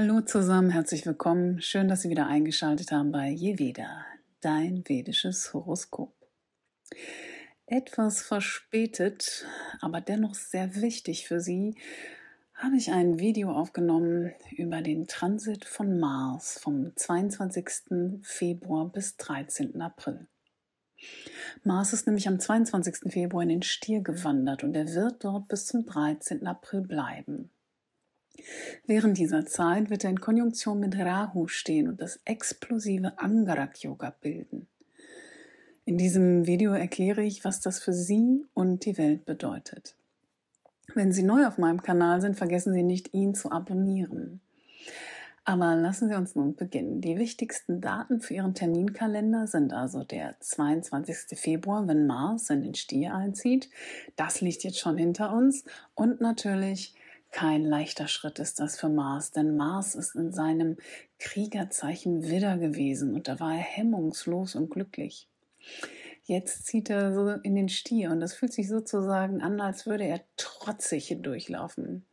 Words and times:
Hallo 0.00 0.20
zusammen, 0.20 0.70
herzlich 0.70 1.04
willkommen. 1.06 1.60
Schön, 1.60 1.88
dass 1.88 2.02
Sie 2.02 2.08
wieder 2.08 2.28
eingeschaltet 2.28 2.92
haben 2.92 3.10
bei 3.10 3.30
Jeveda, 3.30 4.06
dein 4.40 4.84
vedisches 4.86 5.52
Horoskop. 5.52 6.14
Etwas 7.66 8.22
verspätet, 8.22 9.44
aber 9.80 10.00
dennoch 10.00 10.36
sehr 10.36 10.76
wichtig 10.76 11.26
für 11.26 11.40
Sie, 11.40 11.74
habe 12.54 12.76
ich 12.76 12.92
ein 12.92 13.18
Video 13.18 13.50
aufgenommen 13.50 14.32
über 14.56 14.82
den 14.82 15.08
Transit 15.08 15.64
von 15.64 15.98
Mars 15.98 16.60
vom 16.62 16.94
22. 16.94 18.22
Februar 18.22 18.92
bis 18.92 19.16
13. 19.16 19.82
April. 19.82 20.28
Mars 21.64 21.92
ist 21.92 22.06
nämlich 22.06 22.28
am 22.28 22.38
22. 22.38 23.12
Februar 23.12 23.42
in 23.42 23.48
den 23.48 23.62
Stier 23.62 24.00
gewandert 24.02 24.62
und 24.62 24.76
er 24.76 24.94
wird 24.94 25.24
dort 25.24 25.48
bis 25.48 25.66
zum 25.66 25.86
13. 25.86 26.46
April 26.46 26.82
bleiben. 26.82 27.50
Während 28.86 29.18
dieser 29.18 29.46
Zeit 29.46 29.90
wird 29.90 30.04
er 30.04 30.10
in 30.10 30.20
Konjunktion 30.20 30.80
mit 30.80 30.96
Rahu 30.96 31.46
stehen 31.48 31.88
und 31.88 32.00
das 32.00 32.20
explosive 32.24 33.18
Angarak 33.18 33.82
Yoga 33.82 34.14
bilden. 34.20 34.66
In 35.84 35.96
diesem 35.96 36.46
Video 36.46 36.72
erkläre 36.72 37.22
ich, 37.22 37.44
was 37.44 37.60
das 37.60 37.78
für 37.78 37.94
Sie 37.94 38.44
und 38.52 38.84
die 38.84 38.98
Welt 38.98 39.24
bedeutet. 39.24 39.96
Wenn 40.94 41.12
Sie 41.12 41.22
neu 41.22 41.46
auf 41.46 41.58
meinem 41.58 41.82
Kanal 41.82 42.20
sind, 42.20 42.36
vergessen 42.36 42.74
Sie 42.74 42.82
nicht, 42.82 43.14
ihn 43.14 43.34
zu 43.34 43.50
abonnieren. 43.50 44.40
Aber 45.48 45.76
lassen 45.76 46.10
Sie 46.10 46.14
uns 46.14 46.34
nun 46.34 46.56
beginnen. 46.56 47.00
Die 47.00 47.16
wichtigsten 47.16 47.80
Daten 47.80 48.20
für 48.20 48.34
Ihren 48.34 48.52
Terminkalender 48.52 49.46
sind 49.46 49.72
also 49.72 50.04
der 50.04 50.36
22. 50.40 51.38
Februar, 51.38 51.88
wenn 51.88 52.06
Mars 52.06 52.50
in 52.50 52.60
den 52.60 52.74
Stier 52.74 53.14
einzieht. 53.14 53.70
Das 54.14 54.42
liegt 54.42 54.62
jetzt 54.64 54.78
schon 54.78 54.98
hinter 54.98 55.32
uns. 55.32 55.64
Und 55.94 56.20
natürlich 56.20 56.94
kein 57.30 57.64
leichter 57.64 58.08
Schritt 58.08 58.38
ist 58.38 58.60
das 58.60 58.78
für 58.78 58.88
Mars, 58.88 59.30
denn 59.30 59.56
Mars 59.56 59.94
ist 59.94 60.14
in 60.14 60.32
seinem 60.32 60.76
Kriegerzeichen 61.18 62.22
Widder 62.28 62.56
gewesen 62.58 63.14
und 63.14 63.28
da 63.28 63.38
war 63.40 63.52
er 63.52 63.58
hemmungslos 63.58 64.54
und 64.54 64.70
glücklich. 64.70 65.28
Jetzt 66.28 66.66
zieht 66.66 66.90
er 66.90 67.14
so 67.14 67.30
in 67.42 67.54
den 67.54 67.70
Stier 67.70 68.10
und 68.10 68.20
das 68.20 68.34
fühlt 68.34 68.52
sich 68.52 68.68
sozusagen 68.68 69.40
an, 69.40 69.62
als 69.62 69.86
würde 69.86 70.04
er 70.04 70.20
trotzig 70.36 71.08
hindurchlaufen. 71.08 72.04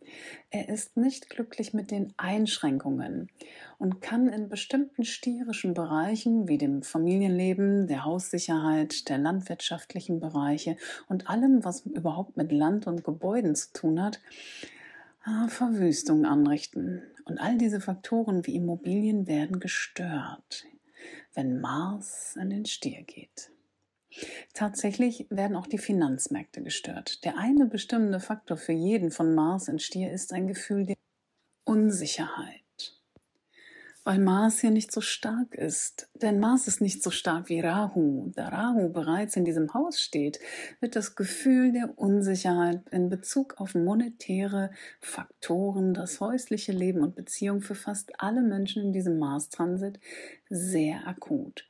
Er 0.52 0.70
ist 0.70 0.96
nicht 0.96 1.30
glücklich 1.30 1.74
mit 1.74 1.92
den 1.92 2.14
Einschränkungen 2.16 3.30
und 3.78 4.00
kann 4.00 4.30
in 4.30 4.48
bestimmten 4.48 5.04
stierischen 5.04 5.74
Bereichen 5.74 6.48
wie 6.48 6.58
dem 6.58 6.82
Familienleben, 6.82 7.88
der 7.88 8.06
Haussicherheit, 8.06 9.10
der 9.10 9.18
landwirtschaftlichen 9.18 10.22
Bereiche 10.22 10.78
und 11.10 11.30
allem, 11.30 11.66
was 11.66 11.86
überhaupt 11.86 12.38
mit 12.38 12.54
Land 12.54 12.88
und 12.88 13.04
Gebäuden 13.04 13.54
zu 13.54 13.74
tun 13.74 14.02
hat, 14.02 14.22
Verwüstung 15.48 16.26
anrichten. 16.26 17.02
Und 17.26 17.40
all 17.40 17.58
diese 17.58 17.82
Faktoren 17.82 18.46
wie 18.46 18.56
Immobilien 18.56 19.28
werden 19.28 19.60
gestört, 19.60 20.66
wenn 21.34 21.60
Mars 21.60 22.36
in 22.40 22.50
den 22.50 22.66
Stier 22.66 23.02
geht. 23.04 23.52
Tatsächlich 24.54 25.28
werden 25.30 25.58
auch 25.58 25.68
die 25.68 25.78
Finanzmärkte 25.78 26.62
gestört. 26.62 27.26
Der 27.26 27.38
eine 27.38 27.66
bestimmende 27.66 28.20
Faktor 28.20 28.58
für 28.58 28.72
jeden 28.74 29.12
von 29.12 29.34
Mars 29.34 29.68
in 29.68 29.80
Stier 29.80 30.12
ist 30.12 30.32
ein 30.32 30.48
Gefühl 30.48 30.86
der 30.86 30.96
Unsicherheit 31.66 32.65
weil 34.06 34.20
Mars 34.20 34.62
hier 34.62 34.72
nicht 34.72 34.92
so 34.92 35.02
stark 35.02 35.56
ist. 35.56 36.10
Denn 36.14 36.40
Mars 36.40 36.68
ist 36.68 36.80
nicht 36.80 37.04
so 37.04 37.10
stark 37.10 37.50
wie 37.50 37.60
Rahu. 37.60 38.32
Da 38.36 38.48
Rahu 38.48 38.90
bereits 38.90 39.36
in 39.36 39.44
diesem 39.44 39.74
Haus 39.74 40.00
steht, 40.00 40.40
wird 40.80 40.96
das 40.96 41.16
Gefühl 41.16 41.74
der 41.74 41.98
Unsicherheit 41.98 42.88
in 42.92 43.10
Bezug 43.10 43.60
auf 43.60 43.74
monetäre 43.74 44.70
Faktoren, 45.02 45.94
das 45.94 46.22
häusliche 46.22 46.72
Leben 46.72 47.02
und 47.02 47.16
Beziehung 47.16 47.62
für 47.62 47.76
fast 47.76 48.22
alle 48.22 48.42
Menschen 48.42 48.84
in 48.84 48.94
diesem 48.94 49.18
Mars-Transit 49.18 50.00
sehr 50.50 51.08
akut. 51.08 51.68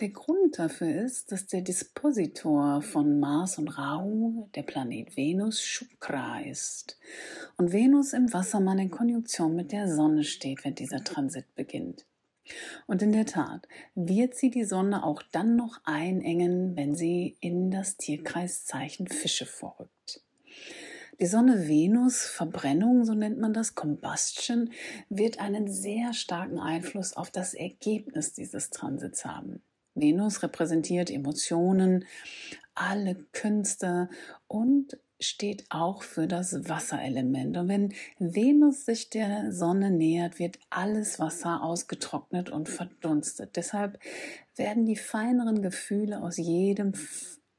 Der 0.00 0.10
Grund 0.10 0.58
dafür 0.58 1.02
ist, 1.02 1.32
dass 1.32 1.46
der 1.46 1.62
Dispositor 1.62 2.82
von 2.82 3.18
Mars 3.18 3.58
und 3.58 3.68
Rahu, 3.68 4.48
der 4.54 4.62
Planet 4.62 5.16
Venus, 5.16 5.62
Shukra 5.62 6.40
ist. 6.40 6.98
Und 7.56 7.72
Venus 7.72 8.12
im 8.12 8.32
Wassermann 8.32 8.78
in 8.78 8.90
Konjunktion 8.90 9.56
mit 9.56 9.72
der 9.72 9.92
Sonne 9.92 10.24
steht, 10.24 10.64
wenn 10.64 10.74
dieser 10.74 11.02
Transit 11.02 11.54
beginnt. 11.54 12.06
Und 12.86 13.02
in 13.02 13.12
der 13.12 13.26
Tat 13.26 13.68
wird 13.94 14.34
sie 14.34 14.50
die 14.50 14.64
Sonne 14.64 15.04
auch 15.04 15.22
dann 15.32 15.56
noch 15.56 15.80
einengen, 15.84 16.76
wenn 16.76 16.94
sie 16.94 17.36
in 17.40 17.70
das 17.70 17.96
Tierkreiszeichen 17.96 19.06
Fische 19.08 19.46
vorrückt. 19.46 20.22
Die 21.20 21.26
Sonne 21.26 21.66
Venus, 21.66 22.22
Verbrennung, 22.22 23.04
so 23.04 23.12
nennt 23.12 23.40
man 23.40 23.52
das, 23.52 23.74
Combustion, 23.74 24.70
wird 25.08 25.40
einen 25.40 25.66
sehr 25.66 26.12
starken 26.12 26.60
Einfluss 26.60 27.12
auf 27.12 27.30
das 27.32 27.54
Ergebnis 27.54 28.34
dieses 28.34 28.70
Transits 28.70 29.24
haben. 29.24 29.60
Venus 29.96 30.44
repräsentiert 30.44 31.10
Emotionen, 31.10 32.04
alle 32.76 33.16
Künste 33.32 34.08
und 34.46 34.96
steht 35.18 35.64
auch 35.70 36.04
für 36.04 36.28
das 36.28 36.68
Wasserelement. 36.68 37.56
Und 37.56 37.68
wenn 37.68 37.94
Venus 38.20 38.84
sich 38.84 39.10
der 39.10 39.50
Sonne 39.50 39.90
nähert, 39.90 40.38
wird 40.38 40.60
alles 40.70 41.18
Wasser 41.18 41.64
ausgetrocknet 41.64 42.50
und 42.50 42.68
verdunstet. 42.68 43.56
Deshalb 43.56 43.98
werden 44.54 44.86
die 44.86 44.94
feineren 44.94 45.62
Gefühle 45.62 46.22
aus 46.22 46.36
jedem 46.36 46.92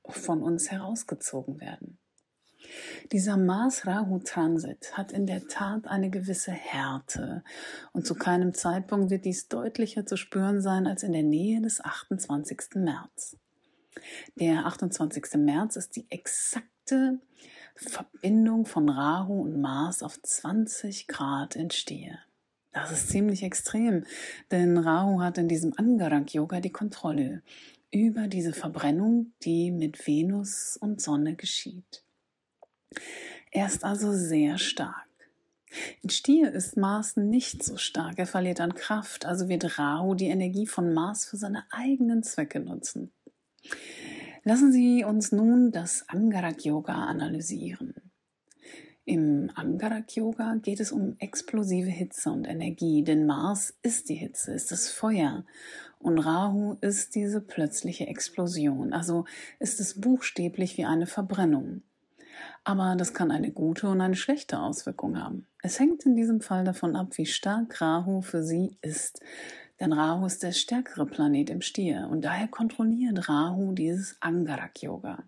von 0.08 0.42
uns 0.42 0.72
herausgezogen 0.72 1.60
werden. 1.60 2.00
Dieser 3.12 3.38
Mars-Rahu-Transit 3.38 4.98
hat 4.98 5.12
in 5.12 5.26
der 5.26 5.48
Tat 5.48 5.88
eine 5.88 6.10
gewisse 6.10 6.52
Härte 6.52 7.44
und 7.94 8.06
zu 8.06 8.16
keinem 8.16 8.54
Zeitpunkt 8.54 9.10
wird 9.10 9.26
dies 9.26 9.48
deutlicher 9.48 10.06
zu 10.06 10.18
spüren 10.18 10.62
sein 10.62 10.88
als 10.88 11.04
in 11.04 11.14
der 11.14 11.24
Nähe 11.24 11.62
des 11.62 11.84
28. 11.84 12.76
März. 12.76 13.38
Der 14.36 14.66
28. 14.66 15.36
März 15.36 15.76
ist 15.76 15.96
die 15.96 16.06
exakte 16.10 17.20
Verbindung 17.76 18.66
von 18.66 18.90
Rahu 18.90 19.42
und 19.42 19.60
Mars 19.60 20.04
auf 20.04 20.22
20 20.22 21.08
Grad 21.08 21.58
Stier. 21.72 22.20
Das 22.72 22.92
ist 22.92 23.10
ziemlich 23.10 23.44
extrem, 23.44 24.06
denn 24.52 24.78
Rahu 24.78 25.22
hat 25.22 25.38
in 25.38 25.48
diesem 25.48 25.74
Angarak-Yoga 25.76 26.60
die 26.62 26.72
Kontrolle 26.72 27.42
über 27.92 28.28
diese 28.28 28.54
Verbrennung, 28.54 29.34
die 29.44 29.72
mit 29.72 30.06
Venus 30.06 30.78
und 30.80 31.02
Sonne 31.02 31.36
geschieht. 31.36 32.04
Er 33.52 33.68
ist 33.68 33.84
also 33.84 34.14
sehr 34.14 34.58
stark. 34.58 35.08
In 36.02 36.10
Stier 36.10 36.52
ist 36.52 36.78
Mars 36.78 37.16
nicht 37.16 37.64
so 37.64 37.78
stark, 37.78 38.18
er 38.18 38.26
verliert 38.26 38.60
an 38.60 38.74
Kraft, 38.74 39.26
also 39.26 39.50
wird 39.50 39.78
Rahu 39.78 40.16
die 40.16 40.28
Energie 40.28 40.66
von 40.66 40.94
Mars 40.94 41.26
für 41.26 41.38
seine 41.38 41.64
eigenen 41.72 42.24
Zwecke 42.24 42.60
nutzen. 42.60 43.12
Lassen 44.44 44.72
Sie 44.72 45.04
uns 45.04 45.32
nun 45.32 45.72
das 45.72 46.08
Angarak 46.08 46.66
Yoga 46.66 46.94
analysieren. 46.94 47.94
Im 49.06 49.52
Angarak 49.56 50.16
Yoga 50.16 50.56
geht 50.62 50.80
es 50.80 50.92
um 50.92 51.16
explosive 51.20 51.90
Hitze 51.90 52.32
und 52.32 52.46
Energie, 52.46 53.04
denn 53.04 53.26
Mars 53.26 53.76
ist 53.82 54.10
die 54.10 54.16
Hitze, 54.16 54.54
ist 54.54 54.72
das 54.72 54.90
Feuer 54.90 55.46
und 56.00 56.20
Rahu 56.20 56.78
ist 56.82 57.16
diese 57.16 57.42
plötzliche 57.42 58.08
Explosion, 58.08 58.94
also 58.94 59.26
ist 59.60 59.80
es 59.80 60.00
buchstäblich 60.00 60.78
wie 60.78 60.86
eine 60.86 61.08
Verbrennung. 61.08 61.82
Aber 62.64 62.96
das 62.98 63.14
kann 63.14 63.32
eine 63.32 63.52
gute 63.52 63.90
und 63.90 64.02
eine 64.02 64.16
schlechte 64.16 64.60
Auswirkung 64.60 65.22
haben. 65.22 65.48
Es 65.62 65.80
hängt 65.80 66.06
in 66.06 66.16
diesem 66.16 66.42
Fall 66.42 66.64
davon 66.64 66.96
ab, 66.96 67.18
wie 67.18 67.26
stark 67.26 67.82
Rahu 67.82 68.22
für 68.22 68.44
Sie 68.44 68.78
ist. 68.82 69.20
Denn 69.80 69.94
Rahu 69.94 70.26
ist 70.26 70.44
der 70.44 70.52
stärkere 70.52 71.06
Planet 71.06 71.50
im 71.50 71.62
Stier 71.62 72.10
und 72.12 72.24
daher 72.26 72.48
kontrolliert 72.48 73.30
Rahu 73.30 73.74
dieses 73.74 74.18
Angarak-Yoga. 74.20 75.24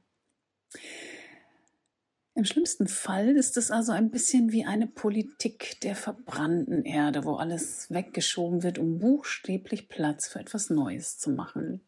Im 2.34 2.46
schlimmsten 2.46 2.88
Fall 2.88 3.36
ist 3.36 3.58
es 3.58 3.72
also 3.72 3.92
ein 3.92 4.10
bisschen 4.10 4.52
wie 4.52 4.66
eine 4.66 4.88
Politik 4.88 5.80
der 5.82 5.96
verbrannten 5.96 6.84
Erde, 6.86 7.26
wo 7.26 7.36
alles 7.36 7.92
weggeschoben 7.92 8.64
wird, 8.64 8.80
um 8.80 9.00
buchstäblich 9.00 9.90
Platz 9.90 10.28
für 10.28 10.40
etwas 10.40 10.70
Neues 10.70 11.18
zu 11.18 11.32
machen. 11.32 11.82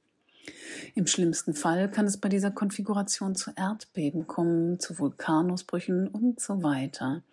Im 0.96 1.08
schlimmsten 1.08 1.54
Fall 1.54 1.90
kann 1.90 2.06
es 2.06 2.18
bei 2.18 2.30
dieser 2.30 2.52
Konfiguration 2.52 3.36
zu 3.36 3.52
Erdbeben 3.56 4.28
kommen, 4.28 4.80
zu 4.80 5.00
Vulkanausbrüchen 5.00 6.08
und 6.08 6.40
so 6.40 6.64
weiter. 6.64 7.24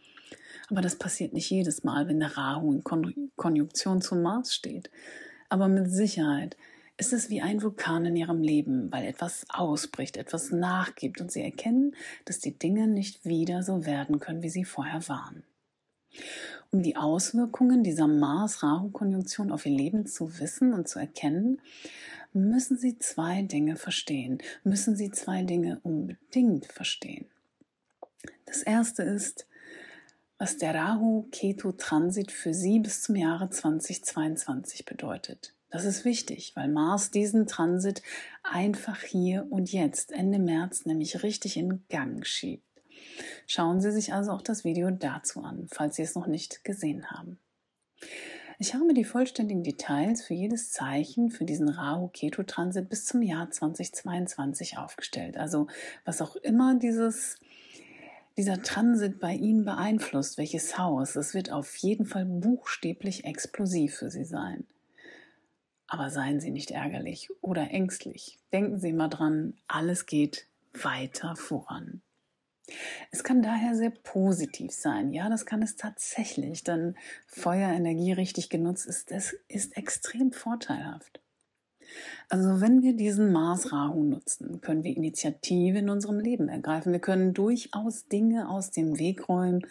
Aber 0.70 0.80
das 0.80 0.96
passiert 0.96 1.32
nicht 1.32 1.50
jedes 1.50 1.82
Mal, 1.82 2.06
wenn 2.08 2.20
der 2.20 2.36
Rahu 2.36 2.72
in 2.72 2.84
Kon 2.84 3.30
Konjunktion 3.36 4.00
zum 4.00 4.22
Mars 4.22 4.54
steht. 4.54 4.90
Aber 5.48 5.66
mit 5.66 5.90
Sicherheit 5.90 6.56
ist 6.96 7.12
es 7.12 7.30
wie 7.30 7.40
ein 7.40 7.62
Vulkan 7.62 8.04
in 8.04 8.14
ihrem 8.14 8.42
Leben, 8.42 8.92
weil 8.92 9.06
etwas 9.06 9.46
ausbricht, 9.48 10.16
etwas 10.16 10.52
nachgibt 10.52 11.20
und 11.20 11.32
sie 11.32 11.42
erkennen, 11.42 11.96
dass 12.26 12.38
die 12.38 12.56
Dinge 12.56 12.86
nicht 12.86 13.24
wieder 13.24 13.62
so 13.62 13.86
werden 13.86 14.20
können, 14.20 14.42
wie 14.42 14.50
sie 14.50 14.64
vorher 14.64 15.08
waren. 15.08 15.42
Um 16.70 16.82
die 16.82 16.96
Auswirkungen 16.96 17.82
dieser 17.82 18.06
Mars-Rahu-Konjunktion 18.06 19.50
auf 19.50 19.66
ihr 19.66 19.76
Leben 19.76 20.06
zu 20.06 20.38
wissen 20.38 20.72
und 20.72 20.88
zu 20.88 20.98
erkennen, 20.98 21.60
müssen 22.32 22.76
Sie 22.76 22.98
zwei 22.98 23.42
Dinge 23.42 23.76
verstehen, 23.76 24.38
müssen 24.64 24.96
Sie 24.96 25.10
zwei 25.10 25.42
Dinge 25.42 25.80
unbedingt 25.82 26.66
verstehen. 26.66 27.26
Das 28.46 28.62
erste 28.62 29.02
ist, 29.02 29.46
was 30.38 30.56
der 30.56 30.74
Rahu-Ketu-Transit 30.74 32.32
für 32.32 32.54
Sie 32.54 32.80
bis 32.80 33.02
zum 33.02 33.16
Jahre 33.16 33.50
2022 33.50 34.84
bedeutet. 34.84 35.54
Das 35.70 35.84
ist 35.84 36.04
wichtig, 36.04 36.52
weil 36.56 36.68
Mars 36.68 37.10
diesen 37.10 37.46
Transit 37.46 38.02
einfach 38.42 39.02
hier 39.02 39.46
und 39.50 39.70
jetzt, 39.70 40.12
Ende 40.12 40.38
März, 40.38 40.84
nämlich 40.84 41.22
richtig 41.22 41.56
in 41.56 41.84
Gang 41.88 42.26
schiebt. 42.26 42.64
Schauen 43.46 43.80
Sie 43.80 43.92
sich 43.92 44.12
also 44.12 44.32
auch 44.32 44.42
das 44.42 44.64
Video 44.64 44.90
dazu 44.90 45.42
an, 45.42 45.68
falls 45.70 45.96
Sie 45.96 46.02
es 46.02 46.14
noch 46.14 46.26
nicht 46.26 46.64
gesehen 46.64 47.10
haben. 47.10 47.38
Ich 48.62 48.74
habe 48.74 48.92
die 48.92 49.04
vollständigen 49.04 49.62
Details 49.62 50.20
für 50.22 50.34
jedes 50.34 50.70
Zeichen 50.70 51.30
für 51.30 51.46
diesen 51.46 51.70
Rahu-Ketu-Transit 51.70 52.90
bis 52.90 53.06
zum 53.06 53.22
Jahr 53.22 53.50
2022 53.50 54.76
aufgestellt. 54.76 55.38
Also 55.38 55.66
was 56.04 56.20
auch 56.20 56.36
immer 56.36 56.78
dieses 56.78 57.38
dieser 58.36 58.60
Transit 58.60 59.18
bei 59.18 59.32
Ihnen 59.32 59.64
beeinflusst, 59.64 60.36
welches 60.36 60.76
Haus, 60.76 61.16
es 61.16 61.32
wird 61.32 61.50
auf 61.50 61.74
jeden 61.76 62.04
Fall 62.04 62.26
buchstäblich 62.26 63.24
explosiv 63.24 63.94
für 63.96 64.10
Sie 64.10 64.24
sein. 64.24 64.66
Aber 65.86 66.10
seien 66.10 66.38
Sie 66.38 66.50
nicht 66.50 66.70
ärgerlich 66.70 67.30
oder 67.40 67.70
ängstlich. 67.70 68.40
Denken 68.52 68.78
Sie 68.78 68.92
mal 68.92 69.08
dran, 69.08 69.54
alles 69.68 70.04
geht 70.04 70.48
weiter 70.74 71.34
voran. 71.34 72.02
Es 73.10 73.24
kann 73.24 73.42
daher 73.42 73.74
sehr 73.74 73.90
positiv 73.90 74.72
sein. 74.72 75.12
Ja, 75.12 75.28
das 75.28 75.46
kann 75.46 75.62
es 75.62 75.76
tatsächlich, 75.76 76.64
denn 76.64 76.96
Feuerenergie 77.26 78.12
richtig 78.12 78.48
genutzt 78.48 78.86
ist, 78.86 79.10
es 79.10 79.36
ist 79.48 79.76
extrem 79.76 80.32
vorteilhaft. 80.32 81.20
Also 82.28 82.60
wenn 82.60 82.82
wir 82.82 82.94
diesen 82.96 83.32
Mars 83.32 83.72
Rahu 83.72 84.04
nutzen, 84.04 84.60
können 84.60 84.84
wir 84.84 84.96
Initiative 84.96 85.78
in 85.78 85.90
unserem 85.90 86.20
Leben 86.20 86.48
ergreifen. 86.48 86.92
Wir 86.92 87.00
können 87.00 87.34
durchaus 87.34 88.06
Dinge 88.06 88.48
aus 88.48 88.70
dem 88.70 88.98
Weg 88.98 89.28
räumen, 89.28 89.66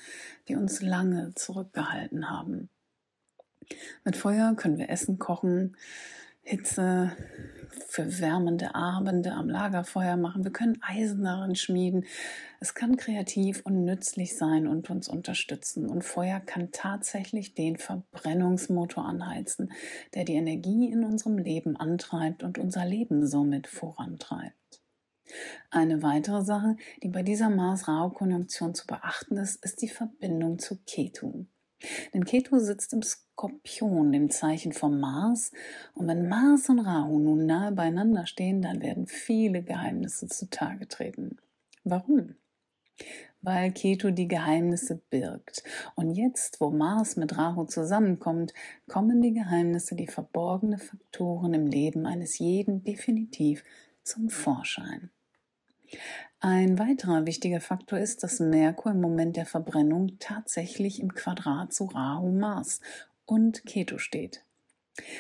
die 0.48 0.56
uns 0.56 0.81
lange 0.81 1.34
zurückgehalten 1.36 2.30
haben. 2.30 2.69
Mit 4.04 4.18
Feuer 4.18 4.56
können 4.56 4.78
wir 4.78 4.90
Essen 4.90 5.19
kochen, 5.19 5.78
Hitze 6.41 7.15
für 7.88 8.19
wärmende 8.19 8.75
Abende 8.75 9.31
am 9.33 9.50
Lagerfeuer 9.50 10.18
machen. 10.18 10.44
Wir 10.44 10.51
können 10.51 10.80
Eisen 10.81 11.24
darin 11.24 11.56
schmieden. 11.56 12.06
Es 12.59 12.74
kann 12.74 12.97
kreativ 12.97 13.62
und 13.63 13.83
nützlich 13.83 14.38
sein 14.38 14.68
und 14.68 14.89
uns 14.89 15.07
unterstützen. 15.07 15.88
Und 15.88 16.03
Feuer 16.03 16.39
kann 16.39 16.71
tatsächlich 16.71 17.56
den 17.56 17.77
Verbrennungsmotor 17.77 19.06
anheizen, 19.06 19.71
der 20.13 20.24
die 20.24 20.36
Energie 20.36 20.91
in 20.91 21.03
unserem 21.03 21.38
Leben 21.38 21.77
antreibt 21.77 22.44
und 22.44 22.57
unser 22.57 22.85
Leben 22.85 23.25
somit 23.25 23.68
vorantreibt. 23.68 24.56
Eine 25.69 26.01
weitere 26.01 26.44
Sache, 26.44 26.75
die 27.03 27.09
bei 27.09 27.21
dieser 27.21 27.50
Mars-Rau-Konjunktion 27.50 28.74
zu 28.74 28.88
beachten 28.88 29.38
ist, 29.38 29.63
ist 29.63 29.81
die 29.81 29.89
Verbindung 29.89 30.57
zu 30.59 30.80
Ketu. 30.85 31.45
Denn 32.14 32.26
Ketu 32.26 32.60
sitzt 32.60 32.94
im 32.94 33.02
Skorpion, 33.02 34.12
dem 34.12 34.30
Zeichen 34.30 34.74
vom 34.74 35.00
Mars. 35.00 35.52
Und 35.94 36.08
wenn 36.08 36.28
Mars 36.28 36.70
und 36.70 36.80
Rahu 36.80 37.20
nun 37.20 37.46
nahe 37.46 37.72
beieinander 37.72 38.26
stehen, 38.26 38.62
dann 38.62 38.81
werden 38.81 39.08
viele 39.08 39.64
Geheimnisse 39.64 40.28
zutage 40.28 40.88
treten. 40.88 41.38
Warum? 41.84 42.36
Weil 43.42 43.72
Ketu 43.72 44.12
die 44.12 44.28
Geheimnisse 44.28 45.02
birgt. 45.10 45.64
Und 45.96 46.12
jetzt, 46.12 46.60
wo 46.60 46.70
Mars 46.70 47.16
mit 47.16 47.38
Rahu 47.38 47.64
zusammenkommt, 47.64 48.54
kommen 48.88 49.22
die 49.22 49.34
Geheimnisse, 49.34 49.96
die 49.96 50.08
verborgene 50.08 50.78
Faktoren 50.78 51.54
im 51.54 51.66
Leben 51.66 52.06
eines 52.06 52.40
jeden 52.40 52.84
definitiv 52.84 53.64
zum 54.04 54.30
Vorschein. 54.30 55.10
Ein 56.39 56.80
weiterer 56.80 57.25
wichtiger 57.25 57.59
Faktor 57.59 58.00
ist, 58.00 58.24
dass 58.24 58.39
Merkur 58.39 58.94
im 58.94 59.01
Moment 59.01 59.36
der 59.36 59.45
Verbrennung 59.45 60.18
tatsächlich 60.19 61.01
im 61.01 61.13
Quadrat 61.13 61.74
zu 61.74 61.86
Rahu 61.86 62.31
Mars 62.31 62.80
und 63.25 63.65
Keto 63.65 63.97
steht. 63.97 64.44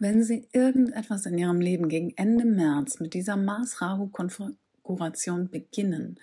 Wenn 0.00 0.24
Sie 0.24 0.48
irgendetwas 0.52 1.24
in 1.24 1.38
Ihrem 1.38 1.60
Leben 1.60 1.88
gegen 1.88 2.12
Ende 2.16 2.44
März 2.44 2.98
mit 2.98 3.14
dieser 3.14 3.36
Mars-Rahu-Konferenz 3.36 4.56
Kuration 4.82 5.48
beginnen 5.48 6.18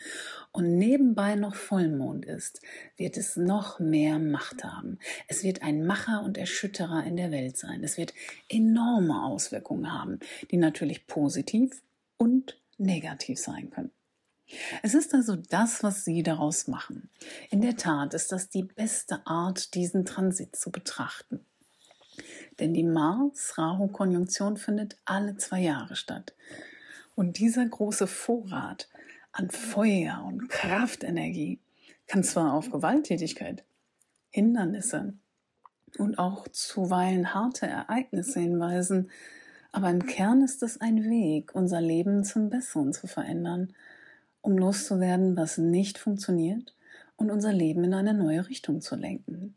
und 0.52 0.78
nebenbei 0.78 1.36
noch 1.36 1.56
Vollmond 1.56 2.26
ist, 2.26 2.62
wird 2.98 3.18
es 3.18 3.36
noch 3.38 3.80
mehr 3.80 4.20
Macht 4.20 4.64
haben. 4.64 5.00
Es 5.28 5.44
wird 5.44 5.62
ein 5.62 5.86
Macher 5.86 6.24
und 6.24 6.38
Erschütterer 6.38 7.04
in 7.06 7.18
der 7.18 7.32
Welt 7.32 7.58
sein. 7.58 7.84
Es 7.84 7.98
wird 7.98 8.14
enorme 8.50 9.24
Auswirkungen 9.24 9.92
haben, 9.92 10.20
die 10.52 10.58
natürlich 10.58 11.08
positiv 11.08 11.82
und 12.18 12.60
negativ 12.78 13.40
sein 13.40 13.70
können. 13.70 13.92
Es 14.82 14.94
ist 14.94 15.14
also 15.14 15.36
das, 15.36 15.84
was 15.84 16.04
Sie 16.06 16.24
daraus 16.24 16.68
machen. 16.68 17.10
In 17.52 17.62
der 17.62 17.78
Tat 17.78 18.14
ist 18.14 18.32
das 18.32 18.50
die 18.50 18.64
beste 18.64 19.26
Art, 19.26 19.76
diesen 19.76 20.06
Transit 20.06 20.56
zu 20.56 20.72
betrachten. 20.72 21.46
Denn 22.60 22.74
die 22.74 22.84
Mars-Rahu-Konjunktion 22.84 24.58
findet 24.58 24.98
alle 25.06 25.38
zwei 25.38 25.62
Jahre 25.62 25.96
statt. 25.96 26.34
Und 27.20 27.38
dieser 27.38 27.66
große 27.66 28.08
Vorrat 28.08 28.88
an 29.34 29.50
Feuer 29.50 30.24
und 30.26 30.48
Kraftenergie 30.48 31.60
kann 32.08 32.24
zwar 32.24 32.54
auf 32.54 32.72
Gewalttätigkeit, 32.72 33.66
Hindernisse 34.30 35.16
und 35.98 36.18
auch 36.18 36.48
zuweilen 36.48 37.34
harte 37.34 37.68
Ereignisse 37.68 38.40
hinweisen, 38.40 39.12
aber 39.74 39.90
im 39.90 40.06
Kern 40.06 40.42
ist 40.44 40.64
es 40.64 40.80
ein 40.80 41.10
Weg, 41.10 41.54
unser 41.54 41.82
Leben 41.82 42.24
zum 42.24 42.50
Besseren 42.50 42.94
zu 42.94 43.06
verändern, 43.06 43.74
um 44.40 44.58
loszuwerden, 44.58 45.36
was 45.36 45.58
nicht 45.58 45.98
funktioniert 45.98 46.74
und 47.18 47.32
unser 47.32 47.52
Leben 47.52 47.84
in 47.84 47.96
eine 47.96 48.14
neue 48.14 48.48
Richtung 48.48 48.80
zu 48.80 48.96
lenken. 48.96 49.56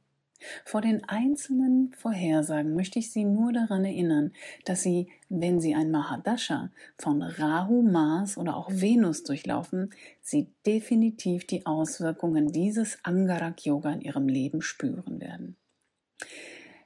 Vor 0.65 0.81
den 0.81 1.05
einzelnen 1.09 1.93
Vorhersagen 1.95 2.75
möchte 2.75 2.99
ich 2.99 3.13
Sie 3.13 3.25
nur 3.25 3.53
daran 3.53 3.85
erinnern, 3.85 4.33
dass 4.65 4.83
Sie, 4.83 5.09
wenn 5.41 5.61
Sie 5.61 5.75
ein 5.75 5.91
Mahadasha 5.91 6.71
von 6.99 7.23
Rahu, 7.23 7.83
Mars 7.83 8.37
oder 8.37 8.55
auch 8.57 8.71
Venus 8.71 9.23
durchlaufen, 9.25 9.91
Sie 10.21 10.53
definitiv 10.67 11.47
die 11.47 11.65
Auswirkungen 11.65 12.49
dieses 12.49 12.99
Angarak 13.03 13.65
Yoga 13.65 13.93
in 13.93 14.03
Ihrem 14.03 14.29
Leben 14.29 14.61
spüren 14.61 15.21
werden. 15.21 15.57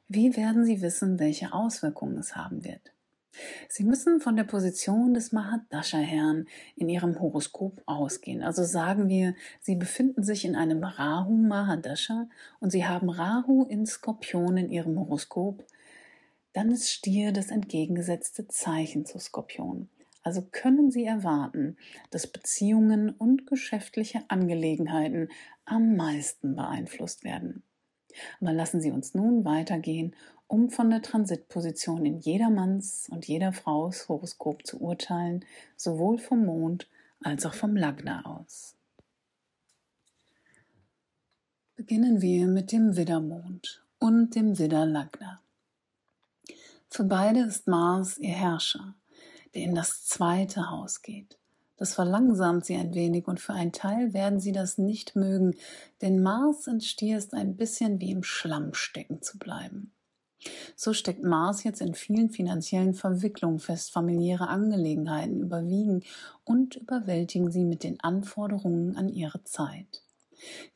Wie 0.09 0.37
werden 0.37 0.65
Sie 0.65 0.81
wissen, 0.81 1.19
welche 1.19 1.53
Auswirkungen 1.53 2.19
es 2.19 2.37
haben 2.37 2.65
wird? 2.65 2.93
Sie 3.69 3.85
müssen 3.85 4.21
von 4.21 4.37
der 4.37 4.45
Position 4.45 5.13
des 5.13 5.33
Mahadasha-Herrn 5.33 6.47
in 6.77 6.89
Ihrem 6.89 7.21
Horoskop 7.21 7.83
ausgehen. 7.85 8.43
Also 8.43 8.63
sagen 8.63 9.09
wir, 9.09 9.35
Sie 9.61 9.75
befinden 9.75 10.23
sich 10.23 10.45
in 10.45 10.57
einem 10.57 10.85
Rahu 10.85 11.37
Mahadasha 11.37 12.29
und 12.61 12.71
Sie 12.71 12.87
haben 12.87 13.11
Rahu 13.11 13.65
in 13.65 13.87
Skorpion 13.87 14.57
in 14.57 14.71
Ihrem 14.71 14.99
Horoskop, 14.99 15.67
dann 16.57 16.71
ist 16.71 16.91
Stier 16.91 17.33
das 17.33 17.51
entgegengesetzte 17.51 18.49
Zeichen 18.49 19.05
zu 19.05 19.19
Skorpion. 19.19 19.91
Also 20.23 20.41
können 20.41 20.91
Sie 20.91 21.05
erwarten, 21.05 21.77
dass 22.11 22.27
Beziehungen 22.27 23.11
und 23.11 23.47
geschäftliche 23.47 24.25
Angelegenheiten 24.29 25.29
am 25.67 25.97
meisten 25.97 26.57
beeinflusst 26.57 27.25
werden. 27.25 27.63
Aber 28.41 28.55
lassen 28.55 28.81
Sie 28.81 28.91
uns 28.91 29.13
nun 29.13 29.45
weitergehen 29.45 30.17
um 30.49 30.71
von 30.71 30.89
der 30.91 31.03
Transitposition 31.03 32.07
in 32.07 32.21
jedermanns 32.21 33.09
und 33.11 33.27
jeder 33.27 33.53
Frau's 33.53 34.09
Horoskop 34.09 34.65
zu 34.65 34.81
urteilen, 34.81 35.45
sowohl 35.77 36.19
vom 36.19 36.47
Mond 36.47 36.89
als 37.21 37.45
auch 37.45 37.55
vom 37.55 37.77
Lagna 37.77 38.25
aus. 38.25 38.77
Beginnen 41.75 42.23
wir 42.23 42.47
mit 42.47 42.73
dem 42.73 42.97
Widdermond 42.97 43.85
und 43.99 44.35
dem 44.35 44.59
Widderlagna. 44.59 45.43
Für 46.89 47.05
beide 47.05 47.41
ist 47.41 47.67
Mars 47.67 48.19
ihr 48.19 48.35
Herrscher, 48.35 48.95
der 49.55 49.63
in 49.63 49.75
das 49.75 50.05
zweite 50.05 50.71
Haus 50.71 51.03
geht. 51.03 51.39
Das 51.77 51.95
verlangsamt 51.95 52.65
sie 52.65 52.77
ein 52.77 52.95
wenig 52.95 53.27
und 53.27 53.39
für 53.39 53.53
einen 53.53 53.73
Teil 53.73 54.15
werden 54.15 54.41
sie 54.41 54.53
das 54.53 54.79
nicht 54.79 55.15
mögen, 55.15 55.57
denn 56.01 56.23
Mars 56.23 56.67
in 56.67 56.81
Stier 56.81 57.19
ist 57.19 57.35
ein 57.35 57.57
bisschen 57.57 58.01
wie 58.01 58.13
im 58.13 58.23
Schlamm 58.23 58.73
stecken 58.73 59.21
zu 59.21 59.39
bleiben. 59.39 59.93
So 60.75 60.93
steckt 60.93 61.23
Mars 61.23 61.65
jetzt 61.65 61.81
in 61.81 61.95
vielen 61.95 62.31
finanziellen 62.31 62.95
Verwicklungen 62.95 63.59
fest, 63.59 63.91
familiäre 63.91 64.49
Angelegenheiten 64.49 65.41
überwiegen 65.41 66.03
und 66.45 66.77
überwältigen 66.77 67.51
sie 67.51 67.65
mit 67.65 67.83
den 67.83 68.01
Anforderungen 68.01 68.97
an 68.97 69.09
ihre 69.09 69.43
Zeit. 69.45 70.03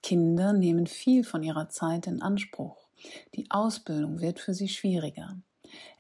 Kinder 0.03 0.53
nehmen 0.53 0.87
viel 0.87 1.25
von 1.25 1.43
ihrer 1.43 1.69
Zeit 1.69 2.07
in 2.07 2.21
Anspruch. 2.21 2.89
Die 3.35 3.51
Ausbildung 3.51 4.21
wird 4.21 4.41
für 4.41 4.55
sie 4.55 4.69
schwieriger. 4.69 5.37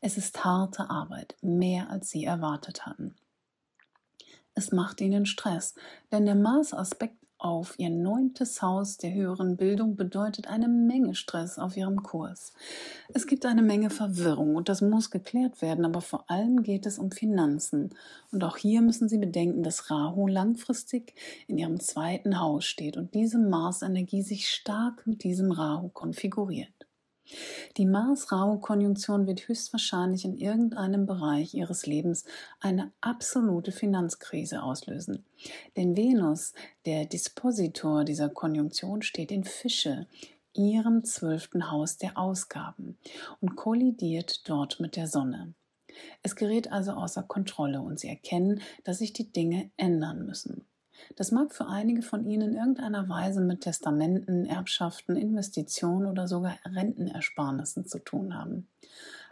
Es 0.00 0.16
ist 0.16 0.44
harte 0.44 0.90
Arbeit, 0.90 1.36
mehr 1.42 1.90
als 1.90 2.10
sie 2.10 2.24
erwartet 2.24 2.86
hatten. 2.86 3.14
Es 4.54 4.72
macht 4.72 5.00
ihnen 5.00 5.26
Stress, 5.26 5.74
denn 6.10 6.26
der 6.26 6.34
Mars-Aspekt 6.34 7.16
auf 7.40 7.78
ihr 7.78 7.88
neuntes 7.88 8.60
Haus 8.60 8.98
der 8.98 9.14
höheren 9.14 9.56
Bildung 9.56 9.96
bedeutet 9.96 10.46
eine 10.48 10.68
Menge 10.68 11.14
Stress 11.14 11.58
auf 11.58 11.74
ihrem 11.74 12.02
Kurs. 12.02 12.52
Es 13.14 13.26
gibt 13.26 13.46
eine 13.46 13.62
Menge 13.62 13.88
Verwirrung 13.88 14.56
und 14.56 14.68
das 14.68 14.82
muss 14.82 15.10
geklärt 15.10 15.62
werden, 15.62 15.86
aber 15.86 16.02
vor 16.02 16.30
allem 16.30 16.62
geht 16.62 16.84
es 16.84 16.98
um 16.98 17.10
Finanzen. 17.10 17.94
Und 18.30 18.44
auch 18.44 18.58
hier 18.58 18.82
müssen 18.82 19.08
Sie 19.08 19.16
bedenken, 19.16 19.62
dass 19.62 19.90
Rahu 19.90 20.26
langfristig 20.26 21.14
in 21.46 21.56
Ihrem 21.56 21.80
zweiten 21.80 22.38
Haus 22.38 22.66
steht 22.66 22.98
und 22.98 23.14
diese 23.14 23.38
Marsenergie 23.38 24.22
sich 24.22 24.50
stark 24.50 25.06
mit 25.06 25.24
diesem 25.24 25.50
Rahu 25.50 25.88
konfiguriert. 25.88 26.79
Die 27.76 27.86
Mars-Rahu-Konjunktion 27.86 29.26
wird 29.26 29.48
höchstwahrscheinlich 29.48 30.24
in 30.24 30.36
irgendeinem 30.36 31.06
Bereich 31.06 31.54
ihres 31.54 31.86
Lebens 31.86 32.24
eine 32.60 32.92
absolute 33.00 33.72
Finanzkrise 33.72 34.62
auslösen. 34.62 35.24
Denn 35.76 35.96
Venus, 35.96 36.52
der 36.86 37.06
Dispositor 37.06 38.04
dieser 38.04 38.28
Konjunktion, 38.28 39.02
steht 39.02 39.30
in 39.30 39.44
Fische, 39.44 40.06
ihrem 40.52 41.04
zwölften 41.04 41.70
Haus 41.70 41.96
der 41.96 42.18
Ausgaben, 42.18 42.98
und 43.40 43.56
kollidiert 43.56 44.48
dort 44.48 44.80
mit 44.80 44.96
der 44.96 45.06
Sonne. 45.06 45.54
Es 46.22 46.36
gerät 46.36 46.72
also 46.72 46.92
außer 46.92 47.22
Kontrolle 47.22 47.80
und 47.80 47.98
sie 48.00 48.08
erkennen, 48.08 48.60
dass 48.84 48.98
sich 48.98 49.12
die 49.12 49.32
Dinge 49.32 49.70
ändern 49.76 50.26
müssen. 50.26 50.66
Das 51.16 51.32
mag 51.32 51.54
für 51.54 51.66
einige 51.66 52.02
von 52.02 52.24
Ihnen 52.24 52.50
in 52.50 52.56
irgendeiner 52.56 53.08
Weise 53.08 53.40
mit 53.40 53.62
Testamenten, 53.62 54.46
Erbschaften, 54.46 55.16
Investitionen 55.16 56.06
oder 56.06 56.28
sogar 56.28 56.56
Rentenersparnissen 56.64 57.86
zu 57.86 57.98
tun 57.98 58.34
haben. 58.34 58.68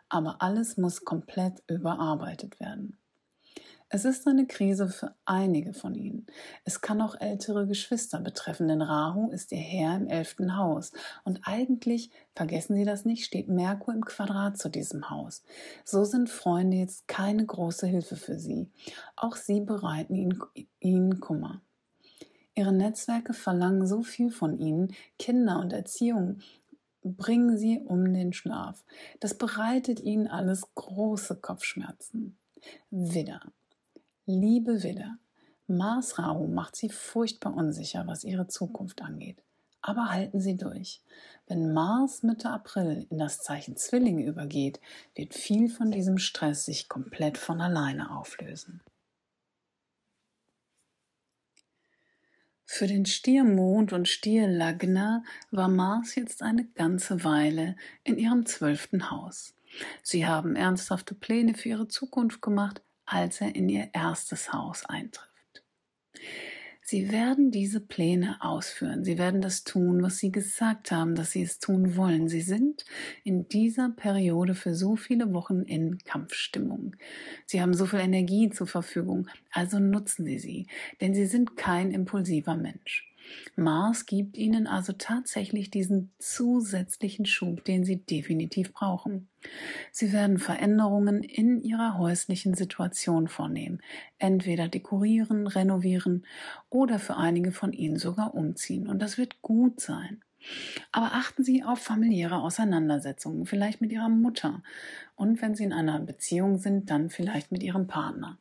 Aber 0.09 0.41
alles 0.41 0.77
muss 0.77 1.05
komplett 1.05 1.63
überarbeitet 1.67 2.61
werden. 2.61 2.99
Es 3.91 4.05
ist 4.05 4.27
eine 4.27 4.47
Krise 4.47 4.89
für 4.89 5.15
einige 5.25 5.73
von 5.73 5.95
ihnen. 5.95 6.27
Es 6.65 6.83
kann 6.83 7.01
auch 7.01 7.19
ältere 7.19 7.67
Geschwister 7.67 8.21
betreffen, 8.21 8.69
denn 8.69 8.83
Rahu 8.83 9.31
ist 9.31 9.51
ihr 9.51 9.59
Herr 9.59 9.97
im 9.97 10.09
elften 10.09 10.59
Haus. 10.59 10.93
Und 11.25 11.41
eigentlich, 11.45 12.11
vergessen 12.35 12.77
Sie 12.77 12.85
das 12.85 13.07
nicht, 13.07 13.25
steht 13.25 13.49
Merkur 13.49 13.95
im 13.95 14.05
Quadrat 14.05 14.59
zu 14.59 14.69
diesem 14.69 15.09
Haus. 15.09 15.43
So 15.87 16.05
sind 16.05 16.29
Freunde 16.29 16.77
jetzt 16.77 17.09
keine 17.09 17.47
große 17.47 17.87
Hilfe 17.87 18.17
für 18.17 18.39
Sie. 18.39 18.71
Auch 19.17 19.37
sie 19.37 19.63
bereiten 19.63 20.15
ihnen, 20.15 20.39
ihnen 20.81 21.21
Kummer. 21.21 21.63
Ihre 22.55 22.73
Netzwerke 22.73 23.33
verlangen 23.33 23.87
so 23.87 24.03
viel 24.03 24.31
von 24.31 24.59
ihnen, 24.59 24.93
Kinder 25.19 25.61
und 25.61 25.73
Erziehung 25.73 26.41
bringen 27.03 27.57
sie 27.57 27.79
um 27.79 28.13
den 28.13 28.35
Schlaf. 28.35 28.85
Das 29.21 29.39
bereitet 29.39 30.01
ihnen 30.01 30.27
alles 30.27 30.63
große 30.75 31.37
Kopfschmerzen. 31.37 32.37
Widder. 32.91 33.41
Liebe 34.31 34.83
Widder. 34.83 35.17
Mars 35.69 36.19
Rahu 36.19 36.49
macht 36.49 36.77
sie 36.77 36.91
furchtbar 36.91 37.55
unsicher, 37.55 38.07
was 38.07 38.25
ihre 38.25 38.47
Zukunft 38.47 39.01
angeht. 39.01 39.43
Aber 39.81 40.11
halten 40.11 40.39
Sie 40.39 40.55
durch. 40.55 41.01
Wenn 41.47 41.73
Mars 41.73 42.23
Mitte 42.23 42.51
April 42.51 43.07
in 43.09 43.17
das 43.17 43.41
Zeichen 43.41 43.79
Zwillinge 43.79 44.27
übergeht, 44.27 44.81
wird 45.15 45.33
viel 45.33 45.71
von 45.71 45.91
diesem 45.91 46.19
Stress 46.19 46.67
sich 46.67 46.91
komplett 46.91 47.39
von 47.39 47.63
alleine 47.63 48.15
auflösen. 48.19 48.83
Für 52.67 52.87
den 52.87 53.07
Stiermond 53.07 53.95
und 53.95 54.09
Stierlagna 54.09 55.23
war 55.51 55.69
Mars 55.69 56.17
jetzt 56.17 56.43
eine 56.43 56.67
ganze 56.67 57.25
Weile 57.25 57.77
in 58.05 58.19
ihrem 58.19 58.45
zwölften 58.45 59.11
Haus. 59.11 59.55
Sie 60.03 60.27
haben 60.27 60.55
ernsthafte 60.55 61.15
Pläne 61.15 61.55
für 61.55 61.71
ihre 61.71 61.89
Zukunft 61.89 62.43
gemacht, 62.43 62.83
als 63.09 63.41
er 63.41 63.55
in 63.55 63.69
ihr 63.69 63.91
erstes 63.93 64.53
Haus 64.53 64.85
eintrifft. 64.85 65.29
Sie 66.91 67.13
werden 67.13 67.51
diese 67.51 67.81
Pläne 67.81 68.39
ausführen. 68.41 69.05
Sie 69.05 69.19
werden 69.19 69.43
das 69.43 69.63
tun, 69.63 70.03
was 70.03 70.17
Sie 70.17 70.33
gesagt 70.33 70.91
haben, 70.91 71.15
dass 71.15 71.33
Sie 71.33 71.43
es 71.43 71.59
tun 71.59 71.97
wollen. 71.97 72.29
Sie 72.29 72.41
sind 72.41 72.87
in 73.25 73.47
dieser 73.47 73.91
Periode 73.91 74.55
für 74.55 74.75
so 74.75 74.97
viele 74.97 75.35
Wochen 75.35 75.65
in 75.65 75.99
Kampfstimmung. 75.99 76.97
Sie 77.45 77.61
haben 77.61 77.75
so 77.75 77.85
viel 77.85 78.01
Energie 78.01 78.49
zur 78.49 78.67
Verfügung, 78.67 79.29
also 79.51 79.79
nutzen 79.79 80.25
Sie 80.25 80.39
sie, 80.39 80.67
denn 81.03 81.15
Sie 81.15 81.27
sind 81.27 81.59
kein 81.59 81.91
impulsiver 81.91 82.57
Mensch. 82.57 83.08
Mars 83.57 84.07
gibt 84.07 84.37
ihnen 84.37 84.67
also 84.67 84.93
tatsächlich 84.93 85.71
diesen 85.71 86.11
zusätzlichen 86.19 87.27
Schub, 87.27 87.65
den 87.65 87.85
sie 87.85 87.97
definitiv 87.97 88.73
brauchen. 88.73 89.29
Sie 89.93 90.13
werden 90.13 90.39
Veränderungen 90.39 91.23
in 91.23 91.63
ihrer 91.63 91.99
häuslichen 91.99 92.55
Situation 92.55 93.29
vornehmen, 93.29 93.81
entweder 94.19 94.69
dekorieren, 94.69 95.47
renovieren 95.47 96.27
oder 96.71 96.99
für 96.99 97.17
einige 97.17 97.53
von 97.53 97.73
ihnen 97.73 97.99
sogar 97.99 98.35
umziehen. 98.35 98.89
Und 98.89 99.01
das 99.01 99.19
wird 99.19 99.43
gut 99.43 99.81
sein. 99.81 100.23
Aber 100.93 101.15
achten 101.15 101.43
Sie 101.43 101.65
auf 101.65 101.81
familiäre 101.81 102.41
Auseinandersetzungen, 102.41 103.45
vielleicht 103.47 103.81
mit 103.81 103.93
Ihrer 103.93 104.09
Mutter. 104.09 104.63
Und 105.17 105.43
wenn 105.43 105.55
Sie 105.55 105.65
in 105.65 105.73
einer 105.73 105.99
Beziehung 106.01 106.59
sind, 106.59 106.91
dann 106.91 107.11
vielleicht 107.11 107.51
mit 107.51 107.63
Ihrem 107.63 107.87
Partner. 107.87 108.39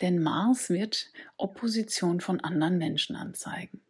Denn 0.00 0.22
Mars 0.22 0.70
wird 0.70 1.12
Opposition 1.36 2.20
von 2.20 2.40
anderen 2.40 2.78
Menschen 2.78 3.16
anzeigen. 3.16 3.80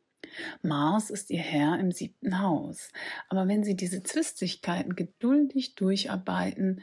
Mars 0.62 1.10
ist 1.10 1.30
ihr 1.30 1.40
Herr 1.40 1.78
im 1.78 1.92
siebten 1.92 2.40
Haus. 2.40 2.90
Aber 3.28 3.48
wenn 3.48 3.64
sie 3.64 3.76
diese 3.76 4.02
Zwistigkeiten 4.02 4.96
geduldig 4.96 5.74
durcharbeiten, 5.74 6.82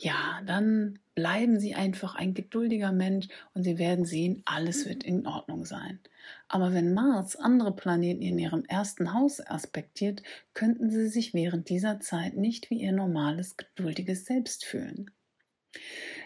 ja, 0.00 0.40
dann 0.46 1.00
bleiben 1.16 1.58
sie 1.58 1.74
einfach 1.74 2.14
ein 2.14 2.32
geduldiger 2.32 2.92
Mensch 2.92 3.26
und 3.54 3.64
sie 3.64 3.78
werden 3.78 4.04
sehen, 4.04 4.42
alles 4.44 4.88
wird 4.88 5.02
in 5.02 5.26
Ordnung 5.26 5.64
sein. 5.64 5.98
Aber 6.46 6.72
wenn 6.72 6.94
Mars 6.94 7.34
andere 7.34 7.74
Planeten 7.74 8.22
in 8.22 8.38
ihrem 8.38 8.64
ersten 8.64 9.12
Haus 9.12 9.40
aspektiert, 9.40 10.22
könnten 10.54 10.90
sie 10.90 11.08
sich 11.08 11.34
während 11.34 11.68
dieser 11.68 11.98
Zeit 11.98 12.36
nicht 12.36 12.70
wie 12.70 12.80
ihr 12.80 12.92
normales, 12.92 13.56
geduldiges 13.56 14.24
Selbst 14.24 14.64
fühlen. 14.64 15.10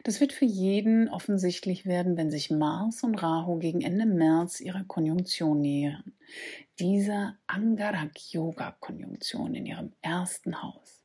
Das 0.04 0.21
wird 0.21 0.32
für 0.32 0.44
jeden 0.44 1.09
offensichtlich 1.09 1.87
werden, 1.87 2.16
wenn 2.16 2.30
sich 2.30 2.50
Mars 2.50 3.02
und 3.04 3.23
Rahu 3.23 3.59
gegen 3.59 3.82
Ende 3.82 4.06
März 4.06 4.61
ihrer 4.61 4.85
Konjunktion 4.85 5.61
nähern. 5.61 6.14
Dieser 6.80 7.37
Angarak-Yoga-Konjunktion 7.47 9.54
in 9.54 9.66
ihrem 9.66 9.92
ersten 10.00 10.62
Haus. 10.62 11.04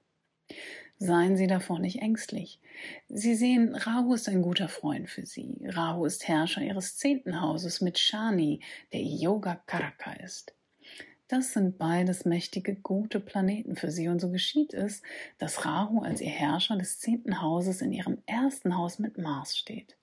Seien 0.99 1.37
Sie 1.37 1.45
davor 1.45 1.77
nicht 1.77 2.01
ängstlich. 2.01 2.59
Sie 3.07 3.35
sehen, 3.35 3.75
Rahu 3.75 4.15
ist 4.15 4.27
ein 4.29 4.41
guter 4.41 4.67
Freund 4.67 5.07
für 5.09 5.27
Sie. 5.27 5.67
Rahu 5.67 6.05
ist 6.05 6.27
Herrscher 6.27 6.63
Ihres 6.63 6.97
zehnten 6.97 7.39
Hauses 7.39 7.81
mit 7.81 7.99
Shani, 7.99 8.61
der 8.93 9.03
Yoga 9.03 9.61
Karaka 9.67 10.13
ist. 10.13 10.56
Das 11.27 11.51
sind 11.51 11.77
beides 11.77 12.23
mächtige, 12.23 12.75
gute 12.75 13.19
Planeten 13.19 13.75
für 13.75 13.91
sie. 13.91 14.07
Und 14.07 14.19
so 14.19 14.29
geschieht 14.29 14.73
es, 14.73 15.01
dass 15.37 15.65
Rahu 15.65 16.01
als 16.01 16.21
ihr 16.21 16.29
Herrscher 16.29 16.77
des 16.77 16.99
zehnten 16.99 17.41
Hauses 17.41 17.81
in 17.81 17.91
ihrem 17.91 18.19
ersten 18.25 18.77
Haus 18.77 18.97
mit 18.97 19.17
Mars 19.17 19.57
steht. 19.57 19.97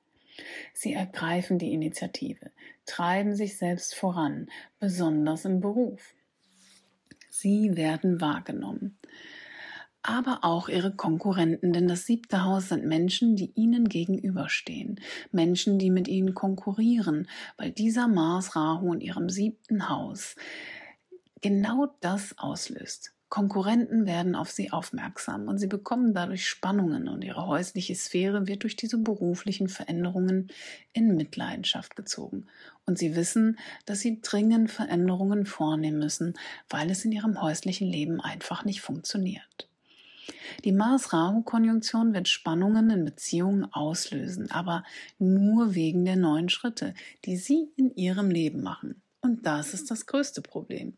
Sie 0.75 0.93
ergreifen 0.93 1.59
die 1.59 1.73
Initiative, 1.73 2.51
treiben 2.85 3.35
sich 3.35 3.57
selbst 3.57 3.95
voran, 3.95 4.49
besonders 4.81 5.45
im 5.45 5.61
Beruf. 5.61 6.15
Sie 7.31 7.77
werden 7.77 8.21
wahrgenommen 8.21 8.99
aber 10.05 10.41
auch 10.43 10.69
ihre 10.69 10.93
Konkurrenten, 10.93 11.73
denn 11.73 11.89
das 11.89 12.05
siebte 12.05 12.45
Haus 12.45 12.69
sind 12.69 12.85
Menschen, 12.85 13.37
die 13.37 13.53
ihnen 13.55 13.89
gegenüberstehen, 13.89 15.01
Menschen, 15.33 15.79
die 15.79 15.91
mit 15.91 16.09
ihnen 16.09 16.35
konkurrieren, 16.35 17.27
weil 17.57 17.71
dieser 17.71 18.07
Mars 18.07 18.55
Rahu 18.55 18.93
in 18.93 19.01
ihrem 19.01 19.31
siebten 19.31 19.89
Haus 19.89 20.37
genau 21.45 21.95
das 22.01 22.39
auslöst. 22.39 23.13
Konkurrenten 23.29 24.07
werden 24.07 24.35
auf 24.35 24.51
sie 24.51 24.73
aufmerksam 24.73 25.47
und 25.47 25.59
sie 25.59 25.67
bekommen 25.67 26.15
dadurch 26.15 26.49
Spannungen 26.49 27.07
und 27.07 27.23
ihre 27.23 27.47
häusliche 27.47 27.95
Sphäre 27.95 28.47
wird 28.47 28.63
durch 28.63 28.77
diese 28.77 28.97
beruflichen 28.97 29.69
Veränderungen 29.69 30.49
in 30.95 31.17
Mitleidenschaft 31.17 31.97
gezogen. 31.97 32.47
Und 32.87 32.97
sie 32.97 33.15
wissen, 33.15 33.59
dass 33.85 34.01
sie 34.01 34.23
dringend 34.23 34.71
Veränderungen 34.71 35.45
vornehmen 35.45 35.99
müssen, 35.99 36.33
weil 36.71 36.91
es 36.91 37.05
in 37.05 37.13
ihrem 37.13 37.43
häuslichen 37.43 37.89
Leben 37.89 38.23
einfach 38.23 38.65
nicht 38.65 38.81
funktioniert. 38.81 39.69
Die 40.65 40.73
Mars-Rahu-Konjunktion 40.73 42.15
wird 42.15 42.29
Spannungen 42.29 42.89
in 42.89 43.05
Beziehungen 43.05 43.71
auslösen, 43.71 44.51
aber 44.51 44.83
nur 45.19 45.75
wegen 45.75 46.07
der 46.07 46.17
neuen 46.17 46.49
Schritte, 46.49 46.95
die 47.27 47.37
Sie 47.37 47.69
in 47.77 47.95
Ihrem 47.97 48.31
Leben 48.31 48.63
machen. 48.63 49.03
Und 49.21 49.45
das 49.45 49.75
ist 49.75 49.91
das 49.91 50.07
größte 50.07 50.41
Problem. 50.41 50.97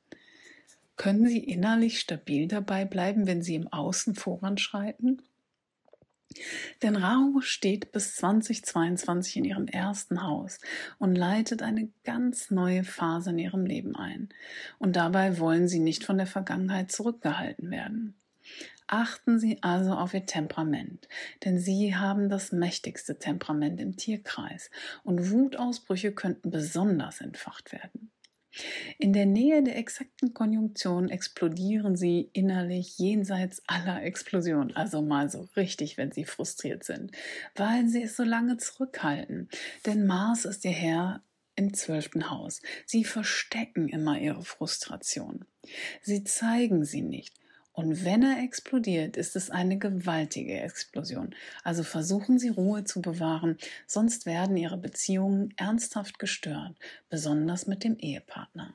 Können 0.96 1.26
Sie 1.26 1.38
innerlich 1.38 2.00
stabil 2.00 2.48
dabei 2.48 2.84
bleiben, 2.84 3.26
wenn 3.26 3.42
Sie 3.42 3.54
im 3.54 3.68
Außen 3.68 4.14
voranschreiten? 4.14 5.22
Denn 6.82 6.96
Rahu 6.96 7.40
steht 7.40 7.92
bis 7.92 8.16
2022 8.16 9.36
in 9.36 9.44
ihrem 9.44 9.66
ersten 9.68 10.22
Haus 10.22 10.58
und 10.98 11.14
leitet 11.14 11.62
eine 11.62 11.88
ganz 12.04 12.50
neue 12.50 12.84
Phase 12.84 13.30
in 13.30 13.38
ihrem 13.38 13.64
Leben 13.64 13.96
ein. 13.96 14.28
Und 14.78 14.96
dabei 14.96 15.38
wollen 15.38 15.68
sie 15.68 15.78
nicht 15.78 16.04
von 16.04 16.18
der 16.18 16.26
Vergangenheit 16.26 16.92
zurückgehalten 16.92 17.70
werden. 17.70 18.14
Achten 18.88 19.40
Sie 19.40 19.60
also 19.64 19.94
auf 19.94 20.14
Ihr 20.14 20.26
Temperament, 20.26 21.08
denn 21.44 21.58
Sie 21.58 21.96
haben 21.96 22.28
das 22.28 22.52
mächtigste 22.52 23.18
Temperament 23.18 23.80
im 23.80 23.96
Tierkreis 23.96 24.70
und 25.02 25.32
Wutausbrüche 25.32 26.12
könnten 26.12 26.50
besonders 26.50 27.20
entfacht 27.20 27.72
werden. 27.72 28.12
In 28.98 29.12
der 29.12 29.26
Nähe 29.26 29.62
der 29.62 29.76
exakten 29.76 30.34
Konjunktion 30.34 31.08
explodieren 31.08 31.96
Sie 31.96 32.30
innerlich 32.32 32.98
jenseits 32.98 33.62
aller 33.66 34.02
Explosion, 34.02 34.74
also 34.74 35.02
mal 35.02 35.30
so 35.30 35.48
richtig, 35.56 35.96
wenn 35.96 36.12
Sie 36.12 36.24
frustriert 36.24 36.84
sind, 36.84 37.12
weil 37.54 37.88
Sie 37.88 38.02
es 38.02 38.16
so 38.16 38.22
lange 38.22 38.56
zurückhalten. 38.56 39.48
Denn 39.84 40.06
Mars 40.06 40.44
ist 40.44 40.64
Ihr 40.64 40.72
Herr 40.72 41.22
im 41.56 41.72
zwölften 41.74 42.30
Haus. 42.30 42.60
Sie 42.84 43.04
verstecken 43.04 43.88
immer 43.88 44.18
Ihre 44.18 44.42
Frustration. 44.42 45.44
Sie 46.02 46.22
zeigen 46.24 46.84
sie 46.84 47.02
nicht 47.02 47.34
und 47.76 48.06
wenn 48.06 48.22
er 48.22 48.42
explodiert, 48.42 49.18
ist 49.18 49.36
es 49.36 49.50
eine 49.50 49.76
gewaltige 49.76 50.58
Explosion. 50.60 51.34
Also 51.62 51.82
versuchen 51.82 52.38
Sie 52.38 52.48
Ruhe 52.48 52.84
zu 52.84 53.02
bewahren, 53.02 53.58
sonst 53.86 54.24
werden 54.24 54.56
Ihre 54.56 54.78
Beziehungen 54.78 55.52
ernsthaft 55.58 56.18
gestört, 56.18 56.74
besonders 57.10 57.66
mit 57.66 57.84
dem 57.84 57.98
Ehepartner. 57.98 58.72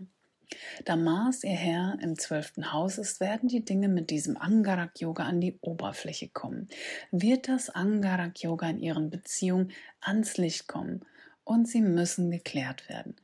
Da 0.86 0.96
Mars, 0.98 1.44
ihr 1.44 1.50
Herr, 1.50 1.98
im 2.00 2.20
zwölften 2.20 2.74
Haus 2.74 3.00
ist, 3.00 3.20
werden 3.20 3.50
die 3.50 3.66
Dinge 3.66 3.88
mit 3.88 4.12
diesem 4.12 4.38
Angarak-Yoga 4.38 5.24
an 5.24 5.42
die 5.42 5.58
Oberfläche 5.62 6.30
kommen. 6.30 6.70
Wird 7.10 7.48
das 7.48 7.72
Angarak-Yoga 7.72 8.70
in 8.70 8.80
Ihren 8.80 9.10
Beziehungen 9.10 9.72
ans 10.00 10.38
Licht 10.38 10.68
kommen 10.68 11.04
und 11.44 11.68
sie 11.68 11.82
müssen 11.82 12.30
geklärt 12.30 12.88
werden, 12.88 13.16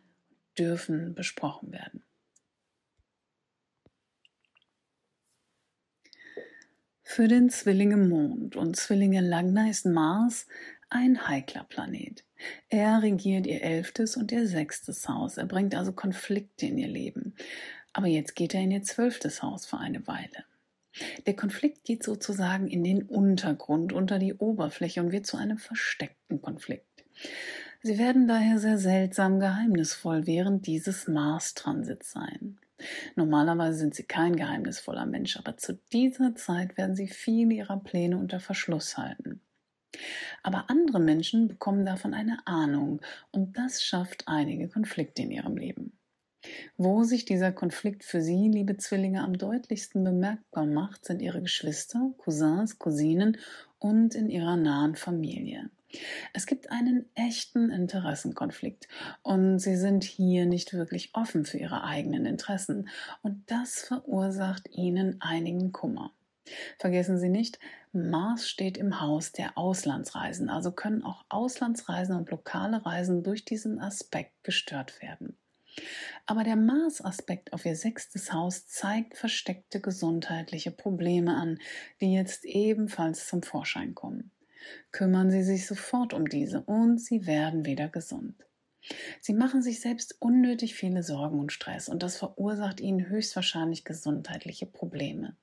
dürfen 0.57 1.13
besprochen 1.13 1.71
werden. 1.71 2.01
Für 7.09 7.29
den 7.29 7.49
Zwillinge 7.49 7.95
Mond 7.95 8.57
und 8.57 8.75
Zwillinge 8.75 9.21
Lagna 9.21 9.69
ist 9.69 9.85
Mars 9.85 10.45
ein 10.89 11.27
heikler 11.27 11.63
Planet. 11.63 12.25
Er 12.67 13.01
regiert 13.01 13.47
ihr 13.47 13.63
elftes 13.63 14.17
und 14.17 14.31
ihr 14.33 14.45
sechstes 14.45 15.07
Haus. 15.07 15.37
Er 15.37 15.45
bringt 15.45 15.73
also 15.73 15.93
Konflikte 15.93 16.65
in 16.65 16.77
ihr 16.77 16.89
Leben. 16.89 17.33
Aber 17.93 18.07
jetzt 18.07 18.35
geht 18.35 18.53
er 18.53 18.61
in 18.61 18.71
ihr 18.71 18.83
zwölftes 18.83 19.41
Haus 19.41 19.65
für 19.65 19.77
eine 19.77 20.05
Weile. 20.05 20.43
Der 21.25 21.35
Konflikt 21.35 21.85
geht 21.85 22.03
sozusagen 22.03 22.67
in 22.67 22.83
den 22.83 23.03
Untergrund, 23.03 23.93
unter 23.93 24.19
die 24.19 24.33
Oberfläche 24.33 25.01
und 25.01 25.13
wird 25.13 25.25
zu 25.25 25.37
einem 25.37 25.57
versteckten 25.57 26.41
Konflikt. 26.41 27.05
Sie 27.81 27.97
werden 27.97 28.27
daher 28.27 28.59
sehr 28.59 28.77
seltsam 28.77 29.39
geheimnisvoll 29.39 30.27
während 30.27 30.67
dieses 30.67 31.07
Mars-Transits 31.07 32.11
sein. 32.11 32.59
Normalerweise 33.15 33.79
sind 33.79 33.95
sie 33.95 34.03
kein 34.03 34.35
geheimnisvoller 34.35 35.05
Mensch, 35.05 35.37
aber 35.37 35.57
zu 35.57 35.79
dieser 35.91 36.35
Zeit 36.35 36.77
werden 36.77 36.95
sie 36.95 37.07
viele 37.07 37.55
ihrer 37.55 37.79
Pläne 37.79 38.17
unter 38.17 38.39
Verschluss 38.39 38.97
halten. 38.97 39.41
Aber 40.43 40.69
andere 40.69 40.99
Menschen 40.99 41.47
bekommen 41.47 41.85
davon 41.85 42.13
eine 42.13 42.45
Ahnung 42.45 43.01
und 43.31 43.57
das 43.57 43.83
schafft 43.83 44.27
einige 44.27 44.67
Konflikte 44.67 45.23
in 45.23 45.31
ihrem 45.31 45.57
Leben. 45.57 45.97
Wo 46.77 47.03
sich 47.03 47.25
dieser 47.25 47.51
Konflikt 47.51 48.03
für 48.03 48.21
Sie, 48.21 48.47
liebe 48.47 48.77
Zwillinge, 48.77 49.23
am 49.23 49.37
deutlichsten 49.37 50.03
bemerkbar 50.03 50.65
macht, 50.65 51.05
sind 51.05 51.21
Ihre 51.21 51.41
Geschwister, 51.41 52.13
Cousins, 52.17 52.77
Cousinen 52.77 53.37
und 53.79 54.15
in 54.15 54.29
Ihrer 54.29 54.55
nahen 54.55 54.95
Familie. 54.95 55.69
Es 56.33 56.45
gibt 56.45 56.69
einen 56.71 57.09
echten 57.15 57.69
Interessenkonflikt 57.69 58.87
und 59.23 59.59
sie 59.59 59.77
sind 59.77 60.03
hier 60.03 60.45
nicht 60.45 60.73
wirklich 60.73 61.11
offen 61.13 61.45
für 61.45 61.57
ihre 61.57 61.83
eigenen 61.83 62.25
Interessen 62.25 62.89
und 63.21 63.49
das 63.49 63.81
verursacht 63.81 64.67
ihnen 64.69 65.21
einigen 65.21 65.71
Kummer. 65.71 66.11
Vergessen 66.77 67.17
Sie 67.17 67.29
nicht, 67.29 67.59
Mars 67.91 68.47
steht 68.47 68.77
im 68.77 69.01
Haus 69.01 69.31
der 69.31 69.57
Auslandsreisen, 69.57 70.49
also 70.49 70.71
können 70.71 71.03
auch 71.03 71.25
Auslandsreisen 71.29 72.15
und 72.15 72.29
lokale 72.29 72.85
Reisen 72.85 73.23
durch 73.23 73.43
diesen 73.43 73.79
Aspekt 73.79 74.43
gestört 74.43 75.01
werden. 75.01 75.37
Aber 76.25 76.43
der 76.43 76.55
Mars-Aspekt 76.55 77.53
auf 77.53 77.65
ihr 77.65 77.75
sechstes 77.75 78.33
Haus 78.33 78.67
zeigt 78.67 79.15
versteckte 79.15 79.79
gesundheitliche 79.79 80.71
Probleme 80.71 81.35
an, 81.35 81.59
die 82.01 82.13
jetzt 82.13 82.45
ebenfalls 82.45 83.27
zum 83.27 83.43
Vorschein 83.43 83.93
kommen 83.93 84.31
kümmern 84.91 85.31
Sie 85.31 85.43
sich 85.43 85.67
sofort 85.67 86.13
um 86.13 86.27
diese 86.27 86.61
und 86.61 86.99
Sie 86.99 87.25
werden 87.25 87.65
wieder 87.65 87.87
gesund. 87.87 88.35
Sie 89.19 89.33
machen 89.33 89.61
sich 89.61 89.81
selbst 89.81 90.15
unnötig 90.19 90.75
viele 90.75 91.03
Sorgen 91.03 91.39
und 91.39 91.51
Stress 91.51 91.89
und 91.89 92.03
das 92.03 92.17
verursacht 92.17 92.79
Ihnen 92.79 93.09
höchstwahrscheinlich 93.09 93.83
gesundheitliche 93.83 94.65
Probleme. 94.65 95.35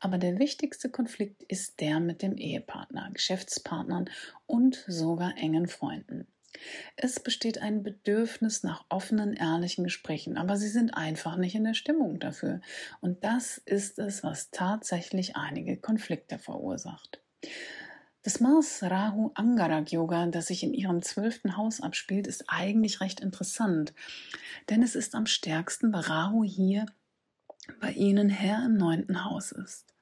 Aber 0.00 0.18
der 0.18 0.38
wichtigste 0.38 0.90
Konflikt 0.90 1.42
ist 1.44 1.80
der 1.80 2.00
mit 2.00 2.22
dem 2.22 2.36
Ehepartner, 2.36 3.10
Geschäftspartnern 3.12 4.10
und 4.46 4.84
sogar 4.86 5.36
engen 5.38 5.66
Freunden. 5.66 6.26
Es 6.96 7.20
besteht 7.20 7.58
ein 7.58 7.82
Bedürfnis 7.82 8.62
nach 8.62 8.84
offenen, 8.88 9.34
ehrlichen 9.34 9.84
Gesprächen, 9.84 10.36
aber 10.36 10.56
sie 10.56 10.68
sind 10.68 10.90
einfach 10.90 11.36
nicht 11.36 11.54
in 11.54 11.64
der 11.64 11.74
Stimmung 11.74 12.18
dafür. 12.18 12.60
Und 13.00 13.22
das 13.24 13.58
ist 13.58 13.98
es, 13.98 14.22
was 14.22 14.50
tatsächlich 14.50 15.36
einige 15.36 15.76
Konflikte 15.76 16.38
verursacht. 16.38 17.20
Das 18.28 18.40
Mars 18.40 18.82
Rahu 18.82 19.30
Angarak 19.32 19.90
Yoga, 19.90 20.26
das 20.26 20.48
sich 20.48 20.62
in 20.62 20.74
ihrem 20.74 21.00
zwölften 21.00 21.56
Haus 21.56 21.80
abspielt, 21.80 22.26
ist 22.26 22.44
eigentlich 22.46 23.00
recht 23.00 23.20
interessant, 23.20 23.94
denn 24.68 24.82
es 24.82 24.94
ist 24.94 25.14
am 25.14 25.24
stärksten, 25.24 25.94
weil 25.94 26.02
Rahu 26.02 26.44
hier 26.44 26.84
bei 27.80 27.90
Ihnen 27.92 28.28
Herr 28.28 28.66
im 28.66 28.76
neunten 28.76 29.24
Haus 29.24 29.50
ist. 29.50 29.94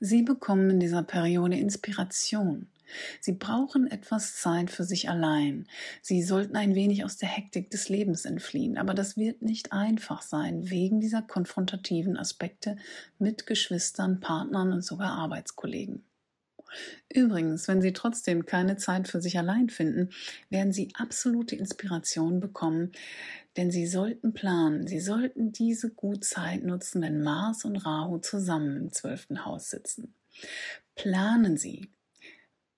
Sie 0.00 0.20
bekommen 0.20 0.68
in 0.68 0.80
dieser 0.80 1.02
Periode 1.02 1.56
Inspiration. 1.56 2.66
Sie 3.20 3.32
brauchen 3.32 3.90
etwas 3.90 4.36
Zeit 4.36 4.70
für 4.70 4.84
sich 4.84 5.08
allein. 5.08 5.66
Sie 6.02 6.22
sollten 6.22 6.56
ein 6.56 6.74
wenig 6.74 7.06
aus 7.06 7.16
der 7.16 7.30
Hektik 7.30 7.70
des 7.70 7.88
Lebens 7.88 8.26
entfliehen, 8.26 8.76
aber 8.76 8.92
das 8.92 9.16
wird 9.16 9.40
nicht 9.40 9.72
einfach 9.72 10.20
sein, 10.20 10.68
wegen 10.68 11.00
dieser 11.00 11.22
konfrontativen 11.22 12.18
Aspekte 12.18 12.76
mit 13.18 13.46
Geschwistern, 13.46 14.20
Partnern 14.20 14.74
und 14.74 14.84
sogar 14.84 15.12
Arbeitskollegen. 15.12 16.04
Übrigens, 17.12 17.68
wenn 17.68 17.82
Sie 17.82 17.92
trotzdem 17.92 18.46
keine 18.46 18.76
Zeit 18.76 19.08
für 19.08 19.20
sich 19.20 19.38
allein 19.38 19.68
finden, 19.68 20.10
werden 20.50 20.72
Sie 20.72 20.90
absolute 20.94 21.56
Inspiration 21.56 22.40
bekommen, 22.40 22.92
denn 23.56 23.70
Sie 23.70 23.86
sollten 23.86 24.32
planen, 24.32 24.86
Sie 24.86 25.00
sollten 25.00 25.52
diese 25.52 25.90
gut 25.90 26.24
Zeit 26.24 26.64
nutzen, 26.64 27.02
wenn 27.02 27.22
Mars 27.22 27.64
und 27.64 27.76
Rahu 27.76 28.18
zusammen 28.18 28.76
im 28.76 28.92
zwölften 28.92 29.44
Haus 29.44 29.70
sitzen. 29.70 30.14
Planen 30.94 31.56
Sie. 31.56 31.90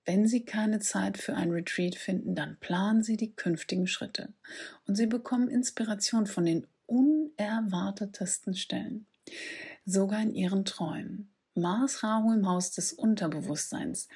Wenn 0.05 0.27
Sie 0.27 0.45
keine 0.45 0.79
Zeit 0.79 1.17
für 1.17 1.35
ein 1.35 1.49
Retreat 1.49 1.95
finden, 1.95 2.35
dann 2.35 2.57
planen 2.59 3.01
Sie 3.01 3.17
die 3.17 3.35
künftigen 3.35 3.87
Schritte. 3.87 4.33
Und 4.87 4.95
Sie 4.95 5.07
bekommen 5.07 5.49
Inspiration 5.49 6.27
von 6.27 6.45
den 6.45 6.67
unerwartetesten 6.85 8.53
Stellen, 8.53 9.07
sogar 9.85 10.21
in 10.21 10.35
ihren 10.35 10.63
Träumen. 10.63 11.34
Mars 11.55 12.03
Rahu 12.03 12.33
im 12.33 12.47
Haus 12.47 12.71
des 12.71 12.93
Unterbewusstseins 12.93 14.07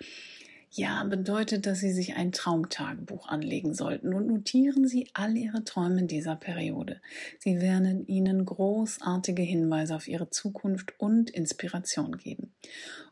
ja, 0.71 1.03
bedeutet, 1.03 1.65
dass 1.65 1.79
Sie 1.79 1.91
sich 1.91 2.15
ein 2.15 2.31
Traumtagebuch 2.31 3.27
anlegen 3.27 3.73
sollten 3.73 4.13
und 4.13 4.27
notieren 4.27 4.87
Sie 4.87 5.09
all 5.13 5.35
Ihre 5.35 5.63
Träume 5.63 6.01
in 6.01 6.07
dieser 6.07 6.35
Periode. 6.35 7.01
Sie 7.39 7.59
werden 7.59 8.05
Ihnen 8.05 8.45
großartige 8.45 9.41
Hinweise 9.41 9.95
auf 9.95 10.07
Ihre 10.07 10.29
Zukunft 10.29 10.93
und 10.99 11.31
Inspiration 11.31 12.17
geben. 12.17 12.53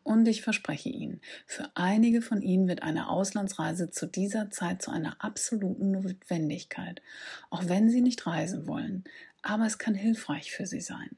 Und 0.03 0.27
ich 0.27 0.43
verspreche 0.43 0.89
Ihnen, 0.89 1.19
für 1.47 1.67
einige 1.73 2.21
von 2.21 2.43
Ihnen 2.43 2.67
wird 2.67 2.83
eine 2.83 3.09
Auslandsreise 3.09 3.89
zu 3.89 4.05
dieser 4.05 4.51
Zeit 4.51 4.83
zu 4.83 4.91
einer 4.91 5.23
absoluten 5.23 5.89
Notwendigkeit, 5.91 7.01
auch 7.49 7.67
wenn 7.67 7.89
Sie 7.89 8.01
nicht 8.01 8.27
reisen 8.27 8.67
wollen. 8.67 9.03
Aber 9.41 9.65
es 9.65 9.79
kann 9.79 9.95
hilfreich 9.95 10.51
für 10.51 10.67
Sie 10.67 10.81
sein. 10.81 11.17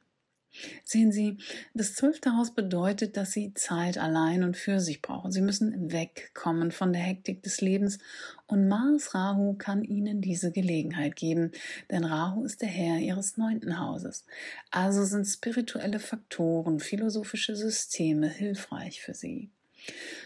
Sehen 0.84 1.12
Sie, 1.12 1.38
das 1.74 1.94
zwölfte 1.94 2.36
Haus 2.36 2.54
bedeutet, 2.54 3.18
dass 3.18 3.32
Sie 3.32 3.54
Zeit 3.54 3.98
allein 3.98 4.44
und 4.44 4.58
für 4.58 4.80
sich 4.80 5.02
brauchen. 5.02 5.32
Sie 5.32 5.42
müssen 5.42 5.92
wegkommen 5.92 6.72
von 6.72 6.92
der 6.92 7.02
Hektik 7.02 7.44
des 7.44 7.62
Lebens 7.62 8.00
und 8.48 8.68
Mars 8.68 9.14
Rahu 9.14 9.54
kann 9.54 9.84
Ihnen 9.84 10.22
diese 10.22 10.52
Gelegenheit 10.52 11.16
geben, 11.16 11.52
denn 11.92 12.04
Rahu 12.04 12.44
ist 12.44 12.62
der 12.62 12.70
Herr 12.70 12.98
Ihres 12.98 13.38
neunten 13.38 13.80
Hauses. 13.80 14.26
Also 14.72 15.06
sind 15.06 15.26
spirituelle 15.26 16.00
Faktoren, 16.00 16.80
philosophische 16.80 17.56
Systeme 17.56 18.28
hilfreich 18.28 19.02
für 19.02 19.14
Sie. 19.14 19.52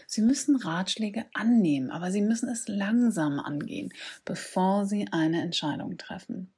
Sie 0.06 0.22
müssen 0.22 0.56
Ratschläge 0.56 1.26
annehmen, 1.34 1.90
aber 1.90 2.10
Sie 2.10 2.22
müssen 2.22 2.48
es 2.48 2.66
langsam 2.66 3.38
angehen, 3.38 3.92
bevor 4.24 4.86
Sie 4.86 5.06
eine 5.12 5.42
Entscheidung 5.42 5.98
treffen. 5.98 6.53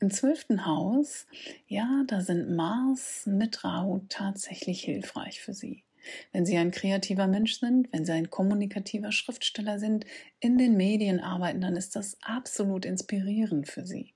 Im 0.00 0.10
zwölften 0.10 0.66
Haus, 0.66 1.26
ja, 1.66 2.04
da 2.06 2.20
sind 2.20 2.54
Mars 2.54 3.26
mit 3.26 3.64
Rahu 3.64 4.00
tatsächlich 4.08 4.82
hilfreich 4.82 5.40
für 5.40 5.52
Sie. 5.52 5.84
Wenn 6.32 6.46
Sie 6.46 6.56
ein 6.56 6.70
kreativer 6.70 7.26
Mensch 7.26 7.60
sind, 7.60 7.92
wenn 7.92 8.04
Sie 8.04 8.12
ein 8.12 8.30
kommunikativer 8.30 9.12
Schriftsteller 9.12 9.78
sind, 9.78 10.06
in 10.40 10.58
den 10.58 10.76
Medien 10.76 11.20
arbeiten, 11.20 11.60
dann 11.60 11.76
ist 11.76 11.96
das 11.96 12.16
absolut 12.22 12.84
inspirierend 12.84 13.68
für 13.68 13.86
Sie. 13.86 14.14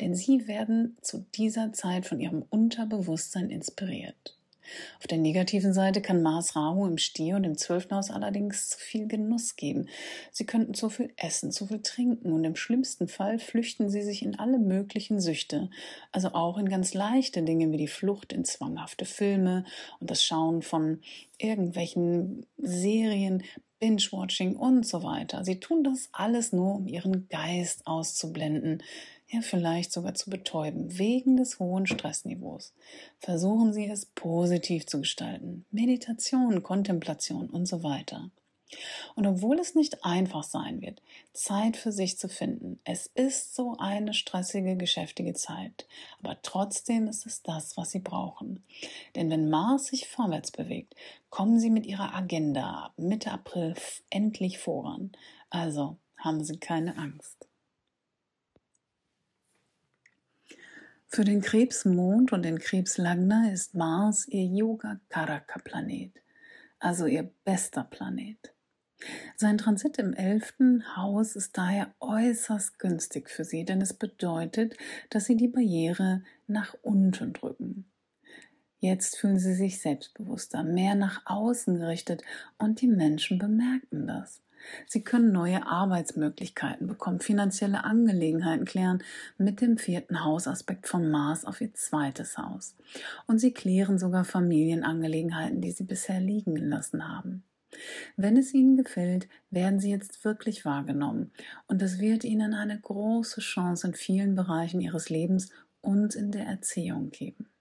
Denn 0.00 0.14
Sie 0.14 0.46
werden 0.46 0.96
zu 1.02 1.26
dieser 1.34 1.72
Zeit 1.72 2.06
von 2.06 2.20
Ihrem 2.20 2.42
Unterbewusstsein 2.48 3.50
inspiriert. 3.50 4.38
Auf 4.98 5.06
der 5.06 5.18
negativen 5.18 5.72
Seite 5.72 6.00
kann 6.00 6.22
Mars 6.22 6.56
Rahu 6.56 6.86
im 6.86 6.98
Stier 6.98 7.36
und 7.36 7.44
im 7.44 7.56
zwölften 7.56 7.94
Haus 7.94 8.10
allerdings 8.10 8.68
zu 8.70 8.78
viel 8.78 9.06
Genuss 9.06 9.56
geben. 9.56 9.88
Sie 10.30 10.46
könnten 10.46 10.74
zu 10.74 10.88
viel 10.88 11.12
essen, 11.16 11.52
zu 11.52 11.66
viel 11.66 11.82
trinken 11.82 12.32
und 12.32 12.44
im 12.44 12.56
schlimmsten 12.56 13.08
Fall 13.08 13.38
flüchten 13.38 13.90
sie 13.90 14.02
sich 14.02 14.22
in 14.22 14.38
alle 14.38 14.58
möglichen 14.58 15.20
Süchte, 15.20 15.70
also 16.12 16.28
auch 16.28 16.58
in 16.58 16.68
ganz 16.68 16.94
leichte 16.94 17.42
Dinge 17.42 17.70
wie 17.72 17.78
die 17.78 17.88
Flucht 17.88 18.32
in 18.32 18.44
zwanghafte 18.44 19.04
Filme 19.04 19.64
und 20.00 20.10
das 20.10 20.24
Schauen 20.24 20.62
von 20.62 21.00
irgendwelchen 21.38 22.46
Serien, 22.56 23.42
Binge-Watching 23.82 24.54
und 24.54 24.86
so 24.86 25.02
weiter. 25.02 25.44
Sie 25.44 25.58
tun 25.58 25.82
das 25.82 26.08
alles 26.12 26.52
nur, 26.52 26.76
um 26.76 26.86
ihren 26.86 27.28
Geist 27.28 27.84
auszublenden, 27.88 28.80
ja 29.32 29.40
vielleicht 29.40 29.92
sogar 29.92 30.14
zu 30.14 30.30
betäuben, 30.30 30.98
wegen 30.98 31.36
des 31.36 31.58
hohen 31.58 31.86
Stressniveaus. 31.86 32.74
Versuchen 33.18 33.72
Sie 33.72 33.86
es 33.86 34.06
positiv 34.06 34.86
zu 34.86 35.00
gestalten. 35.00 35.64
Meditation, 35.70 36.62
Kontemplation 36.62 37.48
und 37.48 37.66
so 37.66 37.82
weiter. 37.82 38.30
Und 39.14 39.26
obwohl 39.26 39.58
es 39.58 39.74
nicht 39.74 40.04
einfach 40.04 40.42
sein 40.42 40.80
wird, 40.80 41.02
Zeit 41.32 41.76
für 41.76 41.92
sich 41.92 42.18
zu 42.18 42.28
finden, 42.28 42.80
es 42.84 43.06
ist 43.06 43.54
so 43.54 43.76
eine 43.78 44.14
stressige, 44.14 44.76
geschäftige 44.76 45.34
Zeit, 45.34 45.86
aber 46.20 46.40
trotzdem 46.42 47.06
ist 47.06 47.26
es 47.26 47.42
das, 47.42 47.76
was 47.76 47.90
Sie 47.90 47.98
brauchen. 47.98 48.64
Denn 49.14 49.30
wenn 49.30 49.50
Mars 49.50 49.86
sich 49.86 50.08
vorwärts 50.08 50.50
bewegt, 50.50 50.94
kommen 51.30 51.58
Sie 51.58 51.70
mit 51.70 51.86
Ihrer 51.86 52.14
Agenda 52.14 52.92
Mitte 52.96 53.30
April 53.30 53.74
endlich 54.10 54.58
voran. 54.58 55.12
Also 55.50 55.98
haben 56.16 56.42
Sie 56.42 56.56
keine 56.56 56.96
Angst. 56.96 57.46
Für 61.14 61.24
den 61.24 61.42
Krebsmond 61.42 62.32
und 62.32 62.42
den 62.42 62.58
Krebslagner 62.58 63.52
ist 63.52 63.74
Mars 63.74 64.26
ihr 64.28 64.46
Yoga 64.46 64.98
Karaka 65.10 65.58
Planet, 65.58 66.10
also 66.78 67.04
ihr 67.04 67.30
bester 67.44 67.84
Planet. 67.84 68.54
Sein 69.36 69.58
Transit 69.58 69.98
im 69.98 70.14
elften 70.14 70.96
Haus 70.96 71.36
ist 71.36 71.58
daher 71.58 71.94
äußerst 72.00 72.78
günstig 72.78 73.28
für 73.28 73.44
sie, 73.44 73.66
denn 73.66 73.82
es 73.82 73.92
bedeutet, 73.92 74.74
dass 75.10 75.26
sie 75.26 75.36
die 75.36 75.48
Barriere 75.48 76.22
nach 76.46 76.74
unten 76.80 77.34
drücken. 77.34 77.84
Jetzt 78.80 79.18
fühlen 79.18 79.38
sie 79.38 79.52
sich 79.52 79.82
selbstbewusster, 79.82 80.64
mehr 80.64 80.94
nach 80.94 81.26
außen 81.26 81.78
gerichtet 81.78 82.22
und 82.56 82.80
die 82.80 82.88
Menschen 82.88 83.38
bemerken 83.38 84.06
das. 84.06 84.40
Sie 84.86 85.02
können 85.02 85.32
neue 85.32 85.66
Arbeitsmöglichkeiten 85.66 86.86
bekommen, 86.86 87.20
finanzielle 87.20 87.84
Angelegenheiten 87.84 88.64
klären 88.64 89.02
mit 89.38 89.60
dem 89.60 89.78
vierten 89.78 90.24
Hausaspekt 90.24 90.88
von 90.88 91.10
Mars 91.10 91.44
auf 91.44 91.60
ihr 91.60 91.74
zweites 91.74 92.38
Haus. 92.38 92.76
Und 93.26 93.38
sie 93.38 93.52
klären 93.52 93.98
sogar 93.98 94.24
Familienangelegenheiten, 94.24 95.60
die 95.60 95.72
sie 95.72 95.84
bisher 95.84 96.20
liegen 96.20 96.54
gelassen 96.54 97.08
haben. 97.08 97.44
Wenn 98.16 98.36
es 98.36 98.52
Ihnen 98.52 98.76
gefällt, 98.76 99.28
werden 99.50 99.80
Sie 99.80 99.90
jetzt 99.90 100.24
wirklich 100.24 100.64
wahrgenommen 100.64 101.32
und 101.68 101.80
es 101.80 101.98
wird 101.98 102.22
Ihnen 102.22 102.52
eine 102.52 102.78
große 102.78 103.40
Chance 103.40 103.86
in 103.86 103.94
vielen 103.94 104.34
Bereichen 104.34 104.80
Ihres 104.80 105.08
Lebens 105.08 105.50
und 105.80 106.14
in 106.14 106.32
der 106.32 106.46
Erziehung 106.46 107.10
geben. 107.10 107.51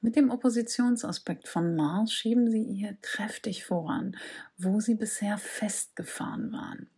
Mit 0.00 0.16
dem 0.16 0.30
Oppositionsaspekt 0.30 1.48
von 1.48 1.76
Mars 1.76 2.12
schieben 2.12 2.50
sie 2.50 2.62
ihr 2.62 2.96
kräftig 3.02 3.64
voran, 3.64 4.16
wo 4.56 4.80
sie 4.80 4.94
bisher 4.94 5.38
festgefahren 5.38 6.52
waren. 6.52 6.88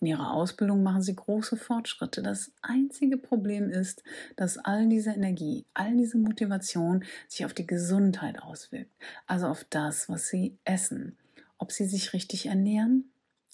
In 0.00 0.08
ihrer 0.08 0.32
Ausbildung 0.32 0.82
machen 0.82 1.02
sie 1.02 1.16
große 1.16 1.56
Fortschritte. 1.56 2.22
Das 2.22 2.52
einzige 2.60 3.16
Problem 3.16 3.70
ist, 3.70 4.02
dass 4.36 4.58
all 4.58 4.88
diese 4.88 5.10
Energie, 5.10 5.64
all 5.72 5.96
diese 5.96 6.18
Motivation 6.18 7.04
sich 7.28 7.44
auf 7.44 7.54
die 7.54 7.66
Gesundheit 7.66 8.42
auswirkt, 8.42 8.92
also 9.26 9.46
auf 9.46 9.64
das, 9.64 10.08
was 10.08 10.28
sie 10.28 10.58
essen. 10.64 11.16
Ob 11.58 11.72
sie 11.72 11.86
sich 11.86 12.12
richtig 12.12 12.46
ernähren? 12.46 13.10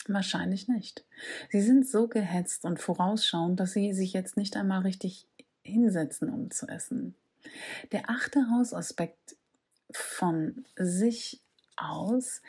Wahrscheinlich 0.08 0.66
nicht. 0.66 1.04
Sie 1.50 1.60
sind 1.60 1.86
so 1.86 2.08
gehetzt 2.08 2.64
und 2.64 2.80
vorausschauend, 2.80 3.60
dass 3.60 3.72
sie 3.72 3.92
sich 3.92 4.12
jetzt 4.12 4.36
nicht 4.36 4.56
einmal 4.56 4.82
richtig 4.82 5.28
hinsetzen, 5.62 6.28
um 6.28 6.50
zu 6.50 6.66
essen. 6.66 7.14
Der 7.92 8.08
achte 8.08 8.50
Hausaspekt 8.50 9.36
von 9.92 10.64
sich 10.76 11.40
aus 11.76 12.42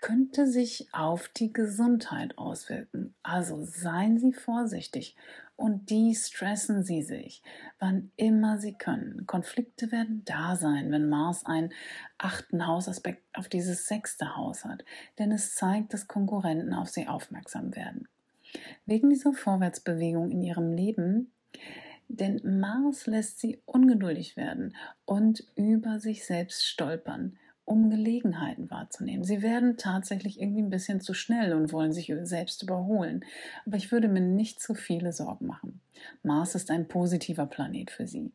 könnte 0.00 0.46
sich 0.46 0.88
auf 0.92 1.28
die 1.28 1.52
Gesundheit 1.52 2.36
auswirken. 2.36 3.14
Also 3.22 3.64
seien 3.64 4.18
Sie 4.18 4.34
vorsichtig 4.34 5.16
und 5.56 5.88
de-stressen 5.88 6.82
Sie 6.82 7.02
sich, 7.02 7.42
wann 7.78 8.10
immer 8.16 8.58
Sie 8.58 8.74
können. 8.74 9.26
Konflikte 9.26 9.92
werden 9.92 10.22
da 10.26 10.56
sein, 10.56 10.90
wenn 10.90 11.08
Mars 11.08 11.46
einen 11.46 11.72
achten 12.18 12.66
Hausaspekt 12.66 13.22
auf 13.32 13.48
dieses 13.48 13.88
sechste 13.88 14.36
Haus 14.36 14.66
hat, 14.66 14.84
denn 15.18 15.32
es 15.32 15.54
zeigt, 15.54 15.94
dass 15.94 16.06
Konkurrenten 16.06 16.74
auf 16.74 16.90
Sie 16.90 17.08
aufmerksam 17.08 17.74
werden. 17.74 18.06
Wegen 18.84 19.08
dieser 19.08 19.32
Vorwärtsbewegung 19.32 20.30
in 20.30 20.42
Ihrem 20.42 20.72
Leben 20.72 21.32
denn 22.08 22.40
Mars 22.60 23.06
lässt 23.06 23.40
sie 23.40 23.60
ungeduldig 23.66 24.36
werden 24.36 24.74
und 25.04 25.44
über 25.56 25.98
sich 26.00 26.24
selbst 26.24 26.66
stolpern, 26.66 27.36
um 27.66 27.88
Gelegenheiten 27.88 28.70
wahrzunehmen. 28.70 29.24
Sie 29.24 29.40
werden 29.40 29.76
tatsächlich 29.78 30.40
irgendwie 30.40 30.62
ein 30.62 30.70
bisschen 30.70 31.00
zu 31.00 31.14
schnell 31.14 31.54
und 31.54 31.72
wollen 31.72 31.92
sich 31.92 32.12
selbst 32.22 32.62
überholen. 32.62 33.24
Aber 33.64 33.76
ich 33.76 33.90
würde 33.90 34.08
mir 34.08 34.20
nicht 34.20 34.60
zu 34.60 34.74
viele 34.74 35.12
Sorgen 35.12 35.46
machen. 35.46 35.80
Mars 36.22 36.54
ist 36.54 36.70
ein 36.70 36.88
positiver 36.88 37.46
Planet 37.46 37.90
für 37.90 38.06
Sie. 38.06 38.32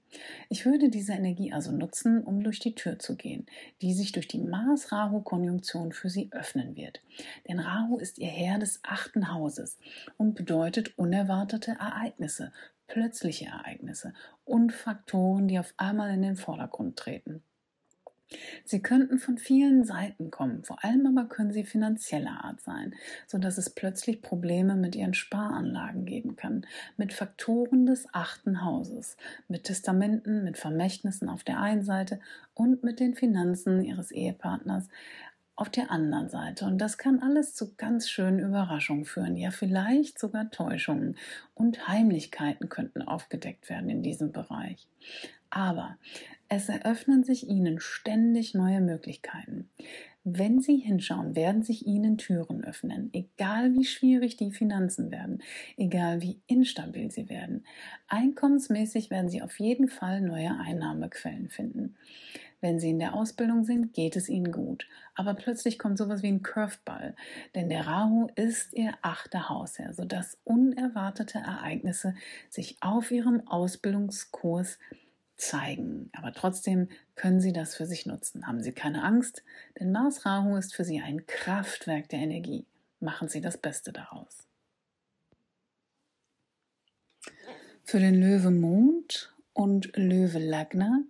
Ich 0.50 0.66
würde 0.66 0.90
diese 0.90 1.14
Energie 1.14 1.54
also 1.54 1.72
nutzen, 1.72 2.24
um 2.24 2.42
durch 2.44 2.60
die 2.60 2.74
Tür 2.74 2.98
zu 2.98 3.16
gehen, 3.16 3.46
die 3.82 3.94
sich 3.94 4.12
durch 4.12 4.28
die 4.28 4.40
Mars-Rahu-Konjunktion 4.40 5.92
für 5.92 6.10
Sie 6.10 6.30
öffnen 6.32 6.76
wird. 6.76 7.02
Denn 7.48 7.60
Rahu 7.60 7.98
ist 7.98 8.18
Ihr 8.18 8.30
Herr 8.30 8.58
des 8.58 8.80
achten 8.84 9.32
Hauses 9.32 9.78
und 10.18 10.36
bedeutet 10.36 10.98
unerwartete 10.98 11.72
Ereignisse, 11.72 12.52
plötzliche 12.90 13.46
Ereignisse 13.46 14.14
und 14.44 14.74
Faktoren, 14.74 15.48
die 15.48 15.60
auf 15.60 15.74
einmal 15.78 16.14
in 16.14 16.22
den 16.22 16.36
Vordergrund 16.36 16.98
treten. 16.98 17.42
Sie 18.64 18.82
könnten 18.82 19.18
von 19.18 19.40
vielen 19.40 19.84
Seiten 19.86 20.30
kommen, 20.30 20.64
vor 20.64 20.84
allem 20.84 21.08
aber 21.08 21.28
können 21.28 21.52
sie 21.52 21.64
finanzieller 21.64 22.44
Art 22.44 22.62
sein, 22.62 22.94
so 23.26 23.40
dass 23.40 23.58
es 23.58 23.72
plötzlich 23.72 24.22
Probleme 24.22 24.76
mit 24.76 24.96
ihren 24.96 25.16
Sparanlagen 25.16 26.06
geben 26.06 26.36
kann, 26.36 26.66
mit 26.96 27.12
Faktoren 27.12 27.88
des 27.88 28.06
achten 28.14 28.64
Hauses, 28.64 29.18
mit 29.48 29.64
Testamenten, 29.64 30.44
mit 30.44 30.60
Vermächtnissen 30.60 31.28
auf 31.28 31.44
der 31.44 31.60
einen 31.60 31.84
Seite 31.84 32.20
und 32.54 32.84
mit 32.84 33.00
den 33.00 33.16
Finanzen 33.16 33.82
ihres 33.82 34.12
Ehepartners 34.12 34.88
auf 35.60 35.70
der 35.70 35.92
anderen 35.92 36.30
Seite. 36.30 36.66
Und 36.66 36.78
das 36.78 36.98
kann 36.98 37.20
alles 37.20 37.54
zu 37.54 37.76
ganz 37.76 38.10
schönen 38.10 38.40
Überraschungen 38.40 39.06
führen, 39.06 39.36
ja 39.36 39.52
vielleicht 39.52 40.18
sogar 40.18 40.50
Täuschungen 40.52 41.18
und 41.54 41.88
Heimlichkeiten 41.88 42.70
könnten 42.70 43.02
aufgedeckt 43.02 43.70
werden 43.70 43.90
in 43.90 44.02
diesem 44.02 44.32
Bereich. 44.32 44.88
Aber 45.50 45.98
es 46.48 46.70
eröffnen 46.70 47.24
sich 47.24 47.48
Ihnen 47.48 47.80
ständig 47.80 48.54
neue 48.54 48.82
Möglichkeiten. 48.82 49.70
Wenn 50.24 50.60
Sie 50.60 50.78
hinschauen, 50.78 51.36
werden 51.36 51.64
sich 51.64 51.88
Ihnen 51.88 52.18
Türen 52.18 52.64
öffnen, 52.64 53.10
egal 53.14 53.74
wie 53.74 53.86
schwierig 53.86 54.38
die 54.38 54.52
Finanzen 54.52 55.12
werden, 55.12 55.42
egal 55.78 56.22
wie 56.22 56.40
instabil 56.48 57.10
sie 57.10 57.30
werden. 57.30 57.66
Einkommensmäßig 58.08 59.10
werden 59.10 59.30
Sie 59.30 59.42
auf 59.42 59.60
jeden 59.60 59.88
Fall 59.88 60.22
neue 60.22 60.58
Einnahmequellen 60.60 61.50
finden. 61.50 61.96
Wenn 62.62 62.80
Sie 62.80 62.90
in 62.90 63.00
der 63.00 63.14
Ausbildung 63.14 63.64
sind, 63.64 63.94
geht 63.94 64.16
es 64.16 64.28
Ihnen 64.28 64.52
gut. 64.52 64.88
Aber 65.16 65.34
plötzlich 65.34 65.80
kommt 65.80 65.98
sowas 65.98 66.24
wie 66.24 66.28
ein 66.28 66.44
Curveball, 66.44 67.16
denn 67.56 67.70
der 67.70 67.88
Rahu 67.88 68.28
ist 68.36 68.74
Ihr 68.74 68.94
achter 69.02 69.50
Hausherr, 69.50 69.94
sodass 69.94 70.38
unerwartete 70.44 71.40
Ereignisse 71.40 72.16
sich 72.50 72.78
auf 72.82 73.12
Ihrem 73.12 73.48
Ausbildungskurs 73.48 74.78
zeigen. 75.38 76.10
Aber 76.14 76.34
trotzdem 76.34 76.90
können 77.16 77.40
Sie 77.40 77.54
das 77.54 77.76
für 77.76 77.86
sich 77.86 78.06
nutzen. 78.06 78.46
Haben 78.46 78.62
Sie 78.62 78.74
keine 78.74 79.04
Angst, 79.04 79.44
denn 79.80 79.92
Mars 79.92 80.26
Rahu 80.26 80.58
ist 80.58 80.76
für 80.76 80.84
Sie 80.84 81.00
ein 81.02 81.26
Kraftwerk 81.26 82.10
der 82.10 82.20
Energie. 82.20 82.66
Machen 83.00 83.30
Sie 83.30 83.40
das 83.40 83.58
Beste 83.58 83.94
daraus. 83.94 84.46
Für 87.84 88.00
den 88.00 88.16
Löwe 88.16 88.52
Mond 88.52 89.34
und 89.54 89.96
Löwe 89.96 90.40
Lagna 90.40 91.02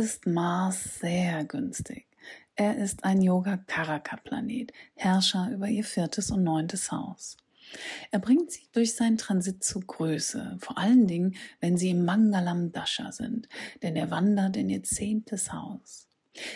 ist 0.00 0.26
Mars 0.26 0.98
sehr 1.00 1.44
günstig. 1.44 2.06
Er 2.56 2.78
ist 2.78 3.04
ein 3.04 3.20
Yoga-Karaka-Planet, 3.20 4.72
Herrscher 4.94 5.50
über 5.52 5.68
ihr 5.68 5.84
viertes 5.84 6.30
und 6.30 6.42
neuntes 6.42 6.90
Haus. 6.90 7.36
Er 8.10 8.18
bringt 8.18 8.50
sie 8.50 8.66
durch 8.72 8.94
seinen 8.96 9.18
Transit 9.18 9.62
zur 9.62 9.82
Größe, 9.82 10.56
vor 10.58 10.78
allen 10.78 11.06
Dingen, 11.06 11.36
wenn 11.60 11.76
sie 11.76 11.90
im 11.90 12.06
Mangalam 12.06 12.72
Dasha 12.72 13.12
sind, 13.12 13.46
denn 13.82 13.94
er 13.94 14.10
wandert 14.10 14.56
in 14.56 14.70
ihr 14.70 14.82
zehntes 14.82 15.52
Haus. 15.52 16.08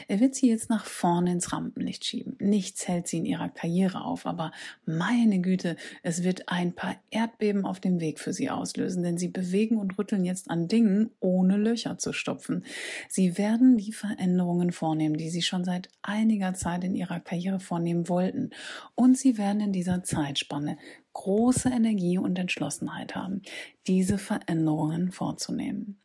Er 0.06 0.20
wird 0.20 0.34
sie 0.34 0.48
jetzt 0.48 0.70
nach 0.70 0.84
vorne 0.84 1.32
ins 1.32 1.52
Rampenlicht 1.52 2.04
schieben. 2.04 2.36
Nichts 2.38 2.86
hält 2.86 3.08
sie 3.08 3.18
in 3.18 3.24
ihrer 3.24 3.48
Karriere 3.48 4.04
auf, 4.04 4.24
aber 4.24 4.52
meine 4.86 5.40
Güte, 5.40 5.76
es 6.02 6.22
wird 6.22 6.48
ein 6.48 6.74
paar 6.74 6.96
Erdbeben 7.10 7.64
auf 7.64 7.80
dem 7.80 8.00
Weg 8.00 8.20
für 8.20 8.32
sie 8.32 8.50
auslösen, 8.50 9.02
denn 9.02 9.18
sie 9.18 9.28
bewegen 9.28 9.78
und 9.78 9.98
rütteln 9.98 10.24
jetzt 10.24 10.48
an 10.48 10.68
Dingen, 10.68 11.10
ohne 11.18 11.56
Löcher 11.56 11.98
zu 11.98 12.12
stopfen. 12.12 12.64
Sie 13.08 13.36
werden 13.36 13.76
die 13.76 13.92
Veränderungen 13.92 14.70
vornehmen, 14.70 15.16
die 15.16 15.30
sie 15.30 15.42
schon 15.42 15.64
seit 15.64 15.88
einiger 16.02 16.54
Zeit 16.54 16.84
in 16.84 16.94
ihrer 16.94 17.20
Karriere 17.20 17.58
vornehmen 17.58 18.08
wollten. 18.08 18.50
Und 18.94 19.18
sie 19.18 19.38
werden 19.38 19.60
in 19.60 19.72
dieser 19.72 20.04
Zeitspanne 20.04 20.78
große 21.14 21.68
Energie 21.68 22.18
und 22.18 22.38
Entschlossenheit 22.38 23.14
haben, 23.14 23.42
diese 23.86 24.18
Veränderungen 24.18 25.10
vorzunehmen. 25.12 25.98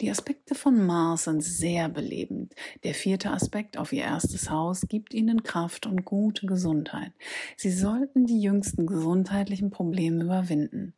Die 0.00 0.10
Aspekte 0.10 0.54
von 0.54 0.84
Mars 0.84 1.24
sind 1.24 1.42
sehr 1.42 1.88
belebend. 1.88 2.54
Der 2.82 2.94
vierte 2.94 3.30
Aspekt 3.30 3.76
auf 3.76 3.92
ihr 3.92 4.04
erstes 4.04 4.50
Haus 4.50 4.82
gibt 4.88 5.14
ihnen 5.14 5.42
Kraft 5.42 5.86
und 5.86 6.04
gute 6.04 6.46
Gesundheit. 6.46 7.12
Sie 7.56 7.70
sollten 7.70 8.26
die 8.26 8.40
jüngsten 8.40 8.86
gesundheitlichen 8.86 9.70
Probleme 9.70 10.24
überwinden. 10.24 10.94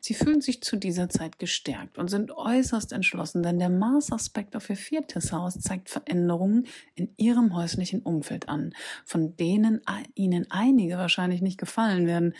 Sie 0.00 0.14
fühlen 0.14 0.40
sich 0.40 0.62
zu 0.62 0.76
dieser 0.76 1.08
Zeit 1.08 1.38
gestärkt 1.38 1.98
und 1.98 2.08
sind 2.08 2.30
äußerst 2.30 2.92
entschlossen, 2.92 3.42
denn 3.42 3.58
der 3.58 3.68
Mars-Aspekt 3.68 4.54
auf 4.54 4.70
ihr 4.70 4.76
viertes 4.76 5.32
Haus 5.32 5.58
zeigt 5.58 5.90
Veränderungen 5.90 6.66
in 6.94 7.10
ihrem 7.16 7.54
häuslichen 7.54 8.02
Umfeld 8.02 8.48
an, 8.48 8.74
von 9.04 9.36
denen 9.36 9.80
ihnen 10.14 10.46
einige 10.50 10.98
wahrscheinlich 10.98 11.42
nicht 11.42 11.58
gefallen 11.58 12.06
werden, 12.06 12.34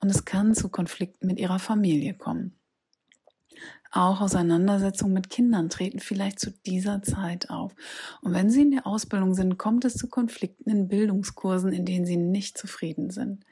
und 0.00 0.10
es 0.10 0.24
kann 0.24 0.54
zu 0.54 0.68
Konflikten 0.68 1.28
mit 1.28 1.38
ihrer 1.38 1.60
Familie 1.60 2.14
kommen. 2.14 2.56
Auch 3.92 4.22
Auseinandersetzungen 4.22 5.12
mit 5.12 5.28
Kindern 5.28 5.68
treten 5.68 6.00
vielleicht 6.00 6.40
zu 6.40 6.50
dieser 6.50 7.02
Zeit 7.02 7.50
auf. 7.50 7.74
Und 8.22 8.32
wenn 8.32 8.48
Sie 8.50 8.62
in 8.62 8.70
der 8.70 8.86
Ausbildung 8.86 9.34
sind, 9.34 9.58
kommt 9.58 9.84
es 9.84 9.94
zu 9.94 10.08
Konflikten 10.08 10.70
in 10.70 10.88
Bildungskursen, 10.88 11.72
in 11.72 11.84
denen 11.84 12.06
Sie 12.06 12.16
nicht 12.16 12.56
zufrieden 12.56 13.10
sind. 13.10 13.44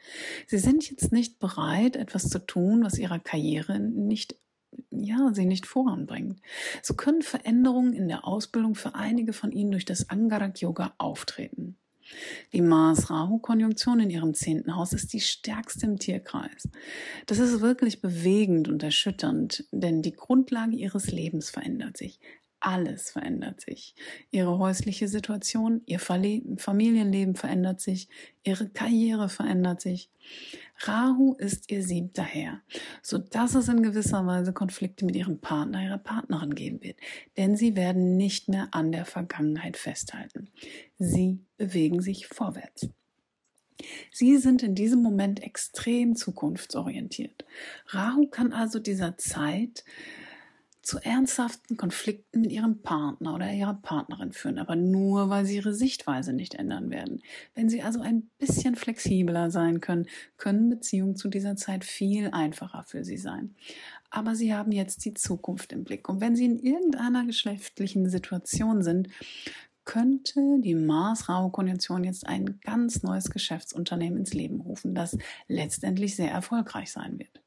Sie 0.46 0.59
sind 0.59 0.88
jetzt 0.90 1.12
nicht 1.12 1.38
bereit, 1.38 1.94
etwas 1.94 2.31
zu 2.31 2.38
tun, 2.38 2.83
was 2.83 2.98
Ihrer 2.98 3.18
Karriere 3.18 3.79
nicht 3.79 4.37
ja, 4.90 5.31
sie 5.35 5.46
nicht 5.46 5.66
voranbringt. 5.66 6.40
So 6.83 6.94
können 6.94 7.22
Veränderungen 7.22 7.92
in 7.92 8.09
der 8.09 8.24
Ausbildung 8.24 8.76
für 8.76 8.94
einige 8.94 9.33
von 9.33 9.50
Ihnen 9.53 9.72
durch 9.72 9.85
das 9.85 10.11
Angarak 10.11 10.61
Yoga 10.61 10.94
auftreten. 10.96 11.76
Die 12.53 12.62
Mars-Rahu-Konjunktion 12.62 14.01
in 14.01 14.11
ihrem 14.11 14.35
zehnten 14.35 14.77
Haus 14.77 14.92
ist 14.92 15.12
die 15.12 15.20
stärkste 15.20 15.87
im 15.87 15.99
Tierkreis. 15.99 16.68
Das 17.27 17.38
ist 17.38 17.61
wirklich 17.61 18.01
bewegend 18.01 18.68
und 18.68 18.83
erschütternd, 18.83 19.64
denn 19.73 20.03
die 20.03 20.14
Grundlage 20.14 20.77
ihres 20.77 21.11
Lebens 21.11 21.51
verändert 21.51 21.96
sich. 21.96 22.20
Alles 22.61 23.11
verändert 23.11 23.62
sich. 23.62 23.94
Ihre 24.31 24.59
häusliche 24.59 25.09
Situation, 25.09 25.81
ihr 25.87 25.99
Familienleben 25.99 27.35
verändert 27.35 27.81
sich, 27.81 28.09
ihre 28.42 28.68
Karriere 28.68 29.31
verändert 29.31 29.81
sich. 29.81 30.11
Rahu 30.81 31.35
ist 31.38 31.70
ihr 31.70 31.83
siebter 31.83 32.23
Herr, 32.23 32.61
so 33.03 33.16
dass 33.16 33.55
es 33.55 33.68
in 33.68 33.83
gewisser 33.83 34.27
Weise 34.27 34.53
Konflikte 34.53 35.07
mit 35.07 35.16
ihrem 35.16 35.40
Partner, 35.40 35.83
ihrer 35.83 35.99
Partnerin 35.99 36.55
geben 36.55 36.83
wird, 36.83 36.99
denn 37.38 37.57
sie 37.57 37.77
werden 37.77 38.18
nicht 38.18 38.49
mehr 38.49 38.68
an 38.73 38.92
der 38.92 39.07
Vergangenheit 39.07 39.79
festhalten. 39.79 40.51
Sie 40.99 41.40
bewegen 41.57 42.03
sich 42.03 42.27
vorwärts. 42.27 42.90
Sie 44.11 44.37
sind 44.37 44.62
in 44.62 44.75
diesem 44.75 45.03
Moment 45.03 45.42
extrem 45.42 46.14
zukunftsorientiert. 46.14 47.46
Rahu 47.88 48.27
kann 48.27 48.53
also 48.53 48.79
dieser 48.79 49.16
Zeit 49.16 49.85
zu 50.83 50.99
ernsthaften 50.99 51.77
Konflikten 51.77 52.40
mit 52.40 52.53
ihrem 52.53 52.81
Partner 52.83 53.35
oder 53.35 53.53
ihrer 53.53 53.75
Partnerin 53.75 54.33
führen, 54.33 54.59
aber 54.59 54.77
nur, 54.77 55.29
weil 55.29 55.45
sie 55.45 55.57
ihre 55.57 55.75
Sichtweise 55.75 56.33
nicht 56.33 56.55
ändern 56.55 56.90
werden. 56.90 57.23
Wenn 57.55 57.69
sie 57.69 57.83
also 57.83 58.01
ein 58.01 58.31
bisschen 58.38 58.77
flexibler 58.77 59.51
sein 59.51 59.81
können, 59.81 60.07
können 60.38 60.71
Beziehungen 60.71 61.16
zu 61.16 61.29
dieser 61.29 61.57
Zeit 61.57 61.85
viel 61.85 62.31
einfacher 62.31 62.83
für 62.83 63.05
sie 63.05 63.19
sein. 63.19 63.55
Aber 64.11 64.35
sie 64.35 64.55
haben 64.55 64.73
jetzt 64.73 65.05
die 65.05 65.14
Zukunft 65.14 65.73
im 65.73 65.85
Blick. 65.85 66.09
Und 66.09 66.21
wenn 66.21 66.35
sie 66.35 66.47
in 66.47 66.59
irgendeiner 66.59 67.27
geschäftlichen 67.27 68.09
Situation 68.09 68.83
sind, 68.83 69.09
könnte 69.85 70.59
die 70.61 70.75
Mars-Rau-Konjunktion 70.75 72.05
jetzt 72.05 72.27
ein 72.27 72.61
ganz 72.61 73.03
neues 73.03 73.31
Geschäftsunternehmen 73.31 74.21
ins 74.21 74.35
Leben 74.35 74.61
rufen, 74.61 74.95
das 74.95 75.16
letztendlich 75.49 76.16
sehr 76.16 76.31
erfolgreich 76.31 76.93
sein 76.93 77.19
wird. 77.19 77.40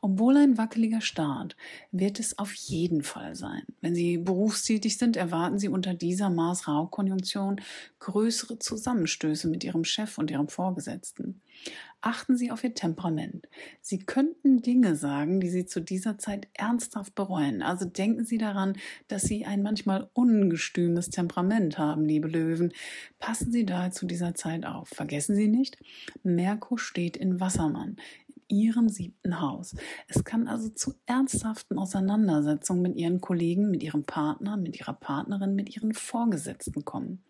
Obwohl 0.00 0.36
ein 0.36 0.58
wackeliger 0.58 1.00
Start 1.00 1.56
wird 1.90 2.18
es 2.20 2.38
auf 2.38 2.52
jeden 2.54 3.02
Fall 3.02 3.34
sein. 3.34 3.62
Wenn 3.80 3.94
Sie 3.94 4.18
berufstätig 4.18 4.98
sind, 4.98 5.16
erwarten 5.16 5.58
Sie 5.58 5.68
unter 5.68 5.94
dieser 5.94 6.30
Mars-Rau-Konjunktion 6.30 7.60
größere 7.98 8.58
Zusammenstöße 8.58 9.48
mit 9.48 9.64
Ihrem 9.64 9.84
Chef 9.84 10.18
und 10.18 10.30
Ihrem 10.30 10.48
Vorgesetzten. 10.48 11.40
Achten 12.04 12.36
Sie 12.36 12.50
auf 12.50 12.64
Ihr 12.64 12.74
Temperament. 12.74 13.48
Sie 13.80 14.00
könnten 14.00 14.60
Dinge 14.60 14.96
sagen, 14.96 15.38
die 15.38 15.48
Sie 15.48 15.66
zu 15.66 15.80
dieser 15.80 16.18
Zeit 16.18 16.48
ernsthaft 16.52 17.14
bereuen. 17.14 17.62
Also 17.62 17.84
denken 17.84 18.24
Sie 18.24 18.38
daran, 18.38 18.76
dass 19.06 19.22
Sie 19.22 19.44
ein 19.44 19.62
manchmal 19.62 20.10
ungestümes 20.12 21.10
Temperament 21.10 21.78
haben, 21.78 22.04
liebe 22.04 22.26
Löwen. 22.26 22.72
Passen 23.20 23.52
Sie 23.52 23.64
da 23.64 23.92
zu 23.92 24.06
dieser 24.06 24.34
Zeit 24.34 24.66
auf. 24.66 24.88
Vergessen 24.88 25.36
Sie 25.36 25.46
nicht, 25.46 25.78
Merkur 26.24 26.76
steht 26.76 27.16
in 27.16 27.38
Wassermann 27.38 27.96
ihrem 28.52 28.88
siebten 28.88 29.40
Haus. 29.40 29.74
Es 30.06 30.22
kann 30.22 30.46
also 30.46 30.68
zu 30.68 30.94
ernsthaften 31.06 31.78
Auseinandersetzungen 31.78 32.82
mit 32.82 32.96
ihren 32.96 33.20
Kollegen, 33.20 33.70
mit 33.70 33.82
ihrem 33.82 34.04
Partner, 34.04 34.56
mit 34.56 34.78
ihrer 34.78 34.92
Partnerin, 34.92 35.54
mit 35.54 35.74
ihren 35.74 35.94
Vorgesetzten 35.94 36.84
kommen. 36.84 37.24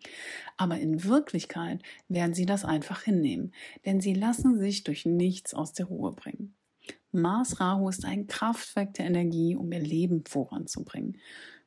Aber 0.57 0.77
in 0.77 1.05
Wirklichkeit 1.05 1.81
werden 2.09 2.33
sie 2.33 2.45
das 2.45 2.65
einfach 2.65 3.01
hinnehmen, 3.01 3.53
denn 3.85 4.01
sie 4.01 4.13
lassen 4.13 4.59
sich 4.59 4.83
durch 4.83 5.05
nichts 5.05 5.53
aus 5.53 5.73
der 5.73 5.85
Ruhe 5.85 6.11
bringen. 6.11 6.53
Mars 7.13 7.59
Rahu 7.59 7.89
ist 7.89 8.05
ein 8.05 8.27
Kraftwerk 8.27 8.95
der 8.95 9.05
Energie, 9.05 9.55
um 9.55 9.71
ihr 9.71 9.79
Leben 9.79 10.23
voranzubringen. 10.25 11.17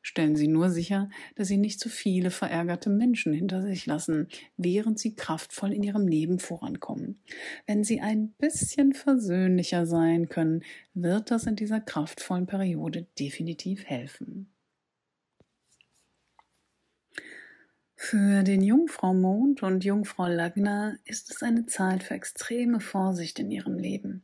Stellen 0.06 0.36
Sie 0.36 0.46
nur 0.46 0.70
sicher, 0.70 1.10
dass 1.34 1.48
Sie 1.48 1.56
nicht 1.56 1.80
zu 1.80 1.88
viele 1.88 2.30
verärgerte 2.30 2.90
Menschen 2.90 3.32
hinter 3.32 3.60
sich 3.60 3.86
lassen, 3.86 4.28
während 4.56 5.00
Sie 5.00 5.16
kraftvoll 5.16 5.72
in 5.72 5.82
Ihrem 5.82 6.06
Leben 6.06 6.38
vorankommen. 6.38 7.18
Wenn 7.66 7.82
Sie 7.82 8.00
ein 8.00 8.28
bisschen 8.38 8.92
versöhnlicher 8.92 9.84
sein 9.84 10.28
können, 10.28 10.62
wird 10.94 11.32
das 11.32 11.46
in 11.46 11.56
dieser 11.56 11.80
kraftvollen 11.80 12.46
Periode 12.46 13.08
definitiv 13.18 13.84
helfen. 13.84 14.46
Für 17.98 18.42
den 18.42 18.62
Jungfrau 18.62 19.14
Mond 19.14 19.62
und 19.62 19.82
Jungfrau 19.82 20.26
Lagna 20.26 20.96
ist 21.06 21.30
es 21.30 21.42
eine 21.42 21.64
Zeit 21.64 22.02
für 22.02 22.12
extreme 22.12 22.78
Vorsicht 22.78 23.38
in 23.38 23.50
ihrem 23.50 23.78
Leben. 23.78 24.22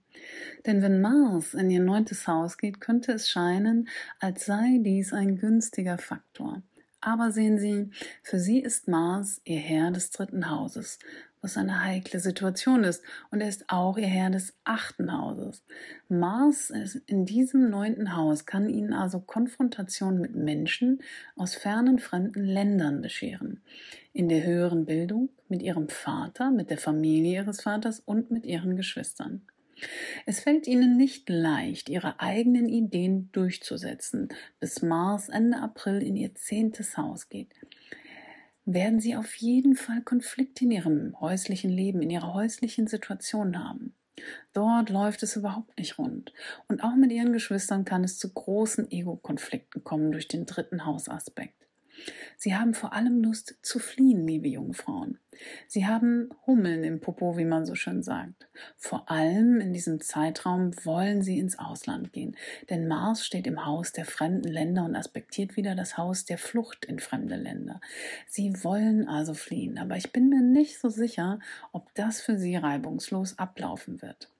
Denn 0.66 0.82
wenn 0.82 1.00
Mars 1.00 1.54
in 1.54 1.70
ihr 1.70 1.80
neuntes 1.80 2.28
Haus 2.28 2.58
geht, 2.58 2.82
könnte 2.82 3.12
es 3.12 3.30
scheinen, 3.30 3.88
als 4.20 4.44
sei 4.44 4.78
dies 4.80 5.14
ein 5.14 5.36
günstiger 5.36 5.96
Faktor. 5.96 6.62
Aber 7.00 7.32
sehen 7.32 7.58
Sie, 7.58 7.90
für 8.22 8.38
sie 8.38 8.60
ist 8.60 8.88
Mars 8.88 9.40
ihr 9.44 9.58
Herr 9.58 9.90
des 9.90 10.10
dritten 10.10 10.50
Hauses, 10.50 10.98
was 11.42 11.56
eine 11.56 11.84
heikle 11.84 12.20
Situation 12.20 12.84
ist. 12.84 13.02
Und 13.30 13.40
er 13.40 13.48
ist 13.48 13.68
auch 13.68 13.98
ihr 13.98 14.06
Herr 14.06 14.30
des 14.30 14.54
achten 14.64 15.12
Hauses. 15.12 15.62
Mars 16.08 16.70
in 17.06 17.26
diesem 17.26 17.68
neunten 17.68 18.16
Haus 18.16 18.46
kann 18.46 18.70
ihnen 18.70 18.94
also 18.94 19.20
Konfrontation 19.20 20.20
mit 20.20 20.34
Menschen 20.34 21.02
aus 21.36 21.54
fernen 21.54 21.98
fremden 21.98 22.44
Ländern 22.44 23.02
bescheren. 23.02 23.60
In 24.12 24.28
der 24.28 24.44
höheren 24.44 24.86
Bildung, 24.86 25.30
mit 25.48 25.62
ihrem 25.62 25.88
Vater, 25.88 26.50
mit 26.50 26.70
der 26.70 26.78
Familie 26.78 27.42
ihres 27.42 27.62
Vaters 27.62 28.00
und 28.00 28.30
mit 28.30 28.46
ihren 28.46 28.76
Geschwistern. 28.76 29.42
Es 30.26 30.38
fällt 30.38 30.68
ihnen 30.68 30.96
nicht 30.96 31.28
leicht, 31.28 31.88
ihre 31.88 32.20
eigenen 32.20 32.68
Ideen 32.68 33.30
durchzusetzen, 33.32 34.28
bis 34.60 34.80
Mars 34.80 35.28
Ende 35.28 35.58
April 35.58 36.02
in 36.02 36.14
ihr 36.14 36.34
zehntes 36.36 36.96
Haus 36.96 37.28
geht 37.28 37.48
werden 38.64 39.00
sie 39.00 39.16
auf 39.16 39.34
jeden 39.36 39.76
Fall 39.76 40.02
Konflikte 40.02 40.64
in 40.64 40.70
ihrem 40.70 41.20
häuslichen 41.20 41.70
Leben, 41.70 42.02
in 42.02 42.10
ihrer 42.10 42.34
häuslichen 42.34 42.86
Situation 42.86 43.58
haben. 43.58 43.94
Dort 44.52 44.90
läuft 44.90 45.22
es 45.22 45.36
überhaupt 45.36 45.78
nicht 45.78 45.98
rund. 45.98 46.32
Und 46.68 46.82
auch 46.82 46.94
mit 46.94 47.10
ihren 47.12 47.32
Geschwistern 47.32 47.84
kann 47.84 48.04
es 48.04 48.18
zu 48.18 48.32
großen 48.32 48.90
Ego-Konflikten 48.90 49.82
kommen 49.82 50.12
durch 50.12 50.28
den 50.28 50.46
dritten 50.46 50.84
Hausaspekt. 50.84 51.66
Sie 52.36 52.56
haben 52.56 52.74
vor 52.74 52.92
allem 52.92 53.22
Lust 53.22 53.56
zu 53.62 53.78
fliehen, 53.78 54.26
liebe 54.26 54.48
Jungfrauen. 54.48 55.18
Sie 55.66 55.86
haben 55.86 56.28
Hummeln 56.46 56.84
im 56.84 57.00
Popo, 57.00 57.36
wie 57.36 57.44
man 57.44 57.64
so 57.64 57.74
schön 57.74 58.02
sagt. 58.02 58.48
Vor 58.76 59.10
allem 59.10 59.60
in 59.60 59.72
diesem 59.72 60.00
Zeitraum 60.00 60.72
wollen 60.84 61.22
sie 61.22 61.38
ins 61.38 61.58
Ausland 61.58 62.12
gehen, 62.12 62.36
denn 62.68 62.88
Mars 62.88 63.24
steht 63.24 63.46
im 63.46 63.64
Haus 63.64 63.92
der 63.92 64.04
fremden 64.04 64.48
Länder 64.48 64.84
und 64.84 64.96
aspektiert 64.96 65.56
wieder 65.56 65.74
das 65.74 65.96
Haus 65.96 66.24
der 66.24 66.38
Flucht 66.38 66.84
in 66.84 66.98
fremde 66.98 67.36
Länder. 67.36 67.80
Sie 68.26 68.64
wollen 68.64 69.08
also 69.08 69.34
fliehen, 69.34 69.78
aber 69.78 69.96
ich 69.96 70.12
bin 70.12 70.28
mir 70.28 70.42
nicht 70.42 70.78
so 70.78 70.88
sicher, 70.88 71.38
ob 71.72 71.94
das 71.94 72.20
für 72.20 72.38
sie 72.38 72.56
reibungslos 72.56 73.38
ablaufen 73.38 74.02
wird. 74.02 74.31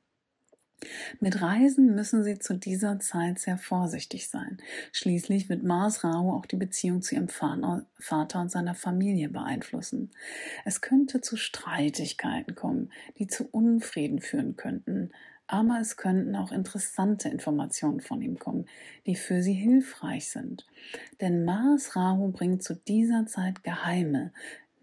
Mit 1.20 1.40
Reisen 1.40 1.94
müssen 1.94 2.24
Sie 2.24 2.38
zu 2.38 2.54
dieser 2.54 2.98
Zeit 2.98 3.38
sehr 3.38 3.58
vorsichtig 3.58 4.28
sein. 4.28 4.58
Schließlich 4.92 5.48
wird 5.48 5.62
Mars 5.62 6.04
Rahu 6.04 6.32
auch 6.32 6.46
die 6.46 6.56
Beziehung 6.56 7.02
zu 7.02 7.14
Ihrem 7.14 7.28
Vater 7.28 8.40
und 8.40 8.50
seiner 8.50 8.74
Familie 8.74 9.28
beeinflussen. 9.28 10.10
Es 10.64 10.80
könnte 10.80 11.20
zu 11.20 11.36
Streitigkeiten 11.36 12.54
kommen, 12.54 12.90
die 13.18 13.26
zu 13.26 13.48
Unfrieden 13.50 14.20
führen 14.20 14.56
könnten. 14.56 15.10
Aber 15.48 15.80
es 15.80 15.98
könnten 15.98 16.34
auch 16.34 16.50
interessante 16.50 17.28
Informationen 17.28 18.00
von 18.00 18.22
ihm 18.22 18.38
kommen, 18.38 18.66
die 19.06 19.16
für 19.16 19.42
Sie 19.42 19.52
hilfreich 19.52 20.30
sind. 20.30 20.66
Denn 21.20 21.44
Mars 21.44 21.94
Rahu 21.94 22.32
bringt 22.32 22.62
zu 22.62 22.74
dieser 22.74 23.26
Zeit 23.26 23.62
geheime, 23.62 24.32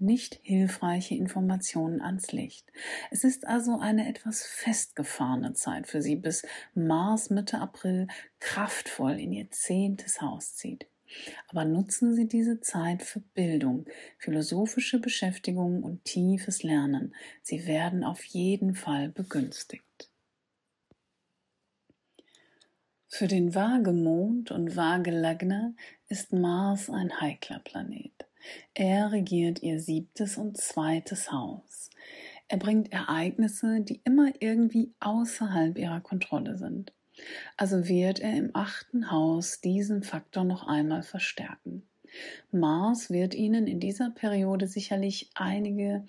nicht 0.01 0.39
hilfreiche 0.43 1.15
Informationen 1.15 2.01
ans 2.01 2.31
Licht. 2.31 2.71
Es 3.11 3.23
ist 3.23 3.47
also 3.47 3.79
eine 3.79 4.07
etwas 4.07 4.43
festgefahrene 4.43 5.53
Zeit 5.53 5.87
für 5.87 6.01
sie, 6.01 6.15
bis 6.15 6.43
Mars 6.73 7.29
Mitte 7.29 7.59
April 7.59 8.07
kraftvoll 8.39 9.19
in 9.19 9.31
ihr 9.31 9.49
zehntes 9.51 10.21
Haus 10.21 10.55
zieht. 10.55 10.87
Aber 11.47 11.65
nutzen 11.65 12.13
Sie 12.13 12.27
diese 12.27 12.61
Zeit 12.61 13.01
für 13.01 13.19
Bildung, 13.19 13.85
philosophische 14.19 14.99
Beschäftigung 14.99 15.83
und 15.83 16.05
tiefes 16.05 16.63
Lernen. 16.63 17.15
Sie 17.41 17.65
werden 17.65 18.03
auf 18.03 18.23
jeden 18.25 18.75
Fall 18.75 19.09
begünstigt. 19.09 20.11
Für 23.07 23.27
den 23.27 23.55
Waagemond 23.55 24.51
und 24.51 24.75
Waagelagna 24.75 25.73
ist 26.09 26.31
Mars 26.31 26.91
ein 26.91 27.19
heikler 27.19 27.59
Planet. 27.59 28.28
Er 28.73 29.11
regiert 29.11 29.61
ihr 29.63 29.79
siebtes 29.79 30.37
und 30.37 30.57
zweites 30.57 31.31
Haus. 31.31 31.89
Er 32.47 32.57
bringt 32.57 32.91
Ereignisse, 32.91 33.81
die 33.81 34.01
immer 34.03 34.31
irgendwie 34.39 34.93
außerhalb 34.99 35.77
ihrer 35.77 36.01
Kontrolle 36.01 36.57
sind. 36.57 36.93
Also 37.57 37.87
wird 37.87 38.19
er 38.19 38.33
im 38.33 38.51
achten 38.53 39.11
Haus 39.11 39.61
diesen 39.61 40.03
Faktor 40.03 40.43
noch 40.43 40.67
einmal 40.67 41.03
verstärken. 41.03 41.83
Mars 42.51 43.11
wird 43.11 43.35
Ihnen 43.35 43.67
in 43.67 43.79
dieser 43.79 44.09
Periode 44.09 44.67
sicherlich 44.67 45.29
einige 45.35 46.05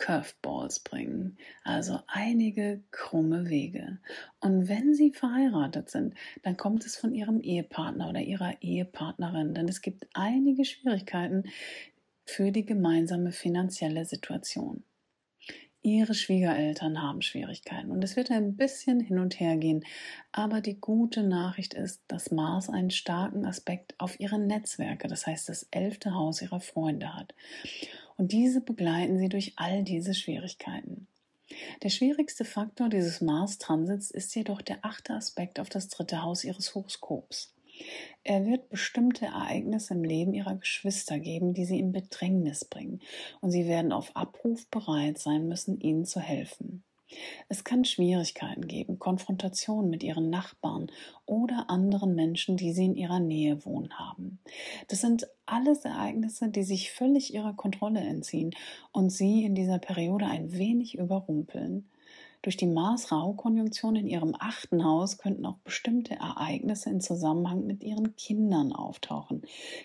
Curveballs 0.00 0.80
bringen, 0.80 1.36
also 1.62 2.00
einige 2.08 2.82
krumme 2.90 3.48
Wege. 3.48 3.98
Und 4.40 4.68
wenn 4.68 4.94
Sie 4.94 5.12
verheiratet 5.12 5.90
sind, 5.90 6.14
dann 6.42 6.56
kommt 6.56 6.84
es 6.84 6.96
von 6.96 7.14
Ihrem 7.14 7.40
Ehepartner 7.40 8.08
oder 8.08 8.20
Ihrer 8.20 8.60
Ehepartnerin, 8.62 9.54
denn 9.54 9.68
es 9.68 9.82
gibt 9.82 10.08
einige 10.14 10.64
Schwierigkeiten 10.64 11.44
für 12.24 12.50
die 12.50 12.64
gemeinsame 12.64 13.30
finanzielle 13.30 14.04
Situation. 14.06 14.84
Ihre 15.82 16.12
Schwiegereltern 16.12 17.00
haben 17.00 17.22
Schwierigkeiten 17.22 17.90
und 17.90 18.04
es 18.04 18.14
wird 18.14 18.30
ein 18.30 18.54
bisschen 18.54 19.00
hin 19.00 19.18
und 19.18 19.40
her 19.40 19.56
gehen, 19.56 19.82
aber 20.30 20.60
die 20.60 20.78
gute 20.78 21.22
Nachricht 21.22 21.72
ist, 21.72 22.02
dass 22.06 22.30
Mars 22.30 22.68
einen 22.68 22.90
starken 22.90 23.46
Aspekt 23.46 23.94
auf 23.96 24.20
ihre 24.20 24.38
Netzwerke, 24.38 25.08
das 25.08 25.26
heißt 25.26 25.48
das 25.48 25.66
elfte 25.70 26.14
Haus 26.14 26.42
ihrer 26.42 26.60
Freunde 26.60 27.14
hat. 27.14 27.34
Und 28.20 28.32
diese 28.32 28.60
begleiten 28.60 29.18
sie 29.18 29.30
durch 29.30 29.54
all 29.56 29.82
diese 29.82 30.12
Schwierigkeiten. 30.12 31.06
Der 31.82 31.88
schwierigste 31.88 32.44
Faktor 32.44 32.90
dieses 32.90 33.22
Mars-Transits 33.22 34.10
ist 34.10 34.34
jedoch 34.34 34.60
der 34.60 34.84
achte 34.84 35.14
Aspekt 35.14 35.58
auf 35.58 35.70
das 35.70 35.88
dritte 35.88 36.22
Haus 36.22 36.44
ihres 36.44 36.74
Horoskops. 36.74 37.54
Er 38.22 38.44
wird 38.44 38.68
bestimmte 38.68 39.24
Ereignisse 39.24 39.94
im 39.94 40.04
Leben 40.04 40.34
ihrer 40.34 40.56
Geschwister 40.56 41.18
geben, 41.18 41.54
die 41.54 41.64
sie 41.64 41.78
in 41.78 41.92
Bedrängnis 41.92 42.66
bringen, 42.66 43.00
und 43.40 43.52
sie 43.52 43.66
werden 43.66 43.90
auf 43.90 44.14
Abruf 44.14 44.66
bereit 44.66 45.16
sein 45.16 45.48
müssen, 45.48 45.80
ihnen 45.80 46.04
zu 46.04 46.20
helfen. 46.20 46.84
Es 47.48 47.64
kann 47.64 47.84
Schwierigkeiten 47.84 48.66
geben, 48.66 48.98
Konfrontationen 48.98 49.90
mit 49.90 50.02
ihren 50.02 50.30
Nachbarn 50.30 50.90
oder 51.26 51.68
anderen 51.68 52.14
Menschen, 52.14 52.56
die 52.56 52.72
sie 52.72 52.86
in 52.86 52.96
ihrer 52.96 53.20
Nähe 53.20 53.64
wohnen 53.64 53.98
haben. 53.98 54.38
Das 54.88 55.00
sind 55.00 55.28
alles 55.46 55.84
Ereignisse, 55.84 56.48
die 56.48 56.62
sich 56.62 56.92
völlig 56.92 57.34
ihrer 57.34 57.54
Kontrolle 57.54 58.00
entziehen 58.00 58.52
und 58.92 59.10
sie 59.10 59.44
in 59.44 59.54
dieser 59.54 59.78
Periode 59.78 60.26
ein 60.26 60.52
wenig 60.52 60.96
überrumpeln. 60.96 61.88
Durch 62.42 62.56
die 62.56 62.66
Mars-Rau-Konjunktion 62.66 63.96
in 63.96 64.06
ihrem 64.06 64.34
achten 64.38 64.82
Haus 64.84 65.18
könnten 65.18 65.44
auch 65.44 65.58
bestimmte 65.58 66.14
Ereignisse 66.14 66.88
in 66.88 67.00
Zusammenhang 67.00 67.66
mit 67.66 67.84
ihren 67.84 68.16
Kindern 68.16 68.72
auftauchen, 68.72 69.42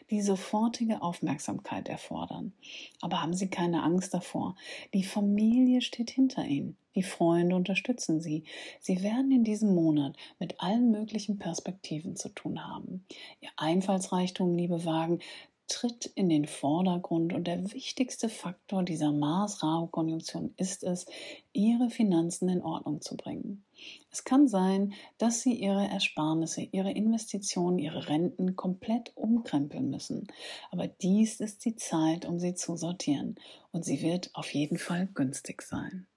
die 0.09 0.21
sofortige 0.21 1.01
Aufmerksamkeit 1.01 1.89
erfordern. 1.89 2.53
Aber 3.01 3.21
haben 3.21 3.33
Sie 3.33 3.49
keine 3.49 3.83
Angst 3.83 4.13
davor. 4.13 4.55
Die 4.93 5.03
Familie 5.03 5.81
steht 5.81 6.09
hinter 6.09 6.45
Ihnen. 6.45 6.77
Die 6.95 7.03
Freunde 7.03 7.57
unterstützen 7.57 8.21
Sie. 8.21 8.45
Sie 8.79 9.03
werden 9.03 9.31
in 9.31 9.43
diesem 9.43 9.75
Monat 9.75 10.15
mit 10.39 10.61
allen 10.61 10.91
möglichen 10.91 11.37
Perspektiven 11.37 12.15
zu 12.15 12.29
tun 12.29 12.65
haben. 12.65 13.05
Ihr 13.41 13.49
Einfallsreichtum, 13.57 14.55
liebe 14.55 14.85
Wagen, 14.85 15.19
tritt 15.67 16.05
in 16.15 16.29
den 16.29 16.45
Vordergrund 16.45 17.33
und 17.33 17.45
der 17.45 17.73
wichtigste 17.73 18.29
Faktor 18.29 18.83
dieser 18.83 19.11
Mars-Rahu-Konjunktion 19.11 20.53
ist 20.57 20.83
es, 20.83 21.05
ihre 21.53 21.89
Finanzen 21.89 22.49
in 22.49 22.61
Ordnung 22.61 23.01
zu 23.01 23.17
bringen. 23.17 23.63
Es 24.11 24.23
kann 24.23 24.47
sein, 24.47 24.93
dass 25.17 25.41
sie 25.41 25.53
ihre 25.53 25.87
Ersparnisse, 25.87 26.61
ihre 26.61 26.91
Investitionen, 26.91 27.79
ihre 27.79 28.07
Renten 28.07 28.55
komplett 28.55 29.11
umkrempeln 29.15 29.89
müssen. 29.89 30.27
Aber 30.71 30.87
dies 30.87 31.39
ist 31.39 31.65
die 31.65 31.75
Zeit, 31.75 32.25
um 32.25 32.39
sie 32.39 32.53
zu 32.53 32.75
sortieren 32.77 33.35
und 33.71 33.83
sie 33.83 34.01
wird 34.01 34.29
auf 34.33 34.53
jeden 34.53 34.77
Fall 34.77 35.07
günstig 35.13 35.61
sein. 35.61 36.07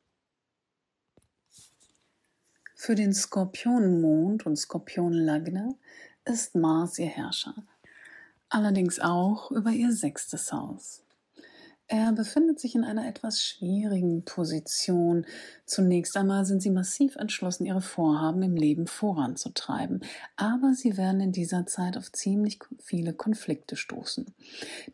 Für 2.74 2.94
den 2.94 3.12
Skorpionmond 3.12 4.46
und 4.46 4.56
Skorpion 4.56 5.12
Lagna 5.12 5.74
ist 6.24 6.54
Mars 6.54 6.98
ihr 6.98 7.06
Herrscher 7.06 7.54
allerdings 8.48 9.00
auch 9.00 9.50
über 9.50 9.70
ihr 9.70 9.92
sechstes 9.92 10.52
Haus. 10.52 11.02
Er 11.90 12.12
befindet 12.12 12.60
sich 12.60 12.74
in 12.74 12.84
einer 12.84 13.08
etwas 13.08 13.42
schwierigen 13.42 14.22
Position. 14.22 15.24
Zunächst 15.64 16.18
einmal 16.18 16.44
sind 16.44 16.60
sie 16.60 16.68
massiv 16.68 17.16
entschlossen, 17.16 17.64
ihre 17.64 17.80
Vorhaben 17.80 18.42
im 18.42 18.56
Leben 18.56 18.86
voranzutreiben, 18.86 20.04
aber 20.36 20.74
sie 20.74 20.98
werden 20.98 21.22
in 21.22 21.32
dieser 21.32 21.64
Zeit 21.64 21.96
auf 21.96 22.12
ziemlich 22.12 22.58
viele 22.78 23.14
Konflikte 23.14 23.74
stoßen. 23.74 24.26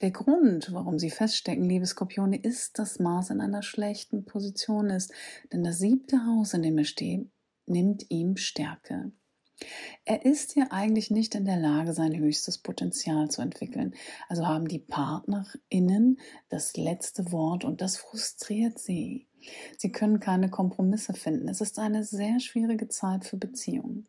Der 0.02 0.12
Grund, 0.12 0.72
warum 0.72 1.00
sie 1.00 1.10
feststecken, 1.10 1.68
liebe 1.68 1.84
Skorpione, 1.84 2.36
ist, 2.36 2.78
dass 2.78 3.00
Mars 3.00 3.30
in 3.30 3.40
einer 3.40 3.64
schlechten 3.64 4.24
Position 4.24 4.88
ist, 4.88 5.12
denn 5.52 5.64
das 5.64 5.78
siebte 5.78 6.24
Haus, 6.24 6.54
in 6.54 6.62
dem 6.62 6.78
er 6.78 6.84
steht, 6.84 7.28
nimmt 7.66 8.08
ihm 8.08 8.36
Stärke. 8.36 9.10
Er 10.04 10.24
ist 10.24 10.52
hier 10.52 10.72
eigentlich 10.72 11.10
nicht 11.10 11.34
in 11.34 11.44
der 11.44 11.56
Lage, 11.56 11.92
sein 11.92 12.16
höchstes 12.16 12.58
Potenzial 12.58 13.30
zu 13.30 13.42
entwickeln. 13.42 13.94
Also 14.28 14.46
haben 14.46 14.68
die 14.68 14.78
PartnerInnen 14.78 16.18
das 16.48 16.76
letzte 16.76 17.32
Wort 17.32 17.64
und 17.64 17.80
das 17.80 17.96
frustriert 17.96 18.78
sie. 18.78 19.26
Sie 19.76 19.92
können 19.92 20.20
keine 20.20 20.50
Kompromisse 20.50 21.14
finden. 21.14 21.48
Es 21.48 21.60
ist 21.60 21.78
eine 21.78 22.04
sehr 22.04 22.40
schwierige 22.40 22.88
Zeit 22.88 23.24
für 23.24 23.36
Beziehungen. 23.36 24.08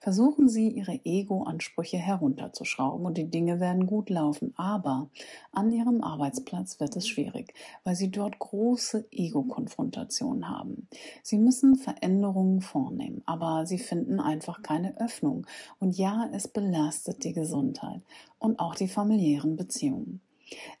Versuchen 0.00 0.48
Sie, 0.48 0.68
Ihre 0.68 1.00
Ego-Ansprüche 1.04 1.96
herunterzuschrauben 1.96 3.06
und 3.06 3.16
die 3.16 3.30
Dinge 3.30 3.60
werden 3.60 3.86
gut 3.86 4.10
laufen. 4.10 4.52
Aber 4.56 5.08
an 5.52 5.70
Ihrem 5.70 6.02
Arbeitsplatz 6.02 6.80
wird 6.80 6.96
es 6.96 7.08
schwierig, 7.08 7.54
weil 7.84 7.94
Sie 7.94 8.10
dort 8.10 8.38
große 8.38 9.06
Ego-Konfrontationen 9.10 10.48
haben. 10.48 10.88
Sie 11.22 11.38
müssen 11.38 11.76
Veränderungen 11.76 12.60
vornehmen, 12.60 13.22
aber 13.26 13.66
Sie 13.66 13.78
finden 13.78 14.20
einfach 14.20 14.62
keine 14.62 14.98
Öffnung. 15.00 15.46
Und 15.80 15.96
ja, 15.96 16.28
es 16.32 16.48
belastet 16.48 17.24
die 17.24 17.32
Gesundheit 17.32 18.02
und 18.38 18.58
auch 18.58 18.74
die 18.74 18.88
familiären 18.88 19.56
Beziehungen. 19.56 20.20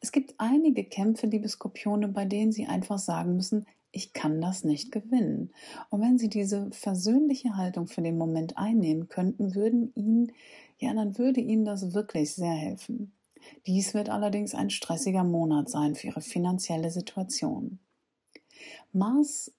Es 0.00 0.12
gibt 0.12 0.34
einige 0.38 0.84
Kämpfe, 0.84 1.26
liebe 1.26 1.48
Skorpione, 1.48 2.08
bei 2.08 2.24
denen 2.24 2.52
Sie 2.52 2.66
einfach 2.66 2.98
sagen 2.98 3.36
müssen, 3.36 3.66
ich 3.94 4.12
kann 4.12 4.40
das 4.40 4.64
nicht 4.64 4.90
gewinnen. 4.90 5.52
Und 5.88 6.00
wenn 6.00 6.18
Sie 6.18 6.28
diese 6.28 6.70
versöhnliche 6.72 7.56
Haltung 7.56 7.86
für 7.86 8.02
den 8.02 8.18
Moment 8.18 8.58
einnehmen 8.58 9.08
könnten, 9.08 9.54
würden 9.54 9.92
Ihnen, 9.94 10.32
ja, 10.78 10.92
dann 10.92 11.16
würde 11.16 11.40
Ihnen 11.40 11.64
das 11.64 11.94
wirklich 11.94 12.34
sehr 12.34 12.52
helfen. 12.52 13.12
Dies 13.66 13.94
wird 13.94 14.08
allerdings 14.08 14.54
ein 14.54 14.70
stressiger 14.70 15.22
Monat 15.22 15.68
sein 15.68 15.94
für 15.94 16.08
Ihre 16.08 16.22
finanzielle 16.22 16.90
Situation. 16.90 17.78
Mars 18.92 19.52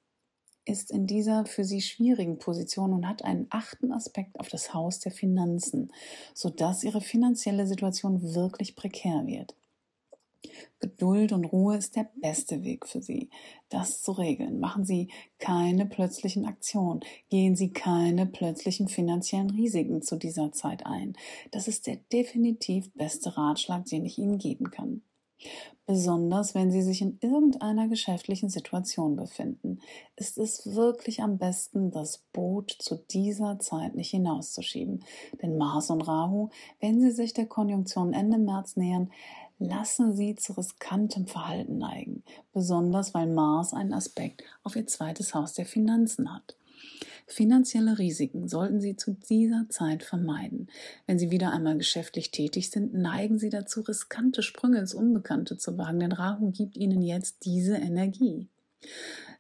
ist 0.66 0.92
in 0.92 1.08
dieser 1.08 1.46
für 1.46 1.64
Sie 1.64 1.82
schwierigen 1.82 2.38
Position 2.38 2.92
und 2.92 3.08
hat 3.08 3.24
einen 3.24 3.48
achten 3.52 3.94
Aspekt 3.94 4.40
auf 4.40 4.50
das 4.50 4.74
Haus 4.74 5.00
der 5.00 5.12
Finanzen, 5.14 5.94
sodass 6.34 6.84
Ihre 6.84 7.02
finanzielle 7.02 7.68
Situation 7.68 8.36
wirklich 8.36 8.76
prekär 8.76 9.28
wird. 9.28 9.56
Geduld 10.80 11.32
und 11.32 11.46
Ruhe 11.46 11.78
ist 11.78 11.96
der 11.96 12.10
beste 12.22 12.64
Weg 12.64 12.88
für 12.88 13.02
Sie, 13.02 13.30
das 13.70 14.02
zu 14.02 14.12
regeln. 14.12 14.60
Machen 14.60 14.86
Sie 14.86 15.10
keine 15.40 15.86
plötzlichen 15.86 16.46
Aktionen, 16.46 17.02
gehen 17.30 17.56
Sie 17.56 17.72
keine 17.72 18.26
plötzlichen 18.26 18.88
finanziellen 18.88 19.50
Risiken 19.50 20.02
zu 20.02 20.18
dieser 20.18 20.52
Zeit 20.52 20.86
ein. 20.86 21.14
Das 21.52 21.68
ist 21.68 21.88
der 21.88 21.98
definitiv 22.12 22.92
beste 22.94 23.38
Ratschlag, 23.38 23.86
den 23.86 24.06
ich 24.06 24.18
Ihnen 24.18 24.38
geben 24.38 24.72
kann. 24.72 25.02
Besonders 25.88 26.56
wenn 26.56 26.72
Sie 26.72 26.82
sich 26.82 27.04
in 27.04 27.20
irgendeiner 27.22 27.88
geschäftlichen 27.88 28.50
Situation 28.50 29.16
befinden, 29.16 29.82
ist 30.16 30.40
es 30.40 30.74
wirklich 30.74 31.22
am 31.22 31.38
besten, 31.38 31.92
das 31.92 32.24
Boot 32.34 32.76
zu 32.80 32.96
dieser 32.96 33.60
Zeit 33.60 33.94
nicht 33.94 34.10
hinauszuschieben. 34.10 35.04
Denn 35.44 35.58
Mars 35.58 35.92
und 35.92 36.02
Rahu, 36.02 36.50
wenn 36.80 37.02
sie 37.02 37.12
sich 37.12 37.34
der 37.34 37.46
Konjunktion 37.46 38.14
Ende 38.14 38.40
März 38.40 38.78
nähern, 38.78 39.12
lassen 39.60 40.16
sie 40.16 40.36
zu 40.36 40.54
riskantem 40.54 41.28
Verhalten 41.28 41.78
neigen, 41.78 42.24
besonders 42.54 43.14
weil 43.14 43.28
Mars 43.28 43.74
einen 43.74 43.94
Aspekt 43.94 44.44
auf 44.64 44.76
ihr 44.76 44.88
zweites 44.88 45.34
Haus 45.34 45.54
der 45.54 45.66
Finanzen 45.66 46.34
hat. 46.34 46.56
Finanzielle 47.28 47.98
Risiken 47.98 48.48
sollten 48.48 48.80
Sie 48.80 48.96
zu 48.96 49.14
dieser 49.14 49.66
Zeit 49.70 50.04
vermeiden. 50.04 50.68
Wenn 51.08 51.18
Sie 51.18 51.32
wieder 51.32 51.52
einmal 51.52 51.78
geschäftlich 51.78 52.30
tätig 52.30 52.70
sind, 52.70 52.94
neigen 52.94 53.40
Sie 53.40 53.50
dazu, 53.50 53.82
riskante 53.82 54.44
Sprünge 54.44 54.78
ins 54.78 54.94
Unbekannte 54.94 55.58
zu 55.58 55.78
wagen, 55.78 56.00
denn 56.00 56.12
Rahu 56.12 56.52
gibt 56.52 56.78
Ihnen 56.78 57.02
jetzt 57.02 57.46
diese 57.46 57.78
Energie. 57.78 58.48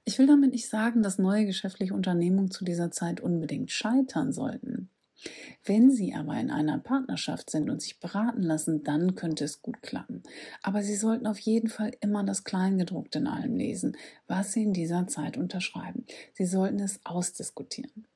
Ich 0.03 0.17
will 0.17 0.25
damit 0.25 0.51
nicht 0.51 0.67
sagen, 0.67 1.03
dass 1.03 1.19
neue 1.19 1.45
geschäftliche 1.45 1.93
Unternehmungen 1.93 2.49
zu 2.49 2.65
dieser 2.65 2.89
Zeit 2.91 3.21
unbedingt 3.21 3.71
scheitern 3.71 4.31
sollten. 4.33 4.89
Wenn 5.63 5.91
Sie 5.91 6.13
aber 6.13 6.39
in 6.39 6.51
einer 6.51 6.77
Partnerschaft 6.77 7.49
sind 7.49 7.69
und 7.69 7.81
sich 7.81 7.99
beraten 7.99 8.43
lassen, 8.43 8.83
dann 8.83 9.15
könnte 9.15 9.45
es 9.45 9.61
gut 9.61 9.81
klappen. 9.81 10.23
Aber 10.61 10.83
Sie 10.83 10.95
sollten 10.95 11.27
auf 11.27 11.39
jeden 11.39 11.69
Fall 11.69 11.91
immer 12.01 12.23
das 12.23 12.43
Kleingedruckte 12.43 13.19
in 13.19 13.27
allem 13.27 13.55
lesen, 13.55 13.97
was 14.27 14.53
Sie 14.53 14.63
in 14.63 14.73
dieser 14.73 15.07
Zeit 15.07 15.37
unterschreiben. 15.37 16.05
Sie 16.33 16.45
sollten 16.45 16.79
es 16.79 16.99
ausdiskutieren. 17.03 18.07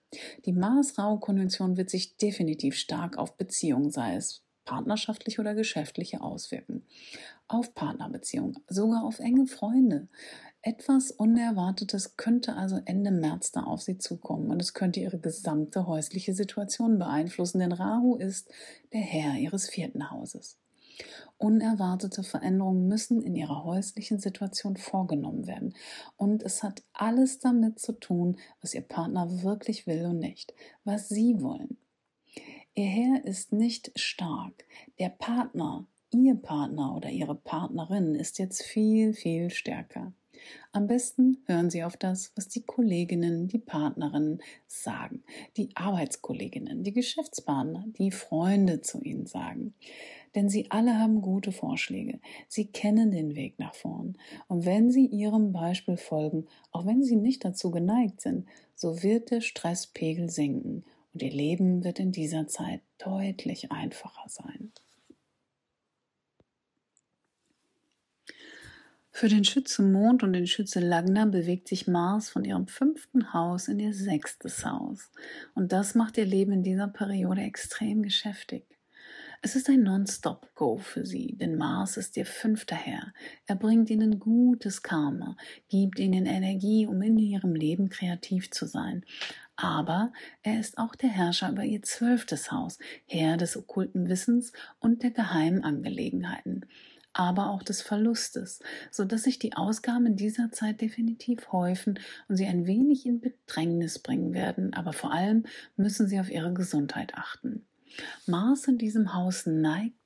Die 0.45 0.53
Mars-Rau-Konvention 0.53 1.77
wird 1.77 1.89
sich 1.89 2.17
definitiv 2.17 2.75
stark 2.75 3.17
auf 3.17 3.37
Beziehungen, 3.37 3.91
sei 3.91 4.15
es 4.15 4.41
partnerschaftlich 4.65 5.39
oder 5.39 5.55
geschäftliche, 5.55 6.21
auswirken. 6.21 6.83
Auf 7.47 7.73
Partnerbeziehungen, 7.73 8.59
sogar 8.67 9.03
auf 9.03 9.19
enge 9.19 9.47
Freunde. 9.47 10.07
Etwas 10.61 11.11
Unerwartetes 11.11 12.17
könnte 12.17 12.57
also 12.57 12.81
Ende 12.83 13.11
März 13.11 13.53
da 13.53 13.63
auf 13.63 13.81
Sie 13.81 13.97
zukommen 13.97 14.49
und 14.51 14.61
es 14.61 14.73
könnte 14.73 14.99
Ihre 14.99 15.17
gesamte 15.17 15.87
häusliche 15.87 16.33
Situation 16.33 16.99
beeinflussen, 16.99 17.59
denn 17.59 17.71
Rahu 17.71 18.17
ist 18.17 18.51
der 18.91 18.99
Herr 18.99 19.35
Ihres 19.39 19.69
vierten 19.69 20.11
Hauses. 20.11 20.57
Unerwartete 21.37 22.23
Veränderungen 22.23 22.89
müssen 22.89 23.21
in 23.21 23.35
Ihrer 23.35 23.63
häuslichen 23.63 24.19
Situation 24.19 24.75
vorgenommen 24.75 25.47
werden 25.47 25.75
und 26.17 26.43
es 26.43 26.61
hat 26.61 26.83
alles 26.91 27.39
damit 27.39 27.79
zu 27.79 27.93
tun, 27.93 28.35
was 28.59 28.73
Ihr 28.73 28.81
Partner 28.81 29.41
wirklich 29.43 29.87
will 29.87 30.07
und 30.07 30.19
nicht, 30.19 30.53
was 30.83 31.07
Sie 31.07 31.41
wollen. 31.41 31.77
Ihr 32.75 32.87
Herr 32.87 33.23
ist 33.23 33.53
nicht 33.53 33.97
stark. 33.97 34.65
Der 34.99 35.09
Partner, 35.09 35.87
Ihr 36.11 36.35
Partner 36.35 36.97
oder 36.97 37.09
Ihre 37.09 37.35
Partnerin 37.35 38.13
ist 38.13 38.39
jetzt 38.39 38.61
viel, 38.61 39.13
viel 39.13 39.51
stärker. 39.51 40.11
Am 40.71 40.87
besten 40.87 41.37
hören 41.45 41.69
Sie 41.69 41.83
auf 41.83 41.97
das, 41.97 42.31
was 42.35 42.47
die 42.47 42.61
Kolleginnen, 42.61 43.47
die 43.47 43.57
Partnerinnen 43.57 44.41
sagen, 44.67 45.23
die 45.57 45.69
Arbeitskolleginnen, 45.75 46.83
die 46.83 46.93
Geschäftspartner, 46.93 47.85
die 47.97 48.11
Freunde 48.11 48.81
zu 48.81 49.01
Ihnen 49.01 49.25
sagen. 49.25 49.73
Denn 50.35 50.47
sie 50.47 50.69
alle 50.69 50.99
haben 50.99 51.21
gute 51.21 51.51
Vorschläge. 51.51 52.19
Sie 52.47 52.67
kennen 52.67 53.11
den 53.11 53.35
Weg 53.35 53.57
nach 53.57 53.73
vorn. 53.73 54.15
Und 54.47 54.65
wenn 54.65 54.91
Sie 54.91 55.05
Ihrem 55.07 55.51
Beispiel 55.51 55.97
folgen, 55.97 56.45
auch 56.71 56.85
wenn 56.85 57.03
Sie 57.03 57.15
nicht 57.15 57.43
dazu 57.43 57.71
geneigt 57.71 58.21
sind, 58.21 58.47
so 58.75 59.01
wird 59.01 59.31
der 59.31 59.41
Stresspegel 59.41 60.29
sinken 60.29 60.83
und 61.13 61.23
Ihr 61.23 61.31
Leben 61.31 61.83
wird 61.83 61.99
in 61.99 62.11
dieser 62.11 62.47
Zeit 62.47 62.81
deutlich 62.99 63.71
einfacher 63.71 64.29
sein. 64.29 64.71
Für 69.19 69.27
den 69.27 69.43
Schütze 69.43 69.81
Mond 69.81 70.23
und 70.23 70.31
den 70.31 70.47
Schütze 70.47 70.79
Lagna 70.79 71.25
bewegt 71.25 71.67
sich 71.67 71.87
Mars 71.87 72.29
von 72.29 72.45
ihrem 72.45 72.67
fünften 72.67 73.33
Haus 73.33 73.67
in 73.67 73.77
ihr 73.77 73.93
sechstes 73.93 74.63
Haus. 74.63 75.11
Und 75.53 75.73
das 75.73 75.93
macht 75.93 76.17
ihr 76.17 76.25
Leben 76.25 76.53
in 76.53 76.63
dieser 76.63 76.87
Periode 76.87 77.41
extrem 77.41 78.01
geschäftig. 78.01 78.63
Es 79.41 79.57
ist 79.57 79.67
ein 79.67 79.83
Non-Stop-Go 79.83 80.77
für 80.77 81.05
sie, 81.05 81.35
denn 81.35 81.57
Mars 81.57 81.97
ist 81.97 82.15
ihr 82.15 82.25
fünfter 82.25 82.77
Herr. 82.77 83.13
Er 83.45 83.57
bringt 83.57 83.89
ihnen 83.89 84.19
gutes 84.19 84.83
Karma, 84.83 85.35
gibt 85.67 85.99
ihnen 85.99 86.25
Energie, 86.25 86.87
um 86.87 87.01
in 87.01 87.17
ihrem 87.17 87.55
Leben 87.55 87.89
kreativ 87.89 88.51
zu 88.51 88.67
sein. 88.67 89.03
Aber 89.57 90.13
er 90.43 90.61
ist 90.61 90.77
auch 90.77 90.95
der 90.95 91.09
Herrscher 91.09 91.51
über 91.51 91.65
ihr 91.65 91.81
zwölftes 91.81 92.53
Haus, 92.53 92.79
Herr 93.05 93.35
des 93.35 93.57
okkulten 93.57 94.07
Wissens 94.07 94.53
und 94.79 95.03
der 95.03 95.11
geheimen 95.11 95.65
Angelegenheiten 95.65 96.63
aber 97.19 97.49
auch 97.49 97.63
des 97.63 97.81
Verlustes, 97.81 98.61
so 98.91 99.03
dass 99.03 99.23
sich 99.23 99.39
die 99.39 99.53
Ausgaben 99.53 100.15
dieser 100.15 100.53
Zeit 100.53 100.79
definitiv 100.79 101.51
häufen 101.51 101.99
und 102.29 102.37
sie 102.37 102.45
ein 102.45 102.65
wenig 102.65 103.05
in 103.05 103.19
Bedrängnis 103.19 103.99
bringen 103.99 104.33
werden, 104.33 104.73
aber 104.73 104.93
vor 104.93 105.11
allem 105.11 105.43
müssen 105.75 106.07
sie 106.07 106.21
auf 106.21 106.31
ihre 106.31 106.53
Gesundheit 106.53 107.15
achten. 107.15 107.65
Mars 108.25 108.69
in 108.69 108.77
diesem 108.77 109.13
Haus 109.13 109.45
neigt 109.45 109.97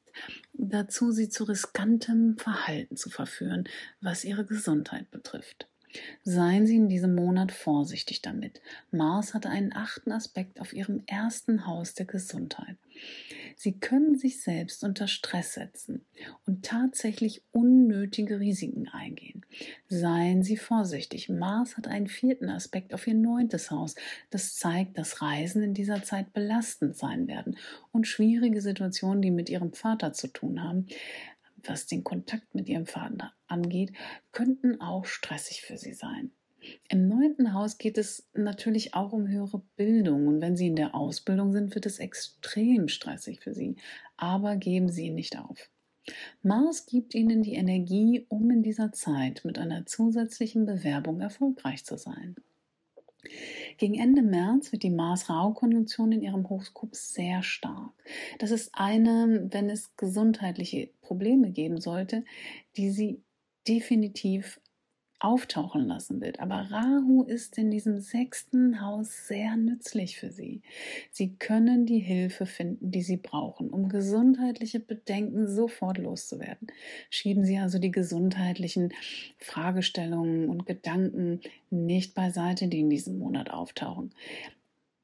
dazu, 0.54 1.12
sie 1.12 1.30
zu 1.30 1.44
riskantem 1.44 2.36
Verhalten 2.40 2.98
zu 2.98 3.12
verführen, 3.12 3.66
was 4.02 4.26
ihre 4.26 4.46
Gesundheit 4.46 5.12
betrifft. 5.12 5.68
Seien 6.24 6.66
Sie 6.66 6.76
in 6.76 6.90
diesem 6.90 7.14
Monat 7.14 7.52
vorsichtig 7.52 8.24
damit. 8.24 8.62
Mars 8.90 9.36
hat 9.36 9.46
einen 9.46 9.74
achten 9.74 10.12
Aspekt 10.12 10.60
auf 10.60 10.74
Ihrem 10.74 11.04
ersten 11.06 11.68
Haus 11.68 11.94
der 11.94 12.08
Gesundheit. 12.08 12.78
Sie 13.56 13.80
können 13.80 14.18
sich 14.18 14.42
selbst 14.42 14.84
unter 14.84 15.08
Stress 15.08 15.54
setzen 15.54 16.06
und 16.46 16.66
tatsächlich 16.66 17.44
unnötige 17.52 18.40
Risiken 18.40 18.88
eingehen. 18.90 19.46
Seien 19.88 20.44
Sie 20.44 20.58
vorsichtig. 20.58 21.30
Mars 21.30 21.78
hat 21.78 21.88
einen 21.88 22.08
vierten 22.08 22.50
Aspekt 22.50 22.94
auf 22.94 23.08
Ihr 23.08 23.14
neuntes 23.14 23.72
Haus. 23.72 23.96
Das 24.32 24.56
zeigt, 24.56 24.98
dass 24.98 25.22
Reisen 25.22 25.62
in 25.64 25.74
dieser 25.74 26.04
Zeit 26.04 26.34
belastend 26.34 26.98
sein 26.98 27.28
werden 27.28 27.58
und 27.92 28.08
schwierige 28.08 28.62
Situationen, 28.62 29.22
die 29.22 29.32
mit 29.32 29.50
Ihrem 29.50 29.74
Vater 29.74 30.14
zu 30.14 30.28
tun 30.28 30.64
haben, 30.64 30.88
was 31.64 31.86
den 31.86 32.04
Kontakt 32.04 32.56
mit 32.56 32.68
ihrem 32.68 32.86
Vater 32.86 33.34
angeht, 33.48 33.94
könnten 34.32 34.82
auch 34.82 35.06
stressig 35.06 35.62
für 35.62 35.78
sie 35.78 35.94
sein. 35.94 36.32
Im 36.90 37.08
neunten 37.08 37.54
Haus 37.54 37.78
geht 37.78 37.98
es 37.98 38.28
natürlich 38.34 38.94
auch 38.94 39.12
um 39.12 39.28
höhere 39.28 39.62
Bildung 39.76 40.28
und 40.28 40.42
wenn 40.42 40.56
Sie 40.56 40.68
in 40.68 40.76
der 40.76 40.96
Ausbildung 40.96 41.52
sind, 41.52 41.76
wird 41.76 41.86
es 41.86 42.00
extrem 42.00 42.88
stressig 42.88 43.42
für 43.42 43.54
Sie. 43.54 43.76
Aber 44.18 44.56
geben 44.56 44.90
Sie 44.90 45.10
nicht 45.10 45.38
auf. 45.38 45.70
Mars 46.42 46.86
gibt 46.86 47.16
Ihnen 47.16 47.42
die 47.42 47.54
Energie, 47.54 48.26
um 48.30 48.52
in 48.52 48.64
dieser 48.64 48.92
Zeit 48.92 49.44
mit 49.46 49.58
einer 49.58 49.86
zusätzlichen 49.86 50.66
Bewerbung 50.66 51.22
erfolgreich 51.22 51.86
zu 51.86 51.98
sein. 51.98 52.36
Gegen 53.78 53.96
Ende 53.96 54.22
März 54.22 54.72
wird 54.72 54.84
die 54.84 54.90
Mars-Rau-Konjunktion 54.90 56.12
in 56.12 56.22
ihrem 56.22 56.50
Horoskop 56.50 56.94
sehr 56.94 57.42
stark. 57.42 57.94
Das 58.40 58.52
ist 58.52 58.72
eine, 58.74 59.48
wenn 59.50 59.70
es 59.70 59.96
gesundheitliche 59.96 60.90
Probleme 61.02 61.52
geben 61.52 61.80
sollte, 61.80 62.26
die 62.76 62.92
sie 62.92 63.22
definitiv 63.68 64.60
auftauchen 65.24 65.88
lassen 65.88 66.20
wird. 66.22 66.40
Aber 66.42 66.68
Rahu 66.70 67.24
ist 67.24 67.58
in 67.58 67.72
diesem 67.72 68.00
sechsten 68.00 68.82
Haus 68.82 69.28
sehr 69.28 69.56
nützlich 69.56 70.18
für 70.18 70.30
Sie. 70.30 70.62
Sie 71.12 71.36
können 71.36 71.86
die 71.86 72.00
Hilfe 72.00 72.46
finden, 72.46 72.92
die 72.92 73.02
Sie 73.02 73.18
brauchen, 73.18 73.70
um 73.70 73.88
gesundheitliche 73.88 74.82
Bedenken 74.82 75.48
sofort 75.48 75.98
loszuwerden. 75.98 76.68
Schieben 77.10 77.46
Sie 77.46 77.58
also 77.58 77.80
die 77.80 77.92
gesundheitlichen 77.92 78.94
Fragestellungen 79.38 80.50
und 80.50 80.66
Gedanken 80.66 81.40
nicht 81.70 82.16
beiseite, 82.16 82.68
die 82.68 82.82
in 82.82 82.90
diesem 82.90 83.18
Monat 83.18 83.50
auftauchen. 83.50 84.14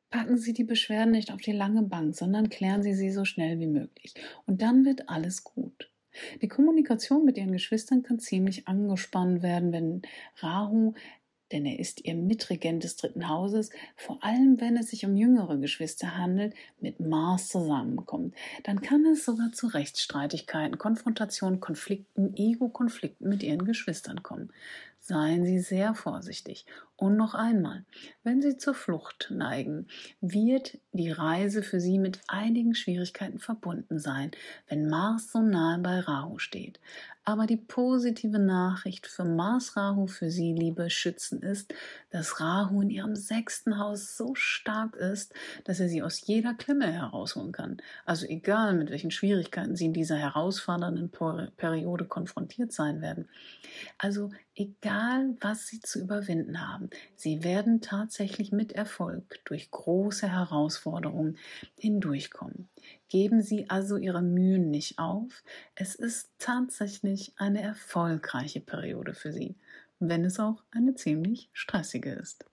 Packen 0.09 0.37
Sie 0.37 0.51
die 0.53 0.65
Beschwerden 0.65 1.11
nicht 1.11 1.31
auf 1.31 1.39
die 1.39 1.53
lange 1.53 1.83
Bank, 1.83 2.15
sondern 2.15 2.49
klären 2.49 2.83
Sie 2.83 2.93
sie 2.93 3.11
so 3.11 3.23
schnell 3.25 3.59
wie 3.59 3.67
möglich. 3.67 4.15
Und 4.45 4.61
dann 4.61 4.83
wird 4.83 5.07
alles 5.07 5.43
gut. 5.43 5.89
Die 6.41 6.47
Kommunikation 6.47 7.25
mit 7.25 7.37
ihren 7.37 7.51
Geschwistern 7.51 8.03
kann 8.03 8.19
ziemlich 8.19 8.67
angespannt 8.67 9.41
werden, 9.41 9.71
wenn 9.71 10.01
Rahu, 10.41 10.93
denn 11.51 11.65
er 11.65 11.79
ist 11.79 12.05
ihr 12.05 12.15
Mitregent 12.15 12.83
des 12.83 12.95
dritten 12.95 13.27
Hauses, 13.27 13.71
vor 13.95 14.23
allem 14.23 14.61
wenn 14.61 14.77
es 14.77 14.89
sich 14.89 15.05
um 15.05 15.15
jüngere 15.15 15.57
Geschwister 15.57 16.17
handelt, 16.17 16.53
mit 16.79 16.99
Mars 16.99 17.47
zusammenkommt. 17.47 18.35
Dann 18.63 18.81
kann 18.81 19.05
es 19.05 19.25
sogar 19.25 19.51
zu 19.51 19.67
Rechtsstreitigkeiten, 19.67 20.77
Konfrontationen, 20.77 21.59
Konflikten, 21.59 22.35
Ego-Konflikten 22.35 23.29
mit 23.29 23.41
ihren 23.43 23.65
Geschwistern 23.65 24.21
kommen. 24.21 24.51
Seien 25.09 25.43
Sie 25.43 25.57
sehr 25.57 25.95
vorsichtig. 25.95 26.67
Und 26.95 27.17
noch 27.17 27.33
einmal, 27.33 27.83
wenn 28.23 28.43
Sie 28.43 28.57
zur 28.57 28.75
Flucht 28.75 29.29
neigen, 29.31 29.87
wird 30.21 30.77
die 30.91 31.09
Reise 31.09 31.63
für 31.63 31.79
Sie 31.79 31.97
mit 31.97 32.19
einigen 32.27 32.75
Schwierigkeiten 32.75 33.39
verbunden 33.39 33.97
sein, 33.97 34.29
wenn 34.67 34.87
Mars 34.87 35.31
so 35.31 35.41
nahe 35.41 35.79
bei 35.79 35.99
Rahu 35.99 36.37
steht. 36.37 36.79
Aber 37.23 37.47
die 37.47 37.57
positive 37.57 38.37
Nachricht 38.37 39.07
für 39.07 39.23
Mars 39.23 39.77
Rahu 39.77 40.07
für 40.07 40.29
Sie, 40.29 40.53
liebe 40.53 40.89
Schützen, 40.89 41.41
ist, 41.41 41.73
dass 42.09 42.39
Rahu 42.39 42.81
in 42.81 42.89
Ihrem 42.89 43.15
sechsten 43.15 43.77
Haus 43.77 44.17
so 44.17 44.35
stark 44.35 44.95
ist, 44.95 45.33
dass 45.63 45.79
er 45.79 45.89
Sie 45.89 46.03
aus 46.03 46.25
jeder 46.25 46.53
Klemme 46.53 46.91
herausholen 46.91 47.51
kann. 47.51 47.77
Also 48.05 48.25
egal, 48.25 48.75
mit 48.75 48.89
welchen 48.89 49.11
Schwierigkeiten 49.11 49.75
Sie 49.75 49.85
in 49.85 49.93
dieser 49.93 50.17
herausfordernden 50.17 51.11
Periode 51.55 52.05
konfrontiert 52.05 52.73
sein 52.73 53.01
werden. 53.01 53.29
Also 53.97 54.31
egal, 54.59 55.35
was 55.39 55.67
Sie 55.67 55.79
zu 55.79 55.99
überwinden 55.99 56.67
haben, 56.67 56.89
Sie 57.15 57.43
werden 57.43 57.81
tatsächlich 57.81 58.51
mit 58.51 58.73
Erfolg 58.73 59.39
durch 59.45 59.71
große 59.71 60.29
Herausforderungen 60.29 61.37
hindurchkommen. 61.77 62.69
Geben 63.07 63.41
Sie 63.41 63.69
also 63.69 63.95
Ihre 63.95 64.21
Mühen 64.21 64.69
nicht 64.69 64.99
auf. 64.99 65.43
Es 65.75 65.95
ist 65.95 66.31
tatsächlich 66.37 67.33
eine 67.37 67.61
erfolgreiche 67.61 68.59
Periode 68.59 69.13
für 69.13 69.31
Sie, 69.31 69.55
wenn 69.99 70.25
es 70.25 70.39
auch 70.39 70.61
eine 70.71 70.93
ziemlich 70.93 71.49
stressige 71.53 72.11
ist. 72.11 72.45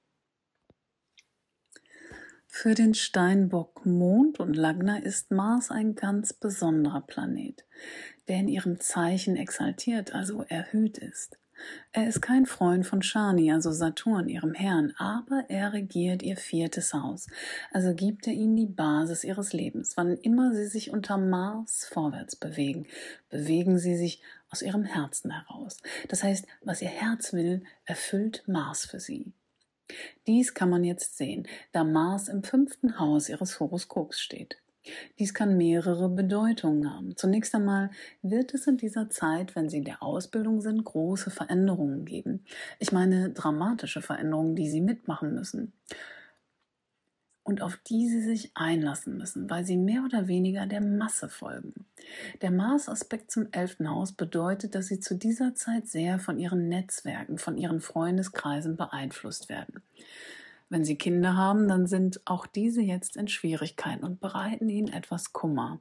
Für 2.46 2.74
den 2.74 2.94
Steinbock 2.94 3.84
Mond 3.84 4.40
und 4.40 4.54
Lagna 4.54 4.96
ist 4.96 5.30
Mars 5.30 5.70
ein 5.70 5.94
ganz 5.94 6.32
besonderer 6.32 7.02
Planet, 7.02 7.66
der 8.28 8.36
in 8.36 8.48
ihrem 8.48 8.80
Zeichen 8.80 9.36
exaltiert, 9.36 10.14
also 10.14 10.42
erhöht 10.42 10.96
ist. 10.96 11.38
Er 11.92 12.08
ist 12.08 12.20
kein 12.20 12.46
Freund 12.46 12.86
von 12.86 13.02
Shani, 13.02 13.52
also 13.52 13.72
Saturn, 13.72 14.28
ihrem 14.28 14.54
Herrn, 14.54 14.92
aber 14.98 15.44
er 15.48 15.72
regiert 15.72 16.22
ihr 16.22 16.36
viertes 16.36 16.92
Haus, 16.92 17.26
also 17.72 17.94
gibt 17.94 18.26
er 18.26 18.32
ihnen 18.32 18.56
die 18.56 18.66
Basis 18.66 19.24
ihres 19.24 19.52
Lebens. 19.52 19.96
Wann 19.96 20.16
immer 20.16 20.54
sie 20.54 20.66
sich 20.66 20.90
unter 20.90 21.16
Mars 21.18 21.86
vorwärts 21.86 22.36
bewegen, 22.36 22.86
bewegen 23.30 23.78
sie 23.78 23.96
sich 23.96 24.20
aus 24.50 24.62
ihrem 24.62 24.84
Herzen 24.84 25.30
heraus. 25.30 25.78
Das 26.08 26.22
heißt, 26.22 26.46
was 26.62 26.82
ihr 26.82 26.88
Herz 26.88 27.32
will, 27.32 27.62
erfüllt 27.84 28.44
Mars 28.46 28.86
für 28.86 29.00
sie. 29.00 29.32
Dies 30.26 30.54
kann 30.54 30.70
man 30.70 30.84
jetzt 30.84 31.16
sehen, 31.16 31.46
da 31.72 31.84
Mars 31.84 32.28
im 32.28 32.42
fünften 32.42 32.98
Haus 32.98 33.28
ihres 33.28 33.60
Horoskops 33.60 34.20
steht. 34.20 34.58
Dies 35.18 35.34
kann 35.34 35.56
mehrere 35.56 36.08
Bedeutungen 36.08 36.92
haben. 36.92 37.16
Zunächst 37.16 37.54
einmal 37.54 37.90
wird 38.22 38.54
es 38.54 38.66
in 38.66 38.76
dieser 38.76 39.10
Zeit, 39.10 39.56
wenn 39.56 39.68
Sie 39.68 39.78
in 39.78 39.84
der 39.84 40.02
Ausbildung 40.02 40.60
sind, 40.60 40.84
große 40.84 41.30
Veränderungen 41.30 42.04
geben. 42.04 42.44
Ich 42.78 42.92
meine 42.92 43.30
dramatische 43.30 44.02
Veränderungen, 44.02 44.56
die 44.56 44.68
Sie 44.68 44.80
mitmachen 44.80 45.34
müssen 45.34 45.72
und 47.46 47.62
auf 47.62 47.76
die 47.76 48.08
sie 48.08 48.22
sich 48.22 48.50
einlassen 48.54 49.16
müssen, 49.16 49.48
weil 49.48 49.64
sie 49.64 49.76
mehr 49.76 50.02
oder 50.04 50.26
weniger 50.26 50.66
der 50.66 50.80
Masse 50.80 51.28
folgen. 51.28 51.86
Der 52.42 52.50
Mars-Aspekt 52.50 53.30
zum 53.30 53.46
elften 53.52 53.88
Haus 53.88 54.12
bedeutet, 54.12 54.74
dass 54.74 54.88
sie 54.88 54.98
zu 54.98 55.14
dieser 55.14 55.54
Zeit 55.54 55.86
sehr 55.86 56.18
von 56.18 56.40
ihren 56.40 56.68
Netzwerken, 56.68 57.38
von 57.38 57.56
ihren 57.56 57.80
Freundeskreisen 57.80 58.76
beeinflusst 58.76 59.48
werden. 59.48 59.80
Wenn 60.68 60.84
Sie 60.84 60.96
Kinder 60.96 61.36
haben, 61.36 61.68
dann 61.68 61.86
sind 61.86 62.20
auch 62.24 62.44
diese 62.44 62.82
jetzt 62.82 63.16
in 63.16 63.28
Schwierigkeiten 63.28 64.04
und 64.04 64.20
bereiten 64.20 64.68
ihnen 64.68 64.88
etwas 64.88 65.32
Kummer. 65.32 65.78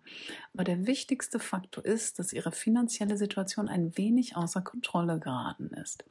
Aber 0.54 0.64
der 0.64 0.86
wichtigste 0.86 1.40
Faktor 1.40 1.84
ist, 1.84 2.20
dass 2.20 2.34
ihre 2.34 2.52
finanzielle 2.52 3.18
Situation 3.18 3.68
ein 3.68 3.98
wenig 3.98 4.38
außer 4.38 4.62
Kontrolle 4.62 5.20
geraten 5.20 5.70
ist. 5.70 6.06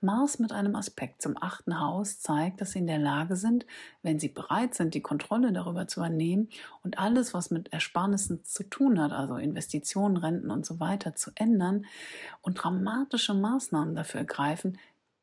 Mars 0.00 0.38
mit 0.38 0.52
einem 0.52 0.76
Aspekt 0.76 1.20
zum 1.20 1.36
achten 1.40 1.78
Haus 1.80 2.20
zeigt, 2.20 2.60
dass 2.60 2.72
sie 2.72 2.78
in 2.78 2.86
der 2.86 2.98
Lage 2.98 3.36
sind, 3.36 3.66
wenn 4.02 4.18
sie 4.18 4.28
bereit 4.28 4.74
sind, 4.74 4.94
die 4.94 5.02
Kontrolle 5.02 5.52
darüber 5.52 5.86
zu 5.86 6.00
übernehmen 6.00 6.48
und 6.82 6.98
alles, 6.98 7.34
was 7.34 7.50
mit 7.50 7.72
Ersparnissen 7.72 8.44
zu 8.44 8.64
tun 8.64 9.00
hat, 9.00 9.12
also 9.12 9.36
Investitionen, 9.36 10.16
Renten 10.16 10.50
und 10.50 10.64
so 10.64 10.80
weiter, 10.80 11.14
zu 11.14 11.30
ändern 11.34 11.84
und 12.42 12.54
dramatische 12.62 13.34
Maßnahmen 13.34 13.94
dafür 13.94 14.20
ergreifen, 14.20 14.78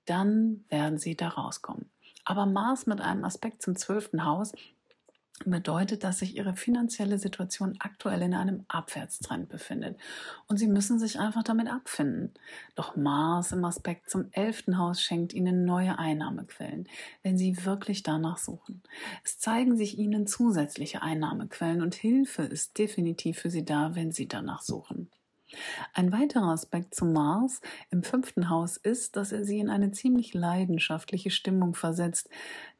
dann 0.05 0.65
werden 0.69 0.97
sie 0.97 1.15
da 1.15 1.29
rauskommen. 1.29 1.92
Aber 2.25 2.45
Mars 2.45 2.87
mit 2.87 3.01
einem 3.01 3.25
Aspekt 3.25 3.61
zum 3.61 3.75
zwölften 3.75 4.25
Haus 4.25 4.53
bedeutet, 5.45 6.03
dass 6.03 6.19
sich 6.19 6.37
ihre 6.37 6.55
finanzielle 6.55 7.17
Situation 7.17 7.75
aktuell 7.79 8.21
in 8.21 8.33
einem 8.33 8.65
Abwärtstrend 8.67 9.49
befindet 9.49 9.97
und 10.47 10.57
sie 10.57 10.67
müssen 10.67 10.99
sich 10.99 11.19
einfach 11.19 11.43
damit 11.43 11.67
abfinden. 11.67 12.33
Doch 12.75 12.95
Mars 12.95 13.51
im 13.51 13.65
Aspekt 13.65 14.09
zum 14.09 14.29
elften 14.31 14.77
Haus 14.77 15.01
schenkt 15.01 15.33
ihnen 15.33 15.65
neue 15.65 15.97
Einnahmequellen, 15.97 16.87
wenn 17.23 17.37
sie 17.37 17.65
wirklich 17.65 18.03
danach 18.03 18.37
suchen. 18.37 18.83
Es 19.23 19.39
zeigen 19.39 19.75
sich 19.75 19.97
ihnen 19.97 20.27
zusätzliche 20.27 21.01
Einnahmequellen 21.01 21.81
und 21.81 21.95
Hilfe 21.95 22.43
ist 22.43 22.77
definitiv 22.77 23.39
für 23.39 23.49
sie 23.49 23.65
da, 23.65 23.95
wenn 23.95 24.11
sie 24.11 24.27
danach 24.27 24.61
suchen. 24.61 25.09
Ein 25.93 26.11
weiterer 26.11 26.49
Aspekt 26.49 26.95
zu 26.95 27.05
Mars 27.05 27.61
im 27.91 28.03
fünften 28.03 28.49
Haus 28.49 28.77
ist, 28.77 29.15
dass 29.15 29.31
er 29.31 29.45
sie 29.45 29.59
in 29.59 29.69
eine 29.69 29.91
ziemlich 29.91 30.33
leidenschaftliche 30.33 31.31
Stimmung 31.31 31.75
versetzt, 31.75 32.29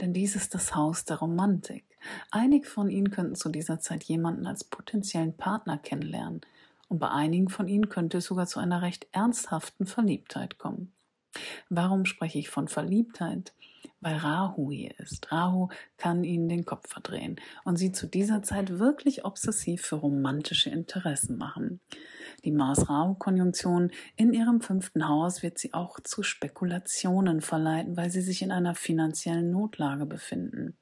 denn 0.02 0.14
dies 0.14 0.36
ist 0.36 0.54
das 0.54 0.76
Haus 0.76 1.06
der 1.06 1.18
Romantik. 1.18 1.86
Einige 2.32 2.68
von 2.68 2.90
Ihnen 2.90 3.12
könnten 3.12 3.36
zu 3.36 3.50
dieser 3.50 3.80
Zeit 3.80 4.04
jemanden 4.04 4.46
als 4.46 4.64
potenziellen 4.64 5.36
Partner 5.36 5.78
kennenlernen, 5.78 6.42
und 6.90 7.00
bei 7.00 7.10
einigen 7.10 7.50
von 7.50 7.68
Ihnen 7.68 7.90
könnte 7.90 8.20
es 8.20 8.26
sogar 8.26 8.46
zu 8.46 8.60
einer 8.60 8.82
recht 8.82 9.08
ernsthaften 9.14 9.88
Verliebtheit 9.88 10.60
kommen. 10.60 10.94
Warum 11.70 12.06
spreche 12.06 12.38
ich 12.38 12.50
von 12.50 12.68
Verliebtheit? 12.68 13.54
Weil 14.04 14.18
Rahu 14.18 14.70
hier 14.70 15.00
ist. 15.00 15.32
Rahu 15.32 15.70
kann 15.98 16.26
Ihnen 16.26 16.50
den 16.50 16.66
Kopf 16.66 16.90
verdrehen 16.90 17.38
und 17.64 17.78
Sie 17.78 17.94
zu 17.94 18.06
dieser 18.06 18.44
Zeit 18.44 18.78
wirklich 18.78 19.24
obsessiv 19.24 19.82
für 19.82 19.96
romantische 19.96 20.70
Interessen 20.70 21.38
machen. 21.38 21.80
Die 22.44 22.52
Mars-Rahu-Konjunktion 22.52 23.92
in 24.18 24.34
ihrem 24.34 24.60
fünften 24.60 25.08
Haus 25.08 25.42
wird 25.42 25.58
sie 25.58 25.74
auch 25.74 26.02
zu 26.02 26.22
Spekulationen 26.22 27.40
verleiten, 27.40 27.96
weil 27.96 28.10
sie 28.10 28.22
sich 28.22 28.42
in 28.42 28.52
einer 28.52 28.76
finanziellen 28.76 29.52
Notlage 29.52 30.06
befinden. 30.06 30.76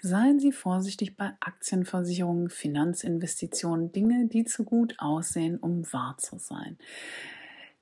Seien 0.00 0.40
Sie 0.40 0.50
vorsichtig 0.50 1.16
bei 1.16 1.32
Aktienversicherungen, 1.40 2.48
Finanzinvestitionen, 2.48 3.92
Dinge, 3.92 4.26
die 4.26 4.44
zu 4.44 4.64
gut 4.64 4.94
aussehen, 4.98 5.58
um 5.58 5.84
wahr 5.92 6.16
zu 6.18 6.38
sein. 6.38 6.78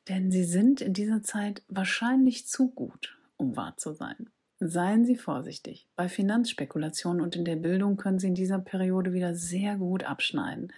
Denn 0.09 0.30
sie 0.30 0.45
sind 0.45 0.80
in 0.80 0.93
dieser 0.93 1.22
Zeit 1.22 1.62
wahrscheinlich 1.68 2.47
zu 2.47 2.70
gut, 2.70 3.16
um 3.43 3.57
wahr 3.57 3.76
zu 3.76 3.93
sein. 3.93 4.30
Seien 4.64 5.05
Sie 5.05 5.16
vorsichtig. 5.16 5.88
Bei 5.97 6.09
Finanzspekulationen 6.09 7.20
und 7.20 7.34
in 7.34 7.45
der 7.45 7.57
Bildung 7.57 7.97
können 7.97 8.20
Sie 8.20 8.28
in 8.28 8.36
dieser 8.36 8.61
Periode 8.61 9.12
wieder 9.12 9.34
sehr 9.34 9.76
gut 9.76 10.05
abschneiden, 10.05 10.72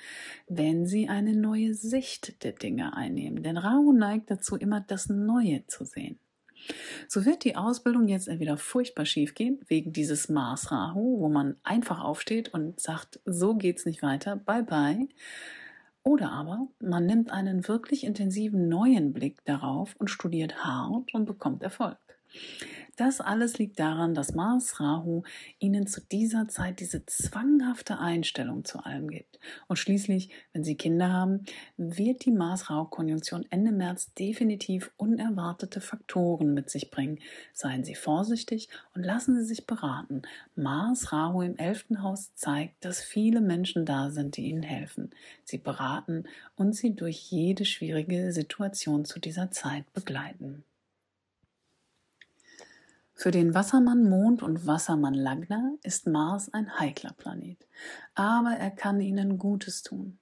wenn 0.48 0.86
Sie 0.86 1.10
eine 1.10 1.36
neue 1.36 1.74
Sicht 1.74 2.42
der 2.44 2.52
Dinge 2.52 2.96
einnehmen. 2.96 3.42
Denn 3.42 3.58
Rahu 3.58 3.92
neigt 3.92 4.30
dazu, 4.30 4.56
immer 4.56 4.80
das 4.80 5.10
Neue 5.10 5.66
zu 5.66 5.84
sehen. 5.84 6.18
So 7.08 7.26
wird 7.26 7.44
die 7.44 7.56
Ausbildung 7.56 8.08
jetzt 8.08 8.26
entweder 8.26 8.56
furchtbar 8.56 9.04
schief 9.04 9.34
gehen, 9.34 9.60
wegen 9.68 9.92
dieses 9.92 10.30
Mars 10.30 10.72
Rahu, 10.72 11.20
wo 11.20 11.28
man 11.28 11.56
einfach 11.62 12.02
aufsteht 12.02 12.54
und 12.54 12.80
sagt, 12.80 13.20
so 13.26 13.54
geht's 13.54 13.84
nicht 13.84 14.02
weiter, 14.02 14.36
bye 14.36 14.62
bye. 14.62 15.08
Oder 16.02 16.32
aber 16.32 16.68
man 16.80 17.04
nimmt 17.04 17.30
einen 17.30 17.68
wirklich 17.68 18.04
intensiven 18.04 18.68
neuen 18.68 19.12
Blick 19.12 19.44
darauf 19.44 19.94
und 19.96 20.08
studiert 20.08 20.64
hart 20.64 21.12
und 21.12 21.26
bekommt 21.26 21.62
Erfolg. 21.62 21.98
Das 22.96 23.20
alles 23.20 23.58
liegt 23.58 23.80
daran, 23.80 24.14
dass 24.14 24.34
Mars 24.34 24.78
Rahu 24.78 25.24
ihnen 25.58 25.88
zu 25.88 26.00
dieser 26.00 26.46
Zeit 26.46 26.78
diese 26.78 27.04
zwanghafte 27.06 27.98
Einstellung 27.98 28.64
zu 28.64 28.78
allem 28.84 29.10
gibt. 29.10 29.40
Und 29.66 29.78
schließlich, 29.78 30.30
wenn 30.52 30.62
sie 30.62 30.76
Kinder 30.76 31.12
haben, 31.12 31.44
wird 31.76 32.24
die 32.24 32.30
Mars-Rahu-Konjunktion 32.30 33.46
Ende 33.50 33.72
März 33.72 34.14
definitiv 34.14 34.92
unerwartete 34.96 35.80
Faktoren 35.80 36.54
mit 36.54 36.70
sich 36.70 36.92
bringen. 36.92 37.18
Seien 37.52 37.82
Sie 37.82 37.96
vorsichtig 37.96 38.68
und 38.94 39.02
lassen 39.02 39.36
Sie 39.36 39.44
sich 39.44 39.66
beraten. 39.66 40.22
Mars 40.54 41.12
Rahu 41.12 41.42
im 41.42 41.56
elften 41.56 42.00
Haus 42.00 42.32
zeigt, 42.36 42.84
dass 42.84 43.00
viele 43.00 43.40
Menschen 43.40 43.86
da 43.86 44.10
sind, 44.10 44.36
die 44.36 44.44
Ihnen 44.44 44.62
helfen. 44.62 45.10
Sie 45.42 45.58
beraten 45.58 46.24
und 46.54 46.74
Sie 46.76 46.94
durch 46.94 47.16
jede 47.32 47.64
schwierige 47.64 48.32
Situation 48.32 49.04
zu 49.04 49.18
dieser 49.18 49.50
Zeit 49.50 49.92
begleiten. 49.92 50.64
Für 53.16 53.30
den 53.30 53.54
Wassermann 53.54 54.08
Mond 54.08 54.42
und 54.42 54.66
Wassermann 54.66 55.14
Lagna 55.14 55.72
ist 55.84 56.08
Mars 56.08 56.52
ein 56.52 56.80
heikler 56.80 57.12
Planet, 57.12 57.58
aber 58.16 58.50
er 58.50 58.72
kann 58.72 59.00
ihnen 59.00 59.38
Gutes 59.38 59.84
tun. 59.84 60.18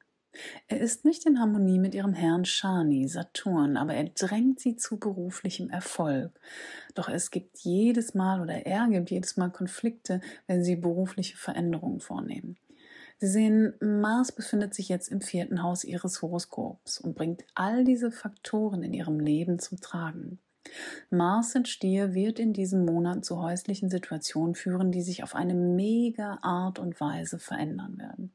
Er 0.69 0.79
ist 0.79 1.05
nicht 1.05 1.27
in 1.27 1.41
Harmonie 1.41 1.79
mit 1.79 1.95
ihrem 1.95 2.13
Herrn 2.13 2.45
Shani, 2.45 3.09
Saturn, 3.09 3.79
aber 3.79 3.95
er 3.95 4.05
drängt 4.05 4.61
sie 4.61 4.77
zu 4.77 4.99
beruflichem 4.99 5.71
Erfolg. 5.71 6.39
Doch 6.95 7.09
es 7.09 7.31
gibt 7.31 7.59
jedes 7.61 8.15
Mal 8.15 8.41
oder 8.41 8.67
er 8.67 8.87
gibt 8.89 9.11
jedes 9.11 9.39
Mal 9.39 9.51
Konflikte, 9.51 10.21
wenn 10.47 10.63
sie 10.63 10.77
berufliche 10.77 11.37
Veränderungen 11.37 12.01
vornehmen. 12.01 12.57
Sie 13.19 13.29
sehen, 13.29 13.75
Mars 13.81 14.33
befindet 14.33 14.75
sich 14.75 14.89
jetzt 14.89 15.09
im 15.09 15.23
vierten 15.23 15.63
Haus 15.63 15.85
Ihres 15.85 16.21
Horoskops 16.21 16.99
und 16.99 17.15
bringt 17.15 17.45
all 17.55 17.85
diese 17.85 18.11
Faktoren 18.11 18.83
in 18.83 18.93
Ihrem 18.93 19.19
Leben 19.19 19.59
zum 19.59 19.81
Tragen. 19.81 20.39
Mars 21.11 21.55
in 21.55 21.65
Stier 21.65 22.15
wird 22.15 22.39
in 22.39 22.53
diesem 22.53 22.85
Monat 22.85 23.25
zu 23.25 23.43
häuslichen 23.43 23.91
Situationen 23.91 24.55
führen, 24.55 24.93
die 24.93 25.03
sich 25.03 25.23
auf 25.23 25.35
eine 25.35 25.55
mega 25.55 26.39
Art 26.43 26.79
und 26.79 27.01
Weise 27.01 27.39
verändern 27.39 27.99
werden. 27.99 28.33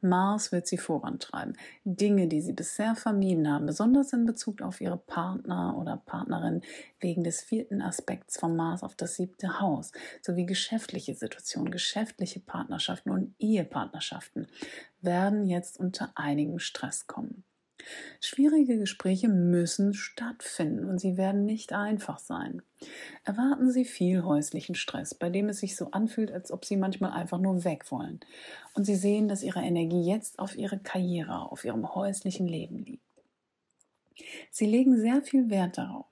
Mars 0.00 0.52
wird 0.52 0.66
sie 0.66 0.78
vorantreiben. 0.78 1.56
Dinge, 1.84 2.28
die 2.28 2.40
sie 2.40 2.52
bisher 2.52 2.94
vermieden 2.94 3.50
haben, 3.50 3.66
besonders 3.66 4.12
in 4.12 4.24
Bezug 4.24 4.62
auf 4.62 4.80
ihre 4.80 4.96
Partner 4.96 5.76
oder 5.76 5.96
Partnerin, 5.96 6.62
wegen 7.00 7.24
des 7.24 7.42
vierten 7.42 7.82
Aspekts 7.82 8.38
vom 8.38 8.56
Mars 8.56 8.82
auf 8.82 8.94
das 8.94 9.16
siebte 9.16 9.60
Haus, 9.60 9.92
sowie 10.22 10.46
geschäftliche 10.46 11.14
Situationen, 11.14 11.72
geschäftliche 11.72 12.40
Partnerschaften 12.40 13.10
und 13.10 13.34
Ehepartnerschaften, 13.38 14.46
werden 15.00 15.46
jetzt 15.46 15.78
unter 15.78 16.12
einigem 16.14 16.58
Stress 16.58 17.06
kommen. 17.06 17.44
Schwierige 18.20 18.78
Gespräche 18.78 19.28
müssen 19.28 19.94
stattfinden 19.94 20.84
und 20.88 20.98
sie 20.98 21.16
werden 21.16 21.44
nicht 21.44 21.72
einfach 21.72 22.18
sein. 22.18 22.62
Erwarten 23.24 23.70
Sie 23.70 23.84
viel 23.84 24.22
häuslichen 24.24 24.74
Stress, 24.74 25.14
bei 25.14 25.28
dem 25.28 25.48
es 25.48 25.60
sich 25.60 25.76
so 25.76 25.90
anfühlt, 25.90 26.32
als 26.32 26.50
ob 26.50 26.64
Sie 26.64 26.76
manchmal 26.76 27.12
einfach 27.12 27.38
nur 27.38 27.64
weg 27.64 27.90
wollen. 27.90 28.20
Und 28.74 28.84
Sie 28.84 28.96
sehen, 28.96 29.28
dass 29.28 29.42
Ihre 29.42 29.60
Energie 29.60 30.02
jetzt 30.02 30.38
auf 30.38 30.56
Ihre 30.56 30.78
Karriere, 30.78 31.50
auf 31.50 31.64
Ihrem 31.64 31.94
häuslichen 31.94 32.46
Leben 32.46 32.78
liegt. 32.78 33.04
Sie 34.50 34.66
legen 34.66 34.98
sehr 34.98 35.22
viel 35.22 35.50
Wert 35.50 35.78
darauf. 35.78 36.06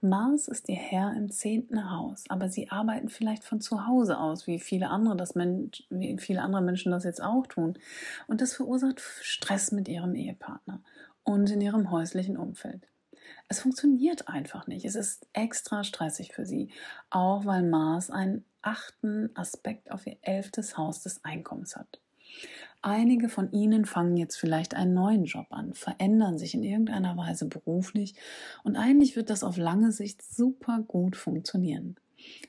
Mars 0.00 0.48
ist 0.48 0.68
Ihr 0.68 0.76
Herr 0.76 1.14
im 1.16 1.30
zehnten 1.30 1.90
Haus, 1.90 2.24
aber 2.28 2.48
Sie 2.48 2.70
arbeiten 2.70 3.08
vielleicht 3.08 3.44
von 3.44 3.60
zu 3.60 3.86
Hause 3.86 4.18
aus, 4.18 4.46
wie 4.46 4.58
viele 4.58 4.88
andere, 4.90 5.16
das 5.16 5.34
Mensch, 5.34 5.84
wie 5.90 6.16
viele 6.18 6.42
andere 6.42 6.62
Menschen 6.62 6.92
das 6.92 7.04
jetzt 7.04 7.22
auch 7.22 7.46
tun. 7.46 7.78
Und 8.26 8.40
das 8.40 8.54
verursacht 8.54 9.00
Stress 9.00 9.72
mit 9.72 9.88
Ihrem 9.88 10.14
Ehepartner 10.14 10.80
und 11.24 11.50
in 11.50 11.60
ihrem 11.60 11.90
häuslichen 11.90 12.36
Umfeld. 12.36 12.86
Es 13.48 13.60
funktioniert 13.60 14.28
einfach 14.28 14.66
nicht. 14.66 14.84
Es 14.84 14.94
ist 14.94 15.26
extra 15.32 15.84
stressig 15.84 16.32
für 16.32 16.46
sie, 16.46 16.70
auch 17.10 17.44
weil 17.44 17.62
Mars 17.62 18.10
einen 18.10 18.44
achten 18.62 19.34
Aspekt 19.34 19.90
auf 19.90 20.06
ihr 20.06 20.16
elftes 20.22 20.76
Haus 20.76 21.02
des 21.02 21.24
Einkommens 21.24 21.76
hat. 21.76 22.00
Einige 22.82 23.28
von 23.28 23.52
Ihnen 23.52 23.84
fangen 23.84 24.16
jetzt 24.16 24.36
vielleicht 24.36 24.74
einen 24.74 24.94
neuen 24.94 25.24
Job 25.24 25.46
an, 25.50 25.74
verändern 25.74 26.38
sich 26.38 26.54
in 26.54 26.62
irgendeiner 26.62 27.14
Weise 27.16 27.46
beruflich 27.46 28.14
und 28.64 28.76
eigentlich 28.76 29.16
wird 29.16 29.28
das 29.28 29.44
auf 29.44 29.58
lange 29.58 29.92
Sicht 29.92 30.22
super 30.22 30.82
gut 30.86 31.14
funktionieren. 31.14 31.96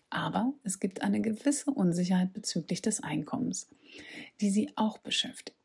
Aber 0.10 0.54
es 0.64 0.80
gibt 0.80 1.02
eine 1.02 1.22
gewisse 1.22 1.72
Unsicherheit 1.72 2.32
bezüglich 2.32 2.82
des 2.82 3.04
Einkommens, 3.04 3.68
die 4.40 4.50
Sie 4.50 4.72
auch 4.76 5.00
beschäftigt. 5.00 5.62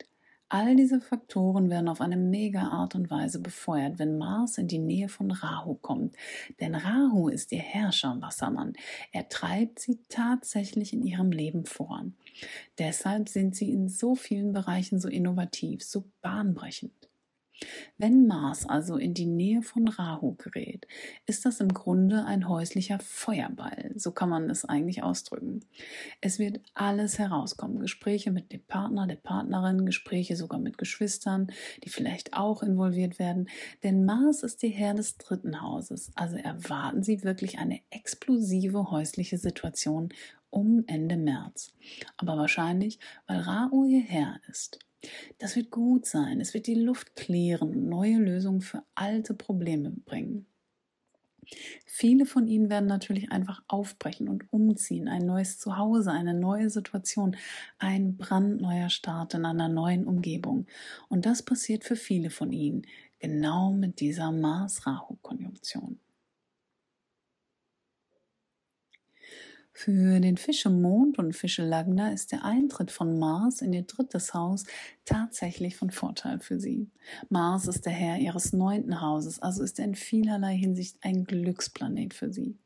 All 0.49 0.77
diese 0.77 1.01
Faktoren 1.01 1.71
werden 1.71 1.89
auf 1.89 2.01
eine 2.01 2.17
mega 2.17 2.69
Art 2.69 2.95
und 2.95 3.11
Weise 3.11 3.41
befeuert, 3.41 3.99
wenn 3.99 4.17
Mars 4.17 4.59
in 4.59 4.69
die 4.69 4.79
Nähe 4.79 5.09
von 5.09 5.33
Rahu 5.33 5.75
kommt. 5.75 6.15
Denn 6.61 6.77
Rahu 6.77 7.29
ist 7.29 7.51
ihr 7.51 7.59
Herrscher 7.59 8.21
Wassermann. 8.21 8.75
Er 9.11 9.29
treibt 9.29 9.81
sie 9.81 9.99
tatsächlich 10.09 10.93
in 10.93 11.03
ihrem 11.03 11.33
Leben 11.33 11.67
voran. 11.67 12.15
Deshalb 12.79 13.29
sind 13.29 13.57
sie 13.57 13.73
in 13.73 13.89
so 13.89 14.15
vielen 14.15 14.53
Bereichen 14.53 15.01
so 15.01 15.09
innovativ, 15.09 15.83
so 15.83 16.05
bahnbrechend. 16.23 17.09
Wenn 17.97 18.27
Mars 18.27 18.67
also 18.67 18.97
in 18.97 19.15
die 19.15 19.27
Nähe 19.27 19.63
von 19.63 19.89
Rahu 19.89 20.35
gerät, 20.35 20.87
ist 21.25 21.47
das 21.47 21.61
im 21.61 21.73
Grunde 21.73 22.27
ein 22.27 22.49
häuslicher 22.49 22.99
Feuerball, 22.99 23.93
so 23.97 24.13
kann 24.13 24.29
man 24.29 24.51
es 24.51 24.67
eigentlich 24.67 25.03
ausdrücken. 25.03 25.61
Es 26.21 26.39
wird 26.39 26.61
alles 26.75 27.19
herauskommen, 27.19 27.81
Gespräche 27.81 28.31
mit 28.31 28.53
dem 28.53 28.63
Partner, 28.63 29.07
der 29.07 29.17
Partnerin, 29.17 29.87
Gespräche 29.87 30.37
sogar 30.37 30.61
mit 30.61 30.77
Geschwistern, 30.77 31.47
die 31.85 31.89
vielleicht 31.89 32.35
auch 32.35 32.63
involviert 32.63 33.19
werden, 33.19 33.49
denn 33.83 34.05
Mars 34.05 34.43
ist 34.43 34.63
die 34.63 34.69
Herr 34.69 34.95
des 34.95 35.17
dritten 35.17 35.63
Hauses, 35.63 36.13
also 36.15 36.37
erwarten 36.37 37.03
Sie 37.03 37.25
wirklich 37.25 37.59
eine 37.59 37.81
explosive 37.89 38.91
häusliche 38.91 39.39
Situation 39.39 40.11
um 40.57 40.85
Ende 40.87 41.19
März. 41.19 41.75
Aber 42.17 42.39
wahrscheinlich, 42.39 42.99
weil 43.27 43.41
Rahu 43.41 43.85
ihr 43.85 44.01
Herr 44.01 44.41
ist. 44.49 44.79
Das 45.39 45.55
wird 45.55 45.71
gut 45.71 46.07
sein. 46.07 46.41
Es 46.41 46.55
wird 46.55 46.67
die 46.67 46.75
Luft 46.75 47.15
klären 47.15 47.69
und 47.69 47.87
neue 47.87 48.17
Lösungen 48.17 48.63
für 48.63 48.83
alte 48.95 49.35
Probleme 49.35 49.91
bringen. 49.91 50.47
Viele 51.85 52.25
von 52.25 52.49
ihnen 52.49 52.71
werden 52.71 52.87
natürlich 52.87 53.31
einfach 53.31 53.63
aufbrechen 53.69 54.29
und 54.29 54.51
umziehen, 54.51 55.09
ein 55.09 55.27
neues 55.27 55.59
Zuhause, 55.59 56.11
eine 56.11 56.35
neue 56.35 56.71
Situation, 56.71 57.37
ein 57.79 58.17
brandneuer 58.17 58.89
Start 58.89 59.35
in 59.35 59.45
einer 59.45 59.69
neuen 59.69 60.07
Umgebung. 60.07 60.67
Und 61.09 61.27
das 61.27 61.43
passiert 61.43 61.85
für 61.85 61.97
viele 61.97 62.31
von 62.31 62.51
ihnen 62.51 62.83
genau 63.21 63.73
mit 63.73 64.01
dieser 64.01 64.33
Mars-Rahu-Konjunktion. 64.33 66.01
Für 69.79 70.21
den 70.21 70.39
Fischemond 70.39 71.19
und 71.19 71.37
Fischelagna 71.37 72.11
ist 72.11 72.33
der 72.33 72.47
Eintritt 72.47 72.91
von 72.91 73.19
Mars 73.19 73.61
in 73.61 73.75
ihr 73.75 73.83
drittes 73.83 74.33
Haus 74.33 74.65
tatsächlich 75.05 75.77
von 75.77 75.91
Vorteil 75.91 76.41
für 76.41 76.59
sie. 76.59 76.89
Mars 77.29 77.69
ist 77.69 77.85
der 77.85 77.93
Herr 77.93 78.19
ihres 78.19 78.55
neunten 78.55 79.03
Hauses, 79.03 79.39
also 79.39 79.63
ist 79.63 79.79
er 79.79 79.85
in 79.85 79.95
vielerlei 79.95 80.57
Hinsicht 80.57 80.97
ein 81.03 81.25
Glücksplanet 81.25 82.15
für 82.15 82.33
sie. 82.33 82.57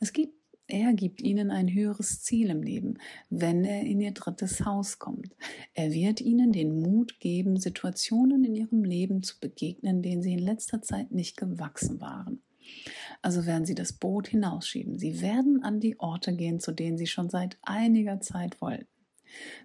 Es 0.00 0.12
gibt 0.12 0.34
er 0.66 0.92
gibt 0.94 1.20
ihnen 1.22 1.52
ein 1.52 1.72
höheres 1.72 2.22
Ziel 2.22 2.50
im 2.50 2.64
Leben, 2.64 2.98
wenn 3.30 3.64
er 3.64 3.82
in 3.82 4.00
ihr 4.00 4.12
drittes 4.12 4.64
Haus 4.64 4.98
kommt. 4.98 5.36
Er 5.74 5.92
wird 5.92 6.20
ihnen 6.20 6.50
den 6.50 6.80
Mut 6.80 7.20
geben, 7.20 7.58
Situationen 7.58 8.44
in 8.44 8.56
ihrem 8.56 8.82
Leben 8.82 9.22
zu 9.22 9.38
begegnen, 9.38 10.02
denen 10.02 10.22
sie 10.22 10.32
in 10.32 10.38
letzter 10.40 10.82
Zeit 10.82 11.12
nicht 11.12 11.36
gewachsen 11.36 12.00
waren. 12.00 12.42
Also 13.22 13.46
werden 13.46 13.66
sie 13.66 13.74
das 13.74 13.92
Boot 13.92 14.28
hinausschieben. 14.28 14.98
Sie 14.98 15.20
werden 15.20 15.62
an 15.62 15.80
die 15.80 15.98
Orte 16.00 16.34
gehen, 16.34 16.60
zu 16.60 16.72
denen 16.72 16.98
sie 16.98 17.06
schon 17.06 17.30
seit 17.30 17.58
einiger 17.62 18.20
Zeit 18.20 18.60
wollten. 18.60 18.86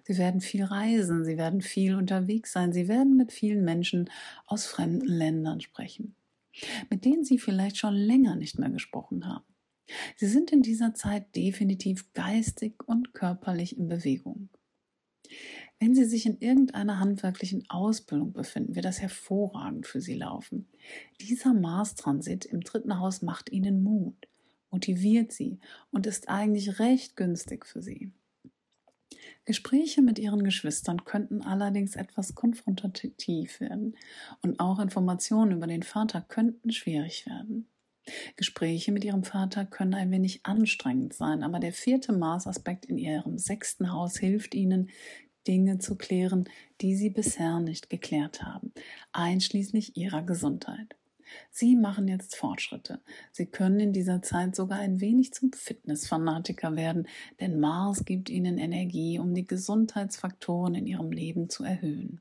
Sie 0.04 0.18
werden 0.18 0.40
viel 0.40 0.64
reisen, 0.64 1.24
sie 1.24 1.36
werden 1.36 1.60
viel 1.60 1.94
unterwegs 1.94 2.52
sein, 2.52 2.72
sie 2.72 2.88
werden 2.88 3.16
mit 3.16 3.32
vielen 3.32 3.64
Menschen 3.64 4.10
aus 4.46 4.66
fremden 4.66 5.06
Ländern 5.06 5.60
sprechen, 5.60 6.16
mit 6.88 7.04
denen 7.04 7.24
sie 7.24 7.38
vielleicht 7.38 7.76
schon 7.76 7.94
länger 7.94 8.36
nicht 8.36 8.58
mehr 8.58 8.70
gesprochen 8.70 9.26
haben. 9.26 9.44
Sie 10.16 10.26
sind 10.26 10.52
in 10.52 10.62
dieser 10.62 10.94
Zeit 10.94 11.34
definitiv 11.34 12.12
geistig 12.12 12.74
und 12.86 13.12
körperlich 13.12 13.76
in 13.76 13.88
Bewegung. 13.88 14.48
Wenn 15.82 15.94
Sie 15.94 16.04
sich 16.04 16.26
in 16.26 16.38
irgendeiner 16.40 17.00
handwerklichen 17.00 17.64
Ausbildung 17.70 18.34
befinden, 18.34 18.74
wird 18.74 18.84
das 18.84 19.00
hervorragend 19.00 19.86
für 19.86 20.02
Sie 20.02 20.12
laufen. 20.12 20.68
Dieser 21.22 21.54
Mars-Transit 21.54 22.44
im 22.44 22.60
dritten 22.60 23.00
Haus 23.00 23.22
macht 23.22 23.50
Ihnen 23.50 23.82
Mut, 23.82 24.28
motiviert 24.70 25.32
Sie 25.32 25.58
und 25.90 26.06
ist 26.06 26.28
eigentlich 26.28 26.78
recht 26.80 27.16
günstig 27.16 27.64
für 27.64 27.80
Sie. 27.80 28.12
Gespräche 29.46 30.02
mit 30.02 30.18
Ihren 30.18 30.44
Geschwistern 30.44 31.06
könnten 31.06 31.40
allerdings 31.40 31.96
etwas 31.96 32.34
konfrontativ 32.34 33.58
werden 33.60 33.96
und 34.42 34.60
auch 34.60 34.80
Informationen 34.80 35.52
über 35.52 35.66
den 35.66 35.82
Vater 35.82 36.20
könnten 36.20 36.72
schwierig 36.72 37.24
werden. 37.24 37.66
Gespräche 38.36 38.92
mit 38.92 39.04
ihrem 39.04 39.24
Vater 39.24 39.64
können 39.66 39.94
ein 39.94 40.10
wenig 40.10 40.40
anstrengend 40.44 41.12
sein, 41.12 41.42
aber 41.42 41.60
der 41.60 41.72
vierte 41.72 42.12
Mars-Aspekt 42.12 42.86
in 42.86 42.98
ihrem 42.98 43.38
sechsten 43.38 43.92
Haus 43.92 44.16
hilft 44.16 44.54
ihnen, 44.54 44.90
Dinge 45.50 45.78
zu 45.78 45.96
klären, 45.96 46.48
die 46.80 46.94
sie 46.94 47.10
bisher 47.10 47.58
nicht 47.58 47.90
geklärt 47.90 48.44
haben, 48.44 48.72
einschließlich 49.10 49.96
ihrer 49.96 50.22
Gesundheit. 50.22 50.94
Sie 51.50 51.74
machen 51.74 52.06
jetzt 52.06 52.36
Fortschritte. 52.36 53.00
Sie 53.32 53.46
können 53.46 53.80
in 53.80 53.92
dieser 53.92 54.22
Zeit 54.22 54.54
sogar 54.54 54.78
ein 54.78 55.00
wenig 55.00 55.32
zum 55.32 55.52
Fitnessfanatiker 55.52 56.76
werden, 56.76 57.08
denn 57.40 57.58
Mars 57.58 58.04
gibt 58.04 58.30
Ihnen 58.30 58.58
Energie, 58.58 59.18
um 59.18 59.34
die 59.34 59.46
Gesundheitsfaktoren 59.46 60.76
in 60.76 60.86
Ihrem 60.86 61.10
Leben 61.10 61.50
zu 61.50 61.64
erhöhen 61.64 62.20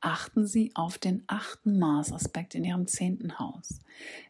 achten 0.00 0.46
Sie 0.46 0.70
auf 0.74 0.98
den 0.98 1.24
achten 1.26 1.78
Mars-Aspekt 1.78 2.54
in 2.54 2.64
Ihrem 2.64 2.86
zehnten 2.86 3.38
Haus. 3.38 3.80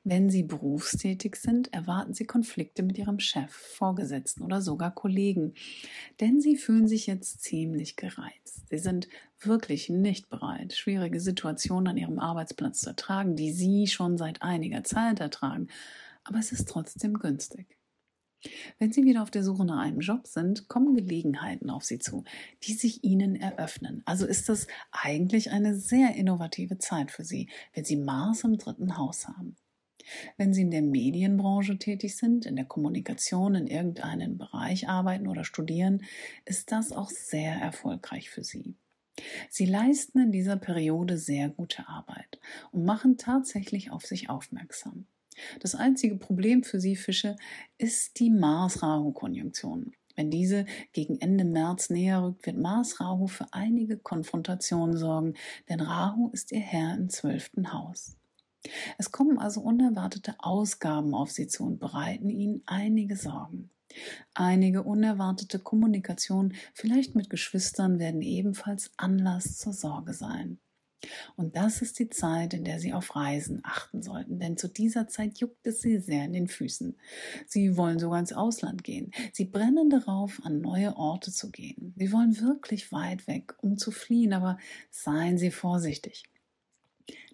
Wenn 0.04 0.30
Sie 0.30 0.42
berufstätig 0.42 1.36
sind, 1.36 1.72
erwarten 1.72 2.14
Sie 2.14 2.24
Konflikte 2.24 2.82
mit 2.82 2.98
Ihrem 2.98 3.20
Chef, 3.20 3.50
Vorgesetzten 3.50 4.42
oder 4.42 4.62
sogar 4.62 4.94
Kollegen, 4.94 5.54
denn 6.20 6.40
Sie 6.40 6.56
fühlen 6.56 6.88
sich 6.88 7.06
jetzt 7.06 7.42
ziemlich 7.42 7.96
gereizt. 7.96 8.68
Sie 8.70 8.78
sind 8.78 9.08
wirklich 9.40 9.88
nicht 9.88 10.28
bereit, 10.28 10.72
schwierige 10.72 11.20
Situationen 11.20 11.88
an 11.88 11.96
Ihrem 11.96 12.18
Arbeitsplatz 12.18 12.80
zu 12.80 12.90
ertragen, 12.90 13.36
die 13.36 13.52
Sie 13.52 13.86
schon 13.86 14.16
seit 14.18 14.42
einiger 14.42 14.84
Zeit 14.84 15.20
ertragen, 15.20 15.68
aber 16.24 16.38
es 16.38 16.52
ist 16.52 16.68
trotzdem 16.68 17.14
günstig. 17.14 17.77
Wenn 18.78 18.92
Sie 18.92 19.04
wieder 19.04 19.22
auf 19.22 19.30
der 19.30 19.42
Suche 19.42 19.64
nach 19.64 19.80
einem 19.80 20.00
Job 20.00 20.26
sind, 20.26 20.68
kommen 20.68 20.94
Gelegenheiten 20.94 21.70
auf 21.70 21.84
Sie 21.84 21.98
zu, 21.98 22.24
die 22.62 22.74
sich 22.74 23.02
Ihnen 23.02 23.36
eröffnen. 23.36 24.02
Also 24.04 24.26
ist 24.26 24.48
das 24.48 24.66
eigentlich 24.92 25.50
eine 25.50 25.74
sehr 25.74 26.14
innovative 26.14 26.78
Zeit 26.78 27.10
für 27.10 27.24
Sie, 27.24 27.48
wenn 27.74 27.84
Sie 27.84 27.96
Mars 27.96 28.44
im 28.44 28.56
dritten 28.56 28.96
Haus 28.96 29.26
haben. 29.26 29.56
Wenn 30.36 30.54
Sie 30.54 30.62
in 30.62 30.70
der 30.70 30.82
Medienbranche 30.82 31.78
tätig 31.78 32.16
sind, 32.16 32.46
in 32.46 32.56
der 32.56 32.64
Kommunikation 32.64 33.54
in 33.54 33.66
irgendeinem 33.66 34.38
Bereich 34.38 34.88
arbeiten 34.88 35.26
oder 35.26 35.44
studieren, 35.44 36.04
ist 36.44 36.72
das 36.72 36.92
auch 36.92 37.10
sehr 37.10 37.54
erfolgreich 37.54 38.30
für 38.30 38.44
Sie. 38.44 38.74
Sie 39.50 39.66
leisten 39.66 40.20
in 40.20 40.32
dieser 40.32 40.56
Periode 40.56 41.18
sehr 41.18 41.48
gute 41.48 41.88
Arbeit 41.88 42.38
und 42.70 42.84
machen 42.84 43.18
tatsächlich 43.18 43.90
auf 43.90 44.06
sich 44.06 44.30
aufmerksam. 44.30 45.06
Das 45.60 45.74
einzige 45.74 46.16
Problem 46.16 46.62
für 46.62 46.80
Sie 46.80 46.96
Fische 46.96 47.36
ist 47.78 48.18
die 48.20 48.30
Mars-Rahu-Konjunktion. 48.30 49.92
Wenn 50.16 50.30
diese 50.32 50.66
gegen 50.92 51.20
Ende 51.20 51.44
März 51.44 51.90
näher 51.90 52.24
rückt, 52.24 52.44
wird 52.44 52.58
Mars-Rahu 52.58 53.28
für 53.28 53.46
einige 53.52 53.96
Konfrontationen 53.98 54.96
sorgen, 54.96 55.34
denn 55.68 55.80
Rahu 55.80 56.30
ist 56.32 56.50
ihr 56.50 56.58
Herr 56.58 56.96
im 56.96 57.08
zwölften 57.08 57.72
Haus. 57.72 58.16
Es 58.98 59.12
kommen 59.12 59.38
also 59.38 59.60
unerwartete 59.60 60.34
Ausgaben 60.40 61.14
auf 61.14 61.30
Sie 61.30 61.46
zu 61.46 61.64
und 61.64 61.78
bereiten 61.78 62.30
Ihnen 62.30 62.62
einige 62.66 63.14
Sorgen. 63.14 63.70
Einige 64.34 64.82
unerwartete 64.82 65.60
Kommunikation, 65.60 66.54
vielleicht 66.74 67.14
mit 67.14 67.30
Geschwistern, 67.30 67.98
werden 67.98 68.22
ebenfalls 68.22 68.90
Anlass 68.96 69.56
zur 69.56 69.72
Sorge 69.72 70.14
sein. 70.14 70.58
Und 71.36 71.56
das 71.56 71.80
ist 71.80 71.98
die 71.98 72.08
Zeit, 72.08 72.54
in 72.54 72.64
der 72.64 72.80
Sie 72.80 72.92
auf 72.92 73.14
Reisen 73.14 73.60
achten 73.62 74.02
sollten, 74.02 74.40
denn 74.40 74.56
zu 74.56 74.68
dieser 74.68 75.06
Zeit 75.06 75.38
juckt 75.38 75.66
es 75.66 75.80
Sie 75.80 75.98
sehr 75.98 76.24
in 76.24 76.32
den 76.32 76.48
Füßen. 76.48 76.96
Sie 77.46 77.76
wollen 77.76 77.98
sogar 77.98 78.18
ins 78.18 78.32
Ausland 78.32 78.82
gehen. 78.82 79.12
Sie 79.32 79.44
brennen 79.44 79.90
darauf, 79.90 80.40
an 80.44 80.60
neue 80.60 80.96
Orte 80.96 81.30
zu 81.32 81.50
gehen. 81.50 81.94
Sie 81.96 82.12
wollen 82.12 82.40
wirklich 82.40 82.90
weit 82.92 83.26
weg, 83.26 83.54
um 83.62 83.78
zu 83.78 83.90
fliehen, 83.90 84.32
aber 84.32 84.58
seien 84.90 85.38
Sie 85.38 85.50
vorsichtig. 85.50 86.24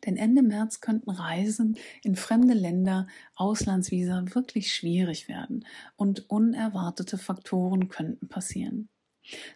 Denn 0.05 0.17
Ende 0.17 0.43
März 0.43 0.81
könnten 0.81 1.11
Reisen 1.11 1.79
in 2.03 2.17
fremde 2.17 2.55
Länder, 2.55 3.07
Auslandsvisa 3.35 4.25
wirklich 4.35 4.75
schwierig 4.75 5.29
werden 5.29 5.67
und 5.97 6.29
unerwartete 6.31 7.17
Faktoren 7.19 7.89
könnten 7.89 8.29
passieren. 8.29 8.89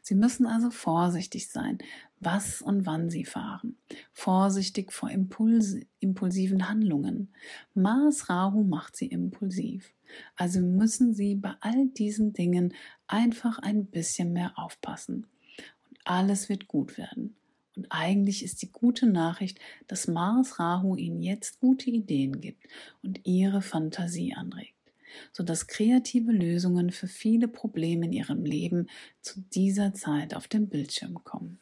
Sie 0.02 0.14
müssen 0.14 0.46
also 0.46 0.70
vorsichtig 0.70 1.48
sein, 1.50 1.78
was 2.20 2.62
und 2.62 2.86
wann 2.86 3.10
Sie 3.10 3.24
fahren. 3.24 3.76
Vorsichtig 4.12 4.92
vor 4.92 5.10
Impuls 5.10 5.76
impulsiven 6.00 6.68
Handlungen. 6.68 7.32
Mars 7.74 8.28
Rahu 8.28 8.64
macht 8.64 8.96
Sie 8.96 9.06
impulsiv. 9.06 9.92
Also 10.36 10.60
müssen 10.60 11.14
Sie 11.14 11.34
bei 11.34 11.54
all 11.60 11.88
diesen 11.88 12.32
Dingen 12.32 12.74
einfach 13.06 13.58
ein 13.58 13.86
bisschen 13.86 14.32
mehr 14.32 14.52
aufpassen. 14.56 15.26
Und 15.88 15.98
alles 16.04 16.48
wird 16.48 16.66
gut 16.66 16.98
werden. 16.98 17.36
Und 17.76 17.86
eigentlich 17.90 18.42
ist 18.42 18.62
die 18.62 18.72
gute 18.72 19.06
Nachricht, 19.06 19.60
dass 19.86 20.08
Mars 20.08 20.58
Rahu 20.58 20.96
Ihnen 20.96 21.22
jetzt 21.22 21.60
gute 21.60 21.90
Ideen 21.90 22.40
gibt 22.40 22.66
und 23.02 23.20
Ihre 23.24 23.62
Fantasie 23.62 24.34
anregt 24.34 24.77
sodass 25.32 25.66
kreative 25.66 26.32
Lösungen 26.32 26.90
für 26.90 27.08
viele 27.08 27.48
Probleme 27.48 28.06
in 28.06 28.12
ihrem 28.12 28.44
Leben 28.44 28.88
zu 29.20 29.40
dieser 29.54 29.94
Zeit 29.94 30.34
auf 30.34 30.48
den 30.48 30.68
Bildschirm 30.68 31.22
kommen. 31.24 31.60